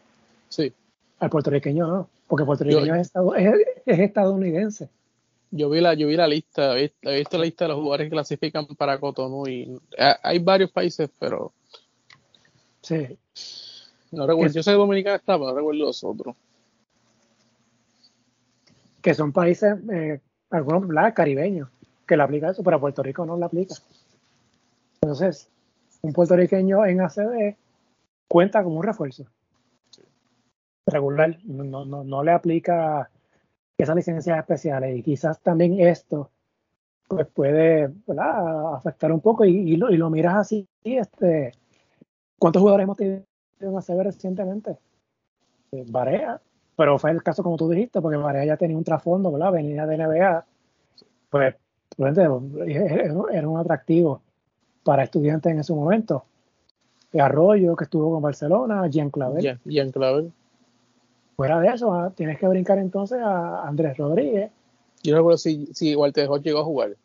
[0.49, 0.73] Sí.
[1.19, 3.53] Al puertorriqueño no, porque puertorriqueño yo, es, es,
[3.85, 4.90] es, estadounidense.
[5.52, 8.11] Yo vi la, yo vi la lista, he visto, la lista de los jugadores que
[8.11, 9.80] clasifican para Cotonou y
[10.23, 11.53] hay varios países, pero
[12.81, 13.15] sí.
[14.11, 16.35] No recuerdo, yo sé que Dominicana está, pero no recuerdo los otros
[19.03, 21.13] que son países, eh, algunos ¿verdad?
[21.13, 21.69] caribeños,
[22.07, 23.75] que le aplica eso, pero a Puerto Rico no le aplica.
[25.01, 25.49] Entonces,
[26.01, 27.55] un puertorriqueño en ACB
[28.27, 29.25] cuenta como un refuerzo
[30.85, 33.09] regular, no, no, no le aplica
[33.77, 36.30] esas licencias especiales y quizás también esto
[37.07, 37.91] pues puede
[38.73, 41.51] afectar un poco y, y, lo, y, lo, miras así, este,
[42.39, 43.23] ¿cuántos jugadores hemos tenido
[43.59, 44.77] en ACB recientemente?
[45.71, 46.41] Eh, Barea,
[46.76, 49.52] pero fue el caso como tú dijiste, porque María ya tenía un trasfondo, ¿verdad?
[49.52, 50.45] Venía de NBA,
[51.30, 51.56] pues,
[51.98, 54.22] era un atractivo
[54.84, 56.26] para estudiantes en ese momento.
[57.14, 59.60] Arroyo, que estuvo con Barcelona, Jean Clavel.
[59.66, 60.32] Jean Clavel.
[61.36, 62.12] Fuera de eso, ¿ah?
[62.16, 64.52] tienes que brincar entonces a Andrés Rodríguez.
[65.04, 66.95] Yo no recuerdo si, si Walter Hodge llegó a jugar.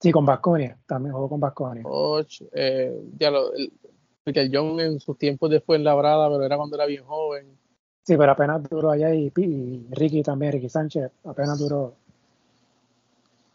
[0.00, 1.82] Sí, con Vasconia, también jugó con Vasconia.
[1.86, 3.72] Hodge, eh, ya lo, el,
[4.26, 7.46] Michael John en sus tiempos después en Labrada, pero era cuando era bien joven.
[8.06, 11.96] Sí, pero apenas duró allá y, y, Ricky también, Ricky Sánchez, apenas duró.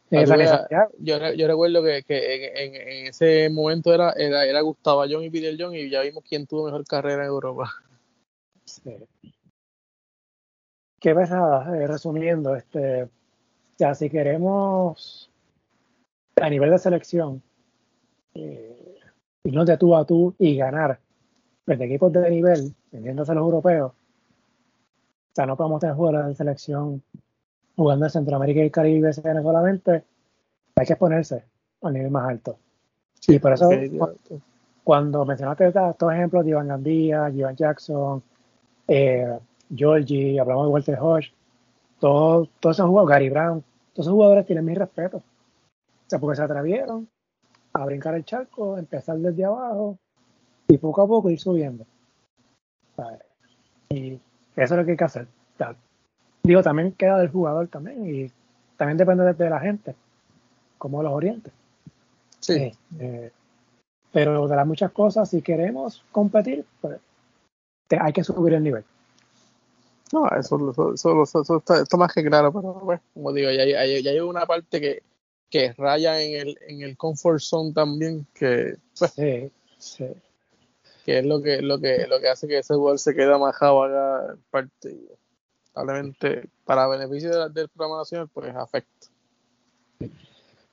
[0.09, 5.55] yo, yo, recuerdo que, en, en, ese momento era, era, era Gustavo John y Peter
[5.57, 7.71] John y ya vimos quién tuvo mejor carrera en Europa.
[8.65, 8.97] Sí.
[10.99, 13.07] Qué pesada, eh, resumiendo, este,
[13.77, 15.31] ya si queremos
[16.41, 17.41] a nivel de selección
[18.33, 18.99] eh,
[19.45, 20.99] irnos de tú a tú y ganar
[21.63, 23.93] frente equipos de nivel, vendiéndose a los europeos,
[25.31, 27.01] o sea, no podemos tener jugadores de selección
[27.77, 30.03] jugando en Centroamérica y Caribe solamente,
[30.75, 31.45] hay que exponerse
[31.81, 32.57] al nivel más alto.
[33.27, 33.69] y por eso,
[34.83, 38.21] cuando, mencionaste estos ejemplos de Iván Gandía, Iván Jackson,
[38.87, 39.39] eh,
[39.73, 41.33] Georgie, hablamos de Walter Hodge,
[41.99, 43.63] todos, todos esos jugadores, Gary Brown,
[43.93, 45.17] todos esos jugadores tienen mi respeto.
[45.17, 45.23] O
[46.07, 47.07] sea, porque se atrevieron
[47.71, 49.97] a brincar el charco, empezar desde abajo
[50.67, 51.85] y poco a poco ir subiendo.
[53.89, 54.19] Y
[54.55, 55.27] eso es lo que hay que hacer.
[56.43, 58.31] Digo, también queda del jugador también y
[58.77, 59.95] también depende de, la gente,
[60.77, 61.53] como los orientes.
[62.39, 62.53] Sí.
[62.53, 63.31] Eh, eh,
[64.11, 66.99] pero de las muchas cosas, si queremos competir, pues
[67.99, 68.83] hay que subir el nivel.
[70.11, 74.11] No, eso, eso, eso, está, más que claro, pero bueno, como digo, ya, ya, ya
[74.11, 75.03] hay una parte que,
[75.49, 80.07] que raya en el, en el comfort zone también, que, pues, sí, sí.
[81.05, 83.83] Que es lo que, lo que, lo que hace que ese jugador se quede amajado
[83.83, 84.97] acá en parte
[85.73, 89.07] probablemente para beneficio del, programa nacional, pues afecta.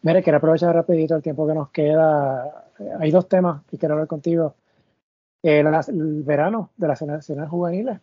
[0.02, 2.66] Mire, quiero aprovechar rapidito el tiempo que nos queda.
[3.00, 4.54] Hay dos temas que quiero hablar contigo.
[5.42, 5.66] El,
[6.24, 7.98] verano de las selecciones juveniles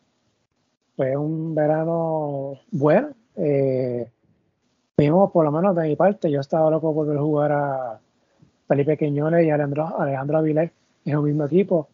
[0.95, 3.09] fue un verano bueno.
[3.35, 4.09] Eh,
[4.97, 7.99] vimos, por lo menos de mi parte, yo estaba loco por ver jugar a
[8.67, 10.71] Felipe Quiñones y Alejandro, Alejandro Avilés
[11.05, 11.89] en un mismo equipo.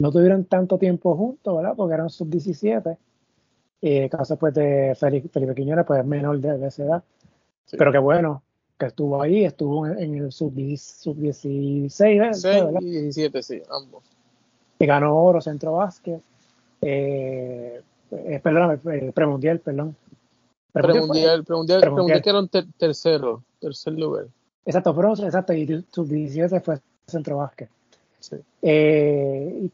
[0.00, 1.74] No tuvieron tanto tiempo juntos, ¿verdad?
[1.76, 2.96] Porque eran sub-17
[3.80, 7.02] el caso pues de Felipe, Felipe Quiñones, pues menor de, esa edad.
[7.70, 8.42] Pero qué bueno
[8.78, 11.18] que estuvo ahí, estuvo en, el sub-16, sub
[12.80, 14.04] y 17, sí, ambos.
[14.78, 16.20] Y ganó oro centro básquet.
[16.80, 17.80] Eh,
[18.12, 19.96] eh, perdóname, eh, premundial, perdón.
[20.72, 24.26] Premundial, premundial, premundial, que era un tercero, tercer lugar.
[24.64, 27.68] Exacto, pero exacto, y sub-17 fue centro básquet.
[28.20, 28.36] Sí.
[28.62, 29.68] Eh,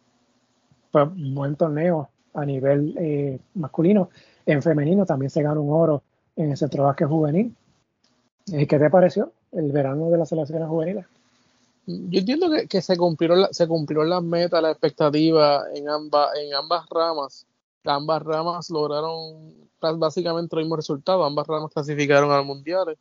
[0.94, 4.10] fue un buen torneo a nivel eh, masculino.
[4.46, 6.04] En femenino también se ganó un oro
[6.36, 7.52] en el centro básquet juvenil.
[8.46, 11.04] ¿Qué te pareció el verano de las selecciones juveniles?
[11.86, 16.88] Yo entiendo que, se cumplieron se cumplieron las metas, las expectativas en ambas en ambas
[16.88, 17.44] ramas.
[17.82, 19.52] Ambas ramas lograron
[19.98, 21.24] básicamente el mismo resultado.
[21.24, 22.96] Ambas ramas clasificaron al mundial.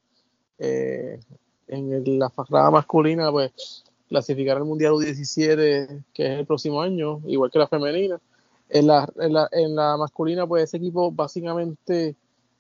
[0.57, 1.20] Eh,
[1.68, 3.84] en la rama masculina, pues
[4.14, 8.22] clasificaron al mundial U17, que es el próximo año, igual que la femenina.
[8.69, 12.15] En la, en la, en la masculina, pues ese equipo básicamente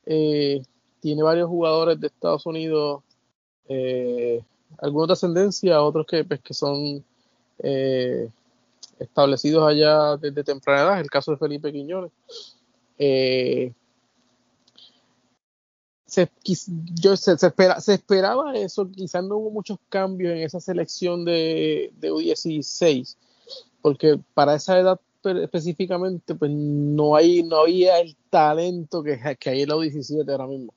[0.07, 0.63] eh,
[0.99, 3.03] tiene varios jugadores de Estados Unidos,
[3.69, 4.41] eh,
[4.79, 7.05] algunos de ascendencia, otros que, pues, que son
[7.59, 8.27] eh,
[8.97, 12.11] establecidos allá desde temprana edad, el caso de Felipe Quiñones.
[16.13, 16.29] Se,
[16.93, 22.11] yo, se, se, esperaba eso, quizás no hubo muchos cambios en esa selección de, de
[22.11, 23.15] U16,
[23.81, 24.99] porque para esa edad
[25.41, 30.45] específicamente, pues no hay, no había el talento que, que hay en la U17 ahora
[30.45, 30.73] mismo.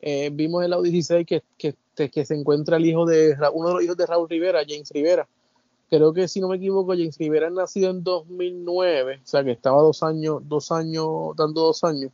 [0.00, 3.74] Eh, vimos en la U16 que, que, que, se encuentra el hijo de uno de
[3.74, 5.26] los hijos de Raúl Rivera, James Rivera.
[5.88, 9.80] Creo que si no me equivoco, James Rivera nacido en 2009, o sea que estaba
[9.80, 12.12] dos años, dos años, dando dos años.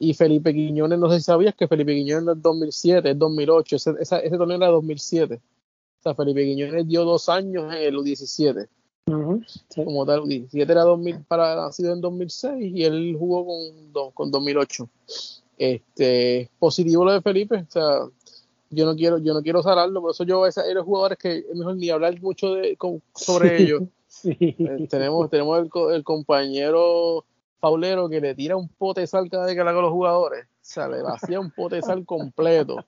[0.00, 3.76] Y Felipe Quiñones, no sé si sabías que Felipe Quiñones no es 2007, es 2008,
[3.76, 5.34] ese, ese torneo era 2007.
[5.34, 8.68] O sea, Felipe Quiñones dio dos años en el U17
[9.74, 14.88] como tal, 17 era 2000 para nacido en 2006 y él jugó con, con 2008.
[15.56, 18.00] Este, positivo lo de Felipe, o sea,
[18.70, 21.54] yo no quiero, yo no quiero salarlo, por eso yo a esos jugadores que es
[21.54, 22.76] mejor ni hablar mucho de,
[23.14, 23.82] sobre ellos.
[24.24, 27.24] Eh, tenemos, tenemos el, el, compañero
[27.60, 30.44] Paulero que le tira un pote sal cada vez que le hago los jugadores.
[30.44, 32.84] O sea, le vacía un pote sal completo.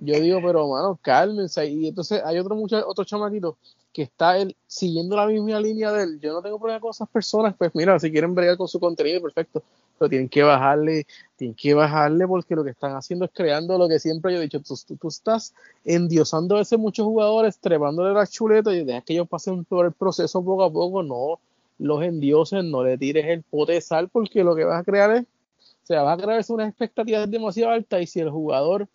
[0.00, 1.66] Yo digo, pero mano, cálmense.
[1.66, 3.56] Y entonces hay otro, mucho, otro chamaquito
[3.96, 4.34] que está
[4.66, 6.20] siguiendo la misma línea de él.
[6.20, 9.22] Yo no tengo problema con esas personas, pues mira, si quieren bregar con su contenido,
[9.22, 9.62] perfecto,
[9.98, 11.06] pero tienen que bajarle,
[11.36, 14.42] tienen que bajarle porque lo que están haciendo es creando lo que siempre yo he
[14.42, 19.14] dicho, tú, tú, estás endiosando a veces muchos jugadores, trepándole la chuleta y dejas que
[19.14, 21.40] ellos pasen por el proceso poco a poco, no
[21.78, 25.10] los endioses, no le tires el pote de sal porque lo que vas a crear
[25.12, 28.88] es, o sea, vas a crear unas expectativas demasiado altas y si el jugador,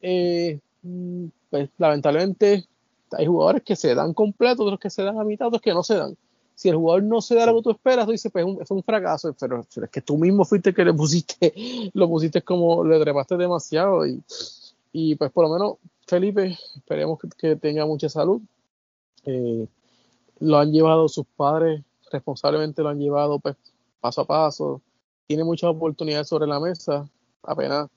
[0.00, 2.64] eh, mm, pues lamentablemente
[3.12, 5.82] hay jugadores que se dan completo, otros que se dan a mitad, otros que no
[5.82, 6.16] se dan.
[6.56, 8.82] Si el jugador no se da lo que tú esperas, tú dices, pues es un,
[8.82, 11.52] fracaso, pero, es que tú mismo fuiste que le pusiste,
[11.94, 14.22] lo pusiste como, le trepaste demasiado y,
[14.92, 15.76] y pues por lo menos
[16.06, 18.40] Felipe, esperemos que, tenga mucha salud.
[19.24, 19.66] Eh,
[20.40, 23.56] lo han llevado sus padres, responsablemente lo han llevado pues,
[24.00, 24.80] paso a paso.
[25.26, 27.08] Tiene muchas oportunidades sobre la mesa.
[27.42, 27.88] Apenas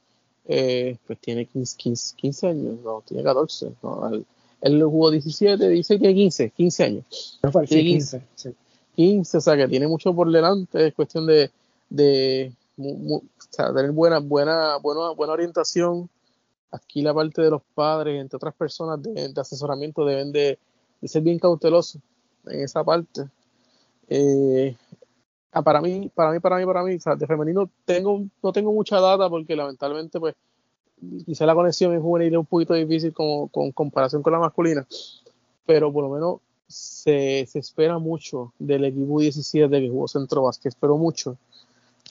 [0.46, 3.74] eh, pues tiene 15, 15, años, no, tiene 14.
[3.84, 4.10] No,
[4.62, 7.40] él, jugó 17, dice que 15, 15 años.
[7.44, 8.22] No, 15,
[8.96, 10.88] 15, o sea que tiene mucho por delante.
[10.88, 11.52] Es cuestión de,
[11.90, 12.52] de
[13.56, 16.10] tener buena, buena, buena, buena orientación
[16.72, 20.58] aquí la parte de los padres, entre otras personas de, asesoramiento, deben de,
[21.04, 22.02] ser bien cautelosos
[22.46, 23.26] en esa parte.
[24.08, 24.76] Eh,
[25.52, 29.00] ah, para mí, para mí, para mí, para mí, de femenino tengo, no tengo mucha
[29.00, 30.36] data porque lamentablemente, pues,
[31.26, 34.88] quizá la conexión en juvenil es un poquito difícil como, con comparación con la masculina,
[35.66, 40.74] pero por lo menos se, se espera mucho del equipo 17 que jugó Centro Vázquez,
[40.74, 41.38] espero mucho.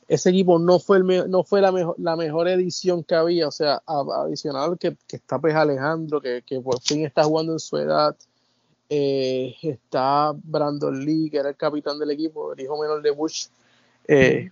[0.09, 3.51] Ese equipo no fue, el no fue la, mejor, la mejor edición que había, o
[3.51, 7.77] sea, adicional que, que está pues Alejandro, que, que, por fin está jugando en su
[7.77, 8.15] edad,
[8.89, 13.47] eh, está Brandon Lee, que era el capitán del equipo, el hijo menor de Bush,
[14.09, 14.51] eh,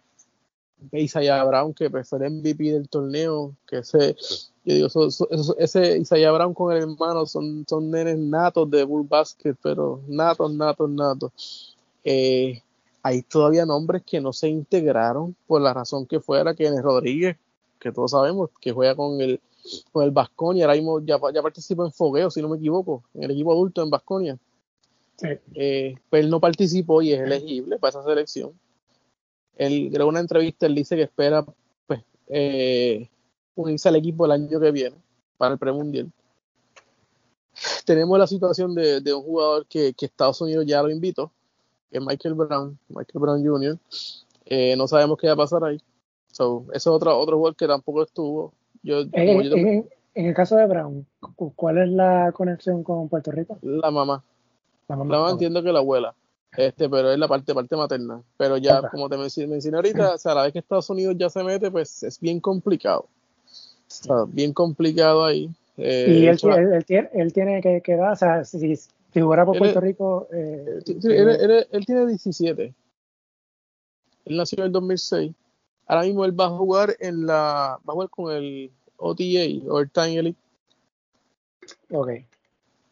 [0.92, 4.16] Isaiah Brown, que pues, fue el MVP del torneo, que ese,
[4.64, 4.88] yo digo,
[5.58, 10.52] ese Isaiah Brown con el hermano son, son nenes natos de Bull Basket, pero natos,
[10.52, 11.76] natos, natos.
[12.02, 12.60] Eh,
[13.02, 17.36] hay todavía nombres que no se integraron por la razón que fuera que Rodríguez,
[17.78, 19.40] que todos sabemos que juega con el
[19.92, 23.24] con el Vasconia, ahora mismo ya, ya participa en fogueo, si no me equivoco, en
[23.24, 24.38] el equipo adulto en Vasconia.
[25.54, 28.52] Eh, pues él no participó y es elegible para esa selección.
[29.56, 31.44] Él grabó una entrevista, él dice que espera
[31.86, 33.08] pues, eh,
[33.54, 34.96] unirse al equipo el año que viene
[35.38, 36.10] para el premundial.
[37.84, 41.30] Tenemos la situación de, de un jugador que, que Estados Unidos ya lo invitó,
[41.90, 43.78] que Michael Brown, Michael Brown Jr.
[44.46, 45.80] Eh, no sabemos qué va a pasar ahí.
[46.32, 48.52] So, ese es otro, otro jugador que tampoco estuvo.
[48.84, 51.04] Yo, en, el caso de Brown,
[51.56, 53.58] ¿cuál es la conexión con Puerto Rico?
[53.62, 54.22] La mamá.
[54.88, 56.14] La mamá, entiendo que la abuela.
[56.56, 58.22] Este, pero es la parte, parte materna.
[58.36, 61.28] Pero ya, como te mencioné, ahorita, o sea, a la vez que Estados Unidos ya
[61.28, 63.06] se mete, pues es bien complicado.
[64.28, 65.50] bien complicado ahí.
[65.76, 66.38] Eh, y él,
[66.88, 70.28] él, él, tiene que quedar, o sea, si, si jugara por Puerto Rico.
[70.32, 72.74] Eh, él, tiene 17.
[74.26, 75.32] Él nació en el 2006.
[75.86, 77.78] Ahora mismo él va a jugar en la.
[77.86, 80.38] Va a jugar con el OTA, Overtime Elite.
[81.90, 82.10] Ok.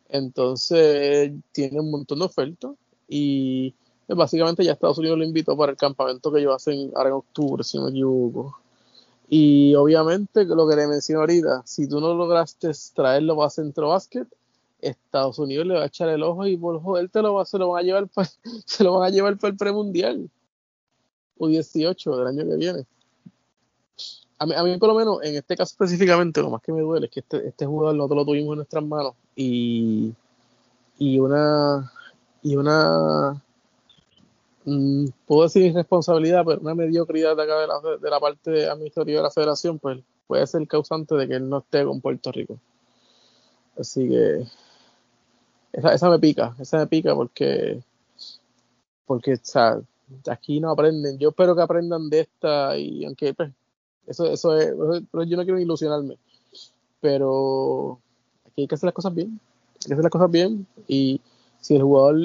[0.09, 2.73] Entonces tiene un montón de ofertas
[3.09, 3.75] y
[4.07, 7.15] pues, básicamente ya Estados Unidos lo invitó para el campamento que ellos hacen ahora en
[7.17, 8.59] octubre, si no me equivoco.
[9.29, 14.29] Y obviamente lo que le mencioné ahorita, si tú no lograste traerlo para Centro Básquet,
[14.83, 17.57] Estados Unidos le va a echar el ojo y por joder te lo va, se
[17.57, 18.29] lo van a llevar para,
[18.67, 20.29] se lo van a llevar para el premundial
[21.47, 22.87] U18 del año que viene.
[24.39, 26.81] A mí, a mí, por lo menos en este caso específicamente lo más que me
[26.81, 30.13] duele es que este, este jugador nosotros lo tuvimos en nuestras manos y,
[30.99, 31.93] y una
[32.43, 33.41] y una
[34.65, 39.19] mm, puedo decir irresponsabilidad pero una mediocridad de acá de la, de la parte administrativa
[39.19, 42.59] de la federación pues puede ser causante de que él no esté con Puerto Rico
[43.79, 44.45] así que
[45.73, 47.83] esa, esa me pica, esa me pica porque,
[49.07, 49.81] porque, o sea,
[50.31, 51.19] aquí no aprenden.
[51.19, 53.53] Yo espero que aprendan de esta y aunque, pues,
[54.07, 54.73] eso, eso es,
[55.11, 56.19] pero yo no quiero ilusionarme,
[57.01, 58.01] pero
[58.47, 59.41] aquí hay que hacer las cosas bien,
[59.75, 61.21] hay que hacer las cosas bien y
[61.61, 62.17] si el jugador,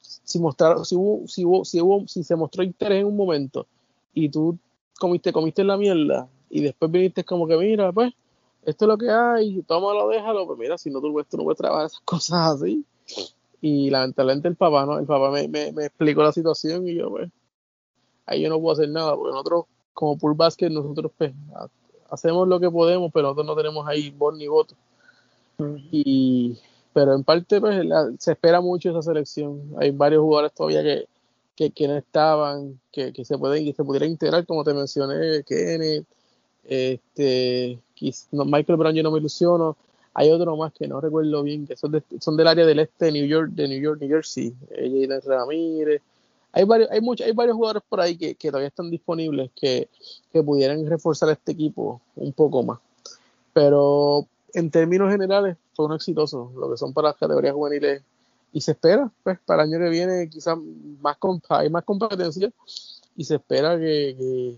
[0.00, 3.66] si mostrar, si hubo, si hubo, si hubo, si se mostró interés en un momento
[4.12, 4.58] y tú
[4.98, 8.12] comiste, comiste la mierda y después viniste como que mira, pues,
[8.64, 11.58] esto es lo que hay, tómalo, déjalo, pues mira, si no tú, tú no puedes
[11.58, 12.84] trabajar esas cosas así.
[13.60, 14.98] Y lamentablemente el papá, ¿no?
[14.98, 17.30] El papá me, me, me, explicó la situación y yo, pues,
[18.26, 21.32] ahí yo no puedo hacer nada, porque nosotros, como Pool Basket, nosotros, pues,
[22.10, 24.74] hacemos lo que podemos, pero nosotros no tenemos ahí voz ni voto.
[25.92, 26.58] Y,
[26.94, 27.86] pero en parte, pues,
[28.18, 29.74] se espera mucho esa selección.
[29.78, 31.06] Hay varios jugadores todavía que,
[31.54, 35.44] que, que no estaban, que, que se pueden, que se pudieran integrar, como te mencioné,
[35.44, 36.06] Kenneth,
[36.64, 37.78] este,
[38.30, 39.76] Michael Brown yo no me ilusiono.
[40.20, 43.12] Hay otro más que no recuerdo bien, que son, son del área del este de
[43.12, 44.54] New York, de New York, New Jersey.
[44.72, 46.02] Eh, Ramírez.
[46.52, 49.88] Hay varios, hay muchos, hay varios jugadores por ahí que, todavía están disponibles que,
[50.30, 52.80] que pudieran reforzar este equipo un poco más.
[53.54, 58.02] Pero en términos generales, son exitosos, lo que son para las categorías juveniles.
[58.52, 60.58] Y se espera, pues, para el año que viene, quizás
[61.00, 61.16] más
[61.48, 62.52] hay más competencia
[63.16, 64.54] y se espera que,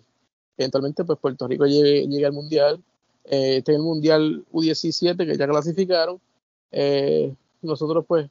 [0.59, 2.83] eventualmente pues Puerto Rico llegue, llegue al Mundial
[3.25, 6.21] eh, el Mundial U17 que ya clasificaron.
[6.71, 8.29] Eh, nosotros pues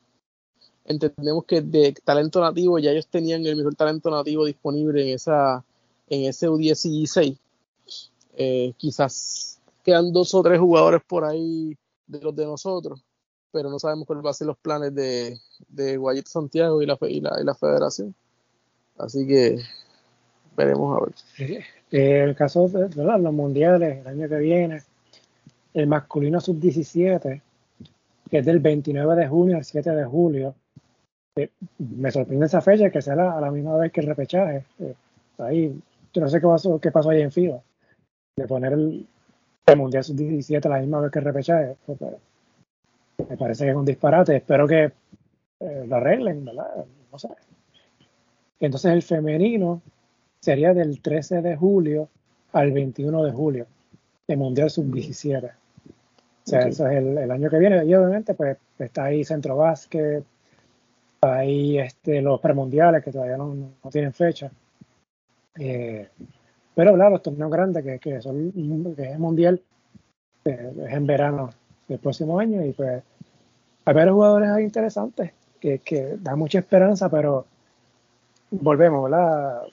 [0.86, 5.64] entendemos que de talento nativo ya ellos tenían el mejor talento nativo disponible en esa
[6.10, 7.38] en ese U16.
[8.34, 11.78] Eh, quizás quedan dos o tres jugadores por ahí
[12.08, 13.02] de los de nosotros,
[13.52, 15.40] pero no sabemos cuáles van a ser los planes de,
[15.70, 18.14] de Guayito Santiago y la, y la, y la federación.
[18.98, 19.60] Así que
[20.56, 21.64] veremos a ver.
[21.92, 24.82] Eh, el caso de los mundiales, el año que viene,
[25.74, 27.42] el masculino sub-17,
[28.30, 30.56] que es del 29 de junio al 7 de julio,
[31.36, 31.50] eh,
[31.80, 34.66] me sorprende esa fecha que sea a la misma vez que el repechaje.
[34.80, 34.94] Eh,
[35.40, 35.82] ahí,
[36.14, 37.62] yo no sé qué pasó, qué pasó ahí en FIBA,
[38.38, 39.08] de poner el,
[39.76, 41.76] mundial sub-17 a la misma vez que el repechaje.
[43.30, 44.36] Me parece que es un disparate.
[44.36, 44.92] Espero que
[45.60, 46.86] lo arreglen, ¿verdad?
[47.12, 47.30] No sé.
[48.60, 49.82] Entonces el femenino
[50.42, 52.10] sería del 13 de julio
[52.52, 53.68] al 21 de julio,
[54.28, 55.52] el Mundial Sub-17.
[56.44, 57.86] O sea, eso es el, año que viene.
[57.86, 60.24] Y obviamente, pues está ahí Centro Básquet,
[61.14, 64.52] está ahí este, los premundiales que todavía no, tienen fecha.
[65.60, 66.08] Eh,
[66.74, 68.52] pero claro, los torneos grandes que, que son
[68.96, 69.62] que es el mundial
[70.46, 71.52] eh, es en verano
[71.88, 73.04] del próximo año y pues
[73.84, 77.46] hay varios jugadores ahí interesantes que, que dan mucha esperanza, pero
[78.50, 79.64] volvemos, ¿verdad?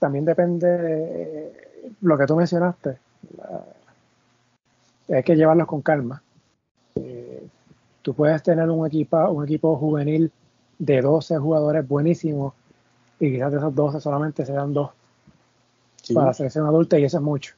[0.00, 1.52] También depende de
[2.00, 2.98] lo que tú mencionaste.
[5.08, 6.22] Hay que llevarlos con calma.
[6.96, 7.46] Eh,
[8.02, 10.32] tú puedes tener un equipo, un equipo juvenil
[10.78, 12.54] de 12 jugadores buenísimos
[13.20, 14.90] y quizás de esos 12 solamente se dan dos
[16.14, 17.54] para la selección adulta y eso es mucho.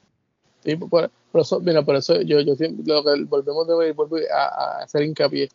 [0.90, 2.54] Por, eso, mira, por eso yo, yo
[2.84, 5.48] lo que volvemos de vuelvo a, hacer hincapié.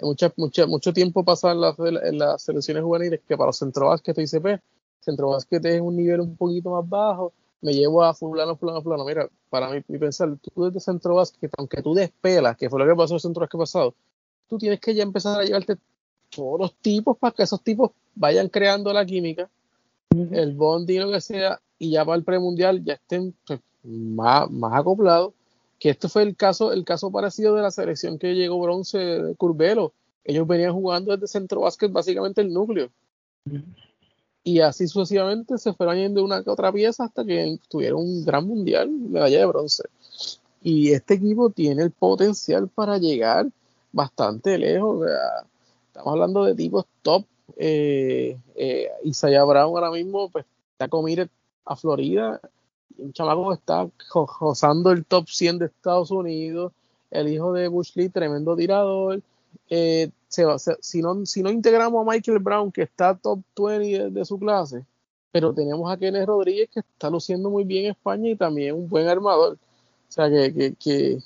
[0.00, 1.60] Mucha, mucha, mucho tiempo pasa en,
[2.02, 4.60] en, las selecciones juveniles que para los centrobásquet y ICP,
[5.04, 9.04] centrobásquet es un nivel un poquito más bajo, me llevo a fulano, fulano, fulano.
[9.04, 12.96] Mira, para mí, mi pensar, tú desde centrobásquet, aunque tú despelas, que fue lo que
[12.96, 13.94] pasó en el centro pasado,
[14.48, 15.76] tú tienes que ya empezar a llevarte
[16.28, 19.48] todos los tipos para que esos tipos vayan creando la química,
[20.10, 24.74] el bondi, lo que sea, y ya para el premundial ya estén pues, más, más
[24.74, 25.34] acoplado,
[25.78, 29.34] que este fue el caso, el caso parecido de la selección que llegó bronce de
[29.34, 29.92] Curbelo.
[30.24, 32.90] Ellos venían jugando desde centro básquet básicamente el núcleo.
[34.44, 38.46] Y así sucesivamente se fueron yendo una que otra pieza hasta que tuvieron un gran
[38.46, 39.84] mundial, medalla de bronce.
[40.62, 43.48] Y este equipo tiene el potencial para llegar
[43.92, 45.06] bastante lejos.
[45.86, 47.24] estamos hablando de tipos top.
[47.56, 51.04] Eh, eh, Isaiah Brown ahora mismo pues, está con
[51.64, 52.40] a Florida
[52.98, 53.88] un chamaco está
[54.40, 56.72] gozando el top 100 de Estados Unidos,
[57.10, 59.20] el hijo de Bush Lee, tremendo tirador.
[59.68, 64.38] Eh, si, no, si no integramos a Michael Brown, que está top 20 de, su
[64.38, 64.84] clase,
[65.30, 68.88] pero tenemos a Kenneth Rodríguez, que está luciendo muy bien en España y también un
[68.88, 69.54] buen armador.
[70.08, 71.18] O sea que, que,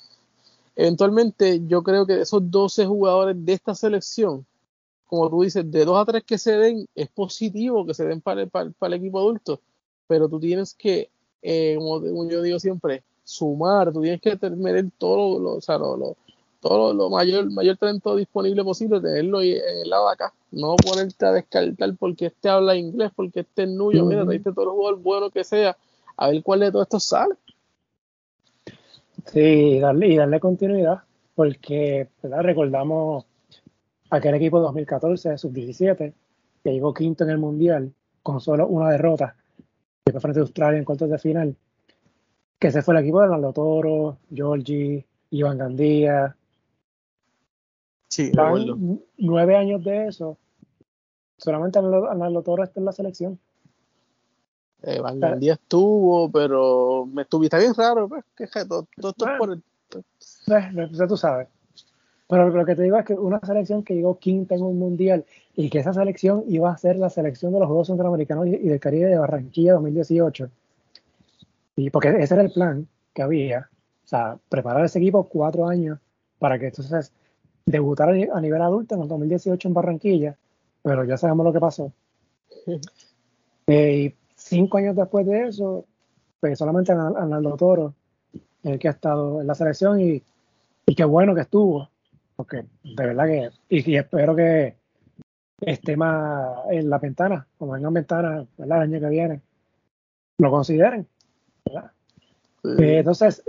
[0.75, 4.45] eventualmente yo creo que esos 12 jugadores de esta selección,
[5.07, 8.21] como tú dices, de 2 a 3 que se den, es positivo que se den
[8.21, 9.61] para, para el equipo adulto,
[10.07, 11.09] pero tú tienes que
[11.41, 16.17] eh, como, yo digo siempre, sumar, tú tienes que tener todo lo, o sea, lo,
[16.67, 21.25] todo lo mayor, mayor talento disponible posible, tenerlo en el lado de acá, no ponerte
[21.25, 24.99] a descartar porque este habla inglés, porque este es nuyo, mira, traiste todo el jugador
[24.99, 25.77] bueno que sea,
[26.15, 27.35] a ver cuál de todo esto sale.
[29.25, 31.03] Sí, darle, y darle continuidad,
[31.35, 32.41] porque ¿verdad?
[32.41, 33.25] recordamos
[34.09, 36.13] aquel equipo 2014, sub-17,
[36.63, 39.35] que llegó quinto en el Mundial con solo una derrota
[40.19, 41.55] frente a Australia en cuartos de final,
[42.59, 46.36] que se fue el equipo de Arnaldo Toro, Georgie, Iván Gandía.
[48.17, 48.31] Sí,
[49.19, 50.39] nueve años de eso.
[51.37, 53.39] Solamente Arnaldo Toro está en la selección.
[54.81, 58.87] Iván Gandía estuvo, pero me estuviste bien raro, pues, que todo,
[59.37, 59.63] por el...
[60.47, 61.47] Eh, tú sabes.
[62.27, 65.23] Pero lo que te digo es que una selección que llegó quinta en un mundial
[65.55, 68.79] y que esa selección iba a ser la selección de los Juegos Centroamericanos y del
[68.79, 70.49] Caribe de Barranquilla 2018.
[71.75, 73.69] Y porque ese era el plan que había.
[74.05, 75.99] O sea, preparar ese equipo cuatro años
[76.39, 77.11] para que entonces
[77.67, 80.35] debutara a nivel adulto en el 2018 en Barranquilla.
[80.81, 81.91] Pero ya sabemos lo que pasó.
[83.69, 85.83] Eh, y cinco años después de eso,
[86.39, 87.93] pues solamente Arnaldo Toro,
[88.63, 90.23] el que ha estado en la selección y,
[90.85, 91.89] y qué bueno que estuvo
[92.37, 94.75] porque de verdad que, y, espero que
[95.59, 98.83] esté más en la ventana, como vengan ventanas, ¿verdad?
[98.83, 99.41] El año que viene,
[100.37, 101.07] lo consideren,
[101.65, 101.91] ¿verdad?
[102.63, 103.43] Eh, entonces,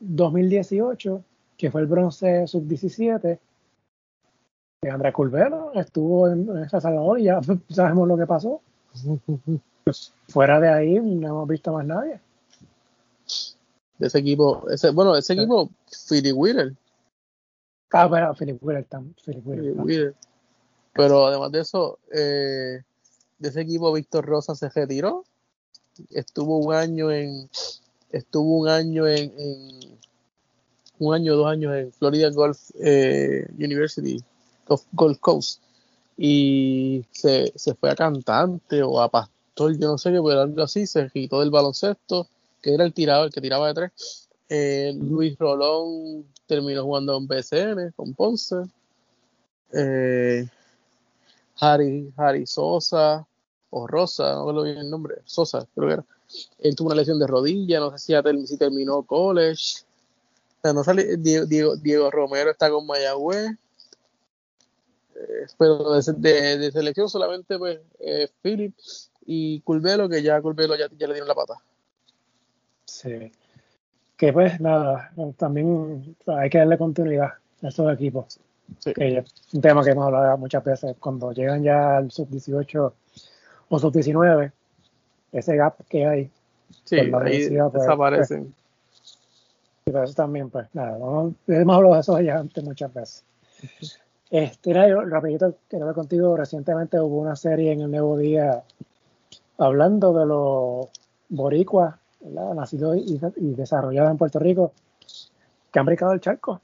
[0.00, 1.22] 2018, eh,
[1.58, 3.38] que fue el bronce sub-17,
[4.88, 8.62] Andrés Culvero estuvo en, en Salvador y ya sabemos lo que pasó.
[9.84, 12.20] Pues, fuera de ahí no hemos visto más nadie.
[13.98, 15.68] De ese equipo, ese, bueno, ese equipo,
[16.08, 16.74] Philly Wheeler,
[17.92, 20.14] Ah, pero Philip Wheeler,
[20.94, 22.82] Pero además de eso, eh,
[23.38, 25.24] de ese equipo Víctor Rosa se retiró.
[26.10, 27.50] Estuvo un año en
[28.12, 29.32] estuvo un año en,
[31.00, 34.22] un año o dos años en Florida Golf eh, University
[34.92, 35.60] Gold Coast
[36.16, 40.62] y se, se, fue a cantante o a pastor, yo no sé qué, pero algo
[40.62, 42.28] así, se quitó del baloncesto,
[42.60, 44.28] que era el tirador, el que tiraba de tres.
[44.48, 48.56] Eh, Luis Rolón terminó jugando en BCN con Ponce.
[49.72, 50.46] Eh,
[51.60, 53.26] Harry, Harry Sosa
[53.70, 56.04] o Rosa, no lo bien el nombre, Sosa, creo que era.
[56.58, 59.84] Él tuvo una lesión de rodilla, no sé si, ya si terminó college.
[60.62, 63.56] no sale, Diego, Diego, Romero está con Mayagüez.
[65.20, 68.74] Eh, pero de, de, selección solamente pues eh, Philip
[69.26, 71.54] y Culvelo, que ya Culvelo ya, ya le dieron la pata.
[72.86, 73.30] Sí.
[74.16, 77.32] Que pues nada, también hay que darle continuidad
[77.62, 78.38] a estos equipos.
[78.94, 80.96] Que es un tema que hemos hablado muchas veces.
[81.00, 82.92] Cuando llegan ya al sub-18
[83.68, 84.52] o sub-19,
[85.32, 86.30] ese gap que hay.
[86.84, 88.54] Sí, ahí pues, desaparecen.
[89.86, 90.96] y por eso también, pues nada,
[91.48, 93.24] hemos hablado de eso ya antes muchas veces.
[94.30, 98.62] Este, yo, rapidito, quiero ver contigo, recientemente hubo una serie en el Nuevo Día
[99.58, 100.88] hablando de los
[101.28, 101.96] boricuas,
[102.54, 104.72] nacidos y, y desarrollados en Puerto Rico,
[105.72, 106.60] que han brincado el charco.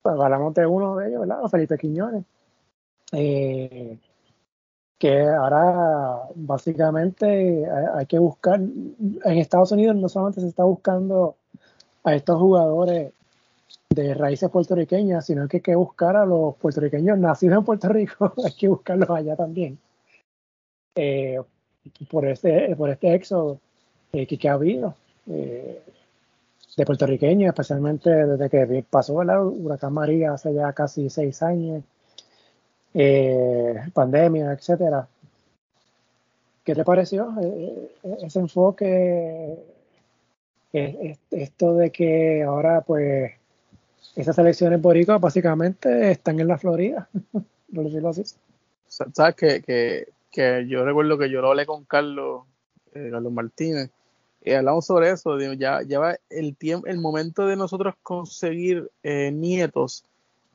[0.00, 1.48] Pues hablamos de uno de ellos, ¿verdad?
[1.48, 2.24] Felipe Quiñones.
[3.12, 3.98] Eh,
[4.98, 11.36] que ahora básicamente hay, que buscar, en Estados Unidos no solamente se está buscando
[12.04, 13.12] a estos jugadores
[13.94, 18.32] de raíces puertorriqueñas, sino que hay que buscar a los puertorriqueños nacidos en Puerto Rico,
[18.44, 19.78] hay que buscarlos allá también.
[20.94, 21.40] Eh,
[22.10, 23.58] por este por este éxodo
[24.12, 24.94] eh, que, ha habido
[25.26, 25.82] eh,
[26.76, 31.82] de puertorriqueños, especialmente desde que pasó el huracán María hace ya casi seis años
[32.94, 35.08] eh, pandemia, etcétera.
[36.64, 37.34] ¿Qué te pareció
[38.20, 39.58] ese enfoque?
[40.72, 43.32] esto de que ahora, pues,
[44.16, 47.08] esas elecciones boricuas básicamente están en la Florida,
[47.74, 48.24] por decirlo así.
[48.86, 52.44] Sabes que, que, yo recuerdo que yo lo hablé con Carlos,
[52.92, 53.90] Carlos Martínez,
[54.44, 60.04] y hablamos sobre eso, ya, ya va el tiempo, el momento de nosotros conseguir nietos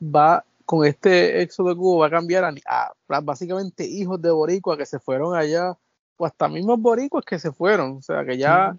[0.01, 4.85] va con este éxodo de Cuba va a cambiar a, básicamente hijos de boricua que
[4.85, 5.77] se fueron allá,
[6.17, 8.75] o hasta mismos boricuas que se fueron, o sea que ya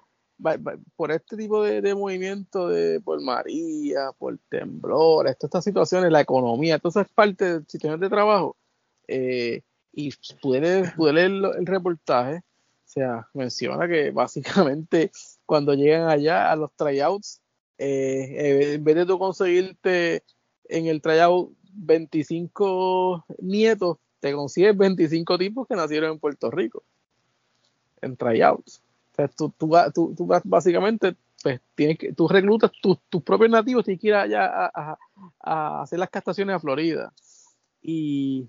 [0.97, 7.07] por este tipo de, movimiento de por María, por temblor, estas situaciones, la economía, entonces
[7.07, 8.57] es parte del sistema de trabajo.
[9.09, 9.63] Eh,
[9.93, 15.11] y pude, leer el, reportaje, o sea, menciona que básicamente
[15.45, 17.41] cuando llegan allá a los tryouts,
[17.79, 20.23] eh, en vez de tú conseguirte
[20.69, 26.83] en el tryout 25 nietos, te consigues 25 tipos que nacieron en Puerto Rico,
[28.03, 28.83] en tryouts.
[29.19, 29.53] Sea, tú,
[30.15, 35.83] tú, básicamente, pues, tienes que, tú reclutas tus, tus propios nativos, tienes que allá a,
[35.83, 37.13] hacer las castaciones a Florida.
[37.83, 38.49] Y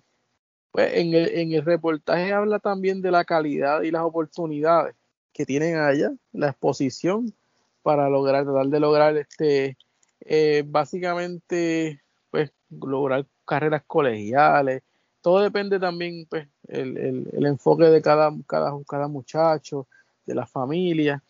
[0.71, 4.95] pues en el, en el reportaje habla también de la calidad y las oportunidades
[5.33, 7.33] que tienen allá, la exposición
[7.81, 9.75] para lograr, tratar de lograr este,
[10.21, 14.83] eh, básicamente pues lograr carreras colegiales.
[15.21, 19.87] Todo depende también, pues, el, el, enfoque de cada, cada, cada muchacho,
[20.29, 21.21] de la familia.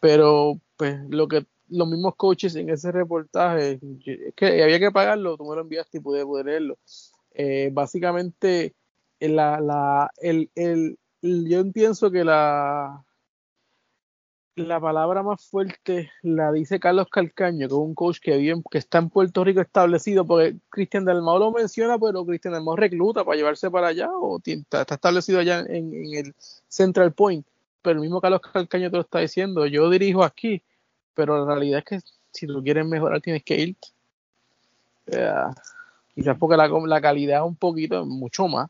[0.00, 5.36] Pero, pues, lo que los mismos coaches en ese reportaje, es que había que pagarlo,
[5.36, 6.78] tú me lo enviaste y pude, poder leerlo.
[7.34, 8.74] Eh, básicamente,
[9.20, 13.04] la, la, el, el, yo pienso que la,
[14.66, 18.78] la palabra más fuerte la dice Carlos Calcaño, que es un coach que, vive, que
[18.78, 23.36] está en Puerto Rico establecido, porque Cristian Dalmau lo menciona, pero Cristian Dalmau recluta para
[23.36, 26.34] llevarse para allá o está, establecido allá en, el
[26.68, 27.46] Central Point.
[27.88, 30.60] Pero el mismo Carlos Calcaño te lo está diciendo, yo dirijo aquí,
[31.14, 33.88] pero la realidad es que si tú quieres mejorar tienes que irte.
[36.14, 38.68] quizás porque la, calidad es un poquito, mucho más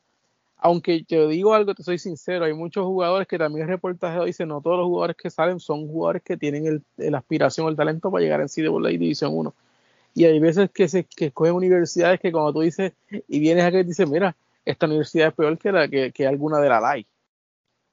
[0.56, 4.46] aunque te digo algo, te soy sincero, hay muchos jugadores que también el reportaje dice,
[4.46, 8.22] no todos los jugadores que salen son jugadores que tienen el, aspiración, el talento para
[8.22, 9.52] llegar en CWA División 1.
[10.14, 13.72] Y hay veces que se que escogen universidades que cuando tú dices, y vienes a
[13.72, 17.06] que dices, mira, esta universidad es peor que, la, que, alguna de la LAI.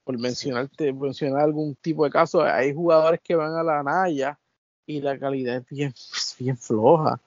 [0.06, 4.38] Por mencionarte, mencionar algún tipo de caso, hay jugadores que van a la Naya
[4.86, 5.92] y la calidad es bien,
[6.38, 7.20] bien floja.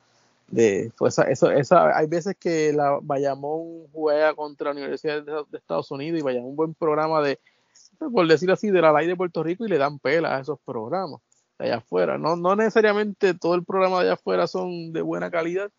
[0.47, 5.91] De pues eso, esa, hay veces que la Bayamón juega contra la Universidad de, Estados
[5.91, 7.37] Unidos y Bayamón un buen programa de
[7.99, 10.57] por decirlo así de la ley de Puerto Rico y le dan pela a esos
[10.65, 11.19] programas
[11.59, 12.17] de allá afuera.
[12.17, 15.69] No no necesariamente todo el programa de allá afuera son de buena calidad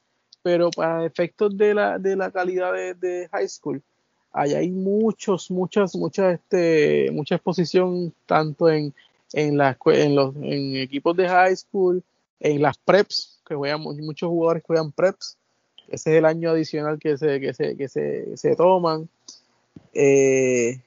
[0.42, 3.82] pero para efectos de la de la calidad de, high school
[4.32, 8.94] allá hay muchos muchas muchas este mucha exposición tanto en
[9.32, 12.02] en, la, en los en equipos de high school
[12.40, 15.36] en las preps que juegan, muchos jugadores que juegan preps.
[15.88, 19.08] Ese es el año adicional que se, que se, que se, se toman.
[19.92, 20.80] Eh,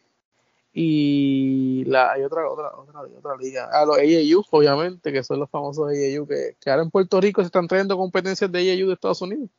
[0.73, 3.69] y la, hay otra, otra, otra, otra liga.
[3.71, 7.41] Ah, los AAU, obviamente, que son los famosos AAU, que, que ahora en Puerto Rico
[7.41, 9.49] se están trayendo competencias de AAU de Estados Unidos.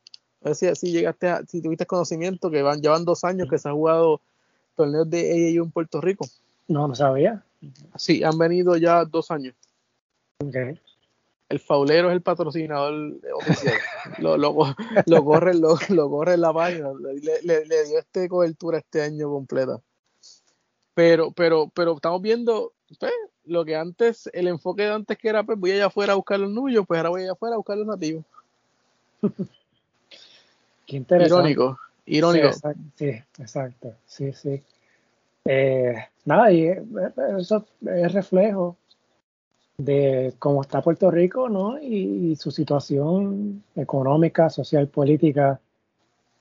[0.45, 3.59] A ver si, si llegaste a, si tuviste conocimiento que van, llevan dos años que
[3.59, 4.21] se ha jugado
[4.77, 6.27] torneos de AAU en Puerto Rico.
[6.69, 7.43] No, no sabía.
[7.97, 9.55] Sí, han venido ya dos años.
[10.45, 10.79] Okay.
[11.49, 13.75] El faulero es el patrocinador oficial.
[14.19, 14.75] lo, lo,
[15.07, 16.93] lo, corre, lo, lo corre en la página.
[16.93, 19.81] Le, le, le dio este cobertura este año completa.
[20.95, 23.13] Pero, pero, pero estamos viendo pues,
[23.47, 26.39] lo que antes, el enfoque de antes que era, pues voy allá afuera a buscar
[26.39, 28.25] los nuyos, pues ahora voy allá afuera a buscar los nativos.
[30.87, 31.51] Qué interesante.
[31.51, 32.53] Irónico, irónico.
[32.53, 33.09] Sí, exacto, sí,
[33.39, 33.95] exacto.
[34.07, 34.63] Sí, sí.
[35.45, 35.95] Eh,
[36.25, 36.69] nada, y
[37.39, 38.77] eso es reflejo
[39.77, 41.79] de cómo está Puerto Rico, ¿no?
[41.81, 45.61] Y, y su situación económica, social, política,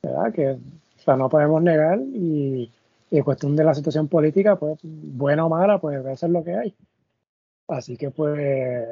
[0.02, 0.34] ¿verdad?
[0.34, 2.72] Que o sea, no podemos negar y
[3.14, 6.44] y en cuestión de la situación política, pues, buena o mala, pues eso es lo
[6.44, 6.74] que hay.
[7.68, 8.88] Así que, pues,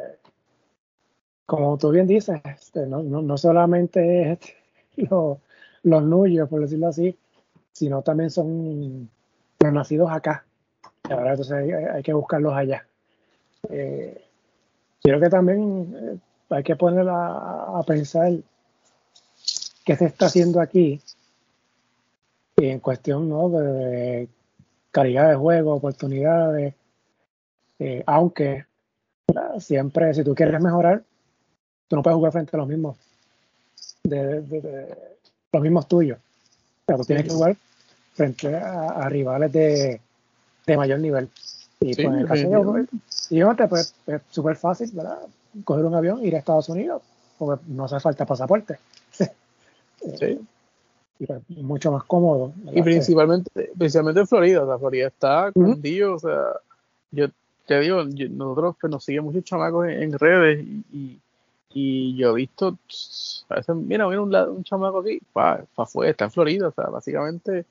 [1.48, 4.40] como tú bien dices, este, no, no, no, solamente es
[5.84, 7.18] los nuyos, por decirlo así,
[7.72, 9.10] sino también son
[9.60, 10.46] los nacidos acá.
[11.10, 12.86] Ahora entonces hay, que buscarlos allá.
[13.70, 14.24] Eh,
[15.04, 16.18] creo que también eh,
[16.50, 18.32] hay que poner a, a pensar
[19.86, 21.02] qué se está haciendo aquí
[22.58, 23.50] y en cuestión ¿no?
[23.50, 24.30] de
[24.92, 26.76] calidad de juego, oportunidades,
[27.80, 28.66] eh, aunque
[29.60, 31.04] siempre si tú quieres mejorar,
[31.88, 32.98] tú no puedes jugar frente a los mismos,
[34.04, 34.98] de, de, de
[35.52, 36.18] los mismos tuyos.
[36.86, 37.56] Pero tú tienes que jugar
[38.14, 40.02] frente a, a rivales de,
[40.66, 41.30] de, mayor nivel.
[41.80, 42.88] Y Sí, pues en el caso de
[43.30, 45.20] yo, pues es súper fácil, ¿verdad?
[45.64, 47.02] Coger un avión, ir a Estados Unidos,
[47.38, 48.78] porque no hace falta pasaporte.
[50.18, 50.40] Sí.
[51.20, 52.54] y pues, mucho más cómodo.
[52.56, 52.74] ¿verdad?
[52.74, 56.42] Y principalmente, principalmente en Florida, o sea, Florida está cundido, o sea,
[57.12, 57.28] yo
[57.68, 61.20] te digo, nosotros pues, nos siguen muchos chamacos en, en redes y, y,
[61.74, 62.78] y yo he visto,
[63.50, 66.72] a veces, mira, mira un, un chamaco aquí, pa, pa afuera, está en Florida, o
[66.72, 67.66] sea, básicamente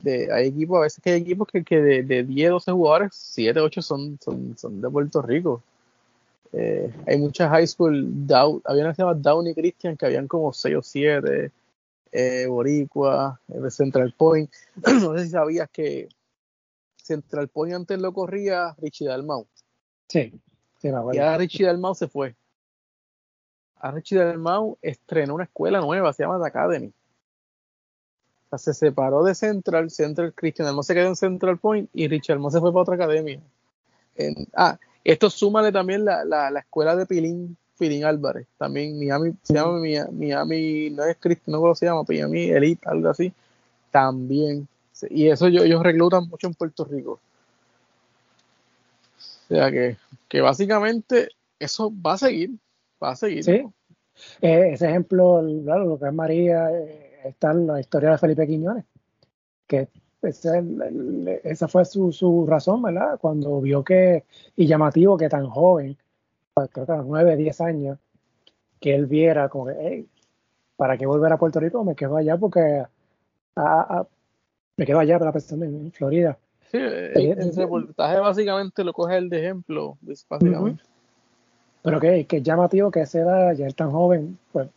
[0.00, 3.10] de, hay equipos, a veces que hay equipos que, que de, de 10, 12 jugadores,
[3.14, 5.62] 7, 8 son, son, son de Puerto Rico.
[6.52, 10.28] Eh, hay muchas high school, Dow, había una que se llama Downey Christian, que habían
[10.28, 11.50] como 6 o 7,
[12.12, 14.50] eh, Boricua, eh, Central Point.
[15.02, 16.08] no sé si sabías que
[16.96, 19.46] Central Point antes lo corría Richie Dalmau.
[20.08, 20.32] Sí,
[20.80, 21.22] sí, me Y acuerdo.
[21.22, 22.34] ahora Richie Dalmau se fue.
[23.80, 26.92] A Richie Dalmau estrenó una escuela nueva, se llama The Academy.
[28.50, 32.08] O sea, se separó de Central, Central Christian Dalmau se quedó en Central Point y
[32.08, 33.40] Richie Dalmau se fue para otra academia.
[34.16, 38.46] En- ah, esto súmale también la, la, la escuela de Pilín, Pilín Álvarez.
[38.56, 42.44] También Miami, se llama Mia- Miami, no es Christian, no sé cómo se llama, Miami
[42.50, 43.32] Elite, algo así.
[43.90, 44.66] También.
[45.10, 47.20] Y eso yo- ellos reclutan mucho en Puerto Rico.
[49.50, 49.96] O sea que,
[50.28, 51.28] que básicamente
[51.58, 52.52] eso va a seguir,
[53.04, 53.44] va a seguir.
[53.44, 53.64] Sí.
[54.40, 58.46] Eh, ese ejemplo, claro, lo que es María, eh, está en la historia de Felipe
[58.46, 58.84] Quiñones,
[59.66, 59.88] que
[60.22, 60.62] ese-
[61.44, 63.18] esa fue su, su razón, ¿verdad?
[63.20, 64.24] Cuando vio que,
[64.56, 65.96] y llamativo que tan joven,
[66.54, 67.98] pues, creo que a los 9, 10 años,
[68.80, 70.08] que él viera como que, hey,
[70.76, 71.82] ¿para qué volver a Puerto Rico?
[71.84, 72.60] Me quedo allá porque
[73.56, 74.06] a- a-
[74.76, 76.38] me quedo allá, para pensando en, en Florida.
[76.70, 80.82] Sí, el, el reportaje básicamente lo coge el de ejemplo, pues, básicamente.
[81.84, 84.68] Pero que, que es llamativo que a esa edad, ya él tan joven, pues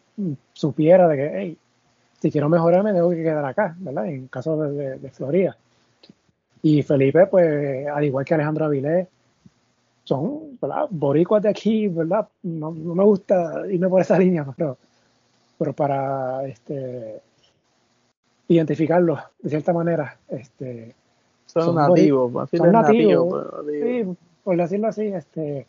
[0.52, 1.58] supiera de que, hey,
[2.20, 4.08] si quiero mejorar me tengo que quedar acá, ¿verdad?
[4.08, 5.56] En caso de, de- de Florida.
[6.62, 9.08] Y Felipe, pues, al igual que Alejandro Avilés,
[10.04, 10.88] son, ¿verdad?
[10.90, 12.28] Boricuas de aquí, ¿verdad?
[12.44, 14.78] No, no me gusta irme por esa línea, pero,
[15.58, 17.22] pero para este,
[18.50, 20.94] identificarlos de cierta manera, este,
[21.46, 24.16] Son, Son nativos, son nativos, nativos.
[24.16, 25.68] Sí, por decirlo así, este,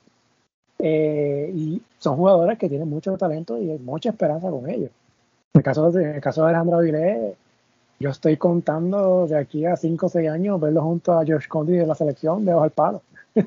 [0.79, 4.91] eh, y son jugadores que tienen mucho talento y hay mucha esperanza con ellos.
[5.55, 7.35] En el caso de, en el caso de Alejandro Avilés,
[8.01, 11.73] yo estoy contando de aquí a 5 o 6 años verlo junto a George Condi
[11.73, 13.03] de la selección de al palo.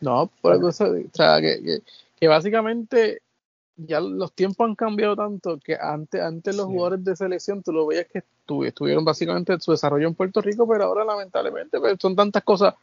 [0.00, 1.78] No, por eso, o sea, que, que,
[2.20, 3.20] que básicamente
[3.76, 6.72] ya los tiempos han cambiado tanto que antes, antes los Sí.
[6.72, 10.68] jugadores de selección tú lo veías que estu- estuvieron básicamente su desarrollo en Puerto Rico,
[10.68, 12.74] pero ahora lamentablemente pues, son tantas cosas,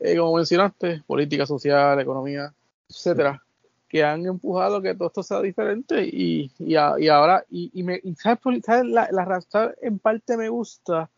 [0.00, 2.52] eh, como mencionaste, política social, economía,
[2.88, 3.42] etcétera,
[3.88, 8.00] que han empujado que todo esto sea diferente y, y, y ahora, y, y me,
[8.16, 9.44] ¿sabes, sabes la, la
[9.80, 11.10] en parte me gusta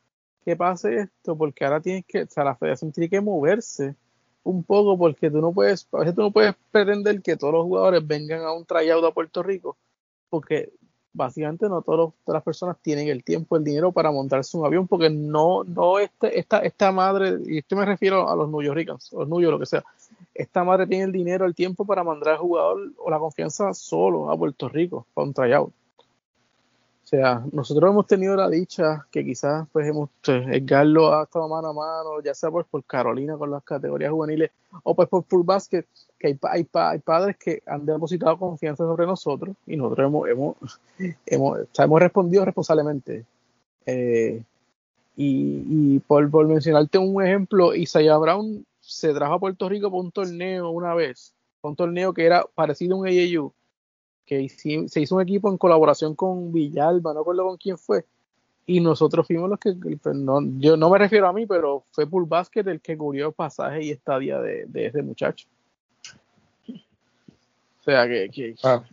[0.45, 1.37] que pase esto?
[1.37, 3.95] Porque ahora tienes que, o sea, la federación tiene que moverse
[4.43, 7.65] un poco porque tú no puedes, a veces tú no puedes pretender que todos los
[7.65, 9.77] jugadores vengan a un tryout a Puerto Rico
[10.29, 10.73] porque
[11.19, 15.11] básicamente no todas las personas tienen el tiempo, el dinero para montarse un avión, porque
[15.11, 19.29] no, no este, esta, esta madre, y esto me refiero a los New Yorkers, los
[19.29, 19.85] New lo que sea,
[20.35, 24.31] esta madre tiene el dinero, el tiempo para mandar al jugador o la confianza solo
[24.31, 25.73] a Puerto Rico para un tryout.
[27.09, 31.49] O sea, nosotros hemos tenido la dicha que quizás pues hemos, pues, Edgarlo ha estado
[31.49, 34.51] mano a mano, ya sea pues por Carolina con las categorías juveniles
[34.83, 35.87] o pues por Full Basket,
[36.19, 40.81] que hay, hay, hay, padres que han depositado confianza sobre nosotros y nosotros hemos, hemos,
[41.25, 43.25] hemos, hemos respondido responsablemente.
[43.87, 44.43] Eh,
[45.17, 50.03] y, y por, por, mencionarte un ejemplo, Isaiah Brown se trajo a Puerto Rico para
[50.03, 51.33] un torneo una vez,
[51.63, 53.51] un torneo que era parecido a un AAU
[54.29, 58.05] que se hizo un equipo en colaboración con Villalba, no recuerdo con quién fue,
[58.67, 62.07] y nosotros fuimos los que, pues, no, yo no me refiero a mí, pero fue
[62.07, 65.49] Pool Basket el que cubrió el pasaje y estadía de, de ese muchacho.
[67.81, 68.85] O sea, que, ah.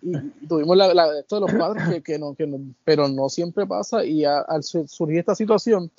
[0.48, 4.06] tuvimos la, la, esto de los padres que, no, que no, pero no siempre pasa
[4.06, 5.92] y al surgir esta situación,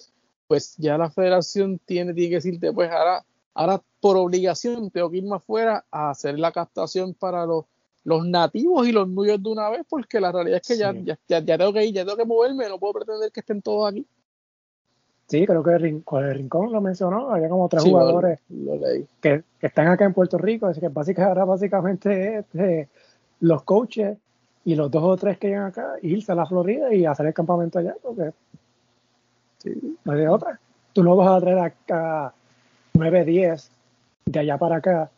[0.48, 5.18] pues ya la federación tiene, tiene que decirte, pues ahora, ahora por obligación tengo que
[5.18, 7.66] irme afuera a hacer la captación para los
[8.06, 11.18] los nativos y los nuyos de una vez, porque la realidad es que ya, ya,
[11.26, 14.06] ya, tengo que ir, ya tengo que moverme, no puedo pretender que estén todos aquí.
[15.26, 18.38] Sí, creo que el Rincón, el Rincón lo mencionó, había como tres jugadores
[19.20, 22.88] que, están acá en Puerto Rico, así que básicamente, ahora básicamente es
[23.40, 24.16] los coaches
[24.64, 27.34] y los dos o tres que llegan acá, irse a la Florida y hacer el
[27.34, 28.30] campamento allá, porque
[29.58, 29.98] sí.
[30.04, 30.60] no hay de otra.
[30.92, 32.32] Tú no vas a traer acá
[32.94, 33.70] 9, 10
[34.26, 35.10] de allá para acá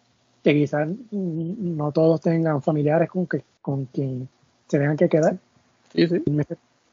[0.43, 4.28] que quizás no todos tengan familiares con, que, con quien
[4.66, 5.36] se tengan que quedar.
[5.93, 6.23] Sí, sí.
[6.31, 6.44] Me,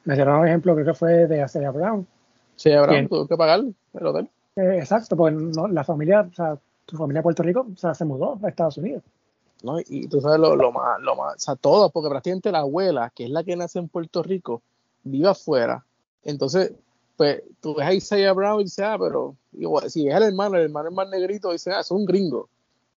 [0.05, 2.07] mencionaba un ejemplo, creo que fue de Aceya Brown.
[2.55, 3.61] Aceya Brown tuvo que pagar
[3.93, 4.29] el hotel.
[4.55, 7.93] Eh, exacto, porque no, la familia, o sea, tu familia de Puerto Rico o sea,
[7.93, 9.03] se mudó a Estados Unidos.
[9.63, 12.59] No, y tú sabes lo, lo, más, lo más, o sea, todo, porque prácticamente la
[12.59, 14.61] abuela, que es la que nace en Puerto Rico,
[15.03, 15.83] vive afuera.
[16.23, 16.73] Entonces,
[17.17, 19.35] pues tú ves a Isaiah Brown y dices, ah, pero
[19.87, 22.49] si es el hermano, el hermano es más negrito, dice, ah, es un gringo.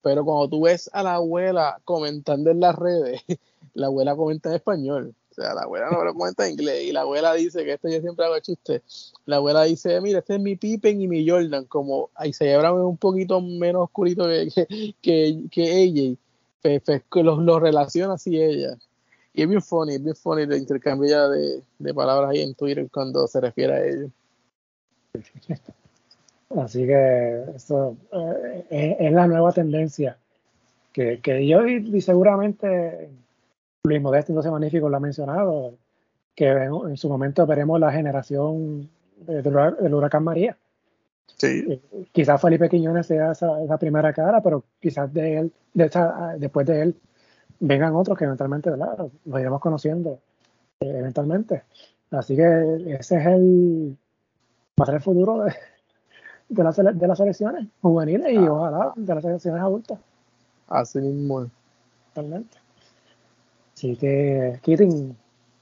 [0.08, 3.22] Pero cuando tú ves a la abuela comentando en las redes,
[3.74, 5.14] la abuela comenta en español.
[5.32, 6.86] O sea, la abuela no lo comenta en inglés.
[6.86, 8.84] Y la abuela dice, que esto yo siempre hago chiste,
[9.26, 12.72] la abuela dice, mira, este es mi Pippen y mi Jordan, como ahí se lleva
[12.72, 14.96] un poquito menos oscurito que,
[15.52, 16.16] que, ella.
[16.62, 18.78] Pues, pues, los, los relaciona así ella.
[19.34, 22.88] Y es bien funny, es bien funny el intercambio de, de palabras ahí en Twitter
[22.90, 24.12] cuando se refiere a ellos.
[26.56, 27.98] Así que eso
[28.70, 30.18] eh, es, la nueva tendencia
[30.94, 33.10] que, que yo y, seguramente
[33.84, 35.74] Luis Modesto no magnífico lo ha mencionado,
[36.36, 38.90] que en, su momento veremos la generación
[39.26, 40.58] del, huracán María.
[41.36, 41.66] Sí.
[41.70, 46.96] Eh, quizás Felipe Quiñones sea esa, primera cara, pero quizás de él, después de él,
[47.60, 49.10] vengan otros que eventualmente ¿verdad?
[49.26, 50.20] los iremos conociendo
[50.80, 51.64] eh, eventualmente.
[52.12, 53.98] Así que ese es el,
[54.80, 55.54] va a ser el futuro de,
[56.50, 58.52] de, las de las selecciones juveniles y ah.
[58.52, 60.00] ojalá de las selecciones adultas.
[60.68, 61.50] Así mismo.
[62.14, 62.58] Totalmente.
[63.74, 65.16] Así que, Kitin,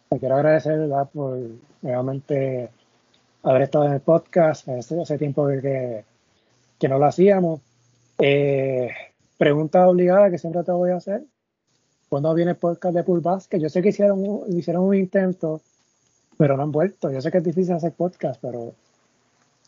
[0.09, 1.37] te quiero agradecer por
[1.81, 2.69] nuevamente
[3.43, 4.67] haber estado en el podcast.
[4.69, 6.05] Hace, hace tiempo que,
[6.79, 7.61] que, no lo hacíamos.
[8.17, 8.89] Eh,
[9.37, 11.23] pregunta obligada que siempre te voy a hacer.
[12.07, 13.59] ¿Cuándo viene el podcast de Pool Basket?
[13.59, 15.61] Yo sé que hicieron, hicieron un intento,
[16.37, 17.11] pero no han vuelto.
[17.11, 18.73] Yo sé que es difícil hacer podcast, pero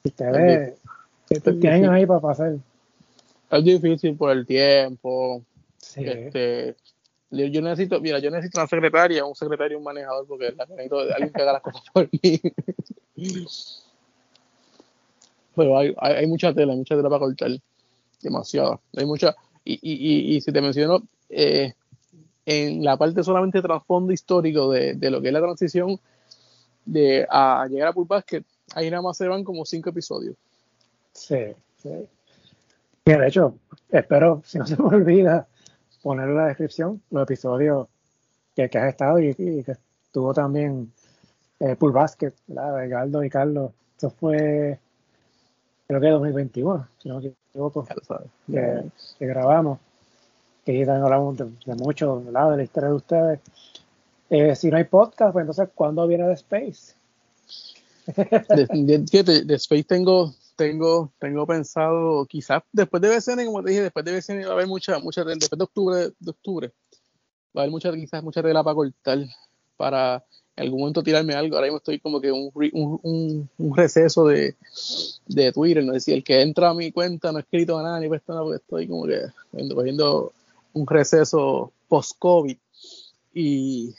[0.04, 0.80] ustedes
[1.28, 2.58] tienen ahí para pasar?
[3.50, 5.42] Es difícil por el tiempo.
[5.96, 6.76] Este,
[7.32, 11.42] yo necesito, mira, yo necesito una secretaria, un secretario, un manejador, porque necesito alguien que
[11.42, 12.42] haga las cosas por mí.
[15.56, 17.50] Pero hay, hay, mucha tela, mucha tela para cortar.
[18.22, 18.80] Demasiado.
[18.96, 19.36] Hay mucha.
[19.66, 21.74] Y, y, y, si te menciono, eh,
[22.46, 26.00] en la parte solamente trasfondo histórico de, de, lo que es la transición
[26.86, 28.44] de a llegar a Pool Basket,
[28.76, 30.36] ahí nada más se van como cinco episodios.
[31.18, 31.90] Sí, sí.
[33.06, 33.56] de hecho,
[33.90, 35.48] espero, si no se me olvida,
[36.04, 37.88] poner en la descripción los episodios
[38.56, 39.76] que, que has estado y, que
[40.06, 40.92] estuvo también
[41.60, 42.78] eh, Pool Basket, ¿verdad?
[42.78, 43.72] De Galdo y Carlos.
[43.98, 44.80] Eso fue,
[45.88, 47.86] creo que 2021, si no me equivoco,
[48.52, 48.84] que,
[49.18, 49.80] que grabamos.
[50.64, 53.40] Que también hablamos de, mucho, De la historia de ustedes.
[54.30, 56.94] Eh, si no hay podcast, pues entonces, ¿cuándo viene The Space?
[58.06, 64.04] de, de Space tengo tengo, tengo pensado, quizás después de BCN, como te dije, después
[64.04, 66.72] de BCN va a haber mucha, mucha después de octubre, de octubre,
[67.56, 69.20] va a haber mucha, quizás mucha tela para cortar,
[69.78, 70.26] para
[70.56, 71.56] en algún momento tirarme algo.
[71.56, 74.56] Ahora mismo estoy como que un, un, un, receso de,
[75.28, 78.00] de Twitter, no es decir, el que entra a mi cuenta no he escrito nada
[78.00, 79.22] ni puesto nada, porque estoy como que
[79.74, 80.34] cogiendo
[80.74, 82.58] un receso post-COVID.
[83.36, 83.94] Y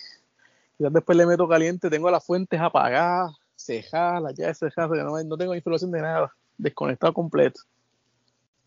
[0.78, 5.54] Ya después le meto caliente, tengo las fuentes apagadas, cejadas, ya cejadas, no, no tengo
[5.54, 7.62] información de nada, desconectado completo.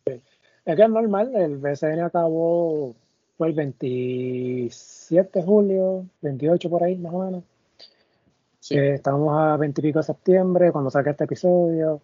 [0.05, 2.95] Es que es normal, el BCN acabó
[3.41, 7.43] fue el 27 de julio, 28 por ahí más o menos.
[8.69, 12.01] Eh, estamos a 20 y pico de septiembre cuando saque este episodio,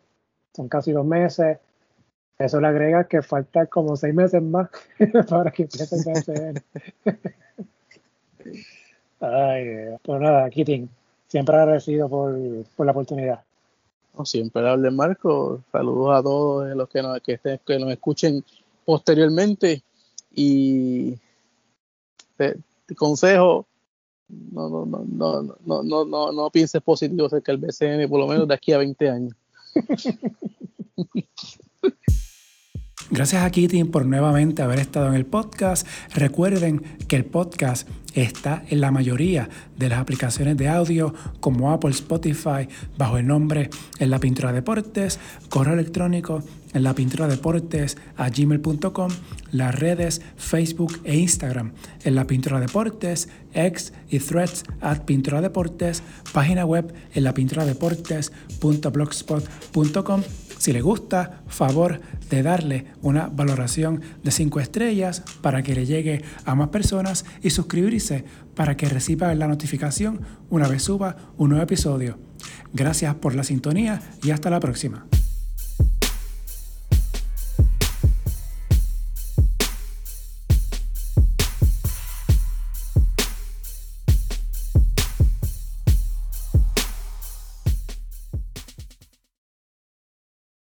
[0.56, 1.60] son casi dos meses.
[2.40, 4.70] Eso le agrega que falta como seis meses más
[5.30, 6.64] para que empiece el BCN.
[9.20, 10.90] Ay, pues nada, Kitty,
[11.28, 12.36] siempre agradecido por,
[12.76, 13.47] por la oportunidad.
[14.26, 15.64] Siempre hable Marco.
[15.72, 18.44] Saludos a todos los que nos, que, que nos escuchen
[18.86, 19.84] posteriormente.
[20.34, 21.16] Y
[22.38, 22.58] te,
[22.96, 23.68] consejo,
[24.30, 28.28] no, no, no, no, no, no, no, no pienses positivo acerca del BCN, por lo
[28.28, 29.34] menos de aquí a 20 años.
[33.10, 35.88] Gracias a Kitty por nuevamente haber estado en el podcast.
[36.14, 39.48] Recuerden que el podcast está en la mayoría
[39.78, 42.68] de las aplicaciones de audio como Apple, Spotify,
[42.98, 43.70] bajo el nombre
[44.00, 45.20] En la Pintura Deportes,
[45.50, 46.44] correo electrónico
[46.74, 49.10] en la pintura deportes a gmail.com,
[49.52, 51.72] las redes Facebook e Instagram
[52.04, 56.04] en la pintura deportes, X y threads at pintura deportes,
[56.34, 60.24] página web en la pintura deportes.blogspot.com
[60.58, 66.24] si le gusta, favor de darle una valoración de 5 estrellas para que le llegue
[66.46, 68.26] a más personas y suscribirse
[68.56, 72.18] para que reciba la notificación una vez suba un nuevo episodio.
[72.74, 75.06] Gracias por la sintonía y hasta la próxima.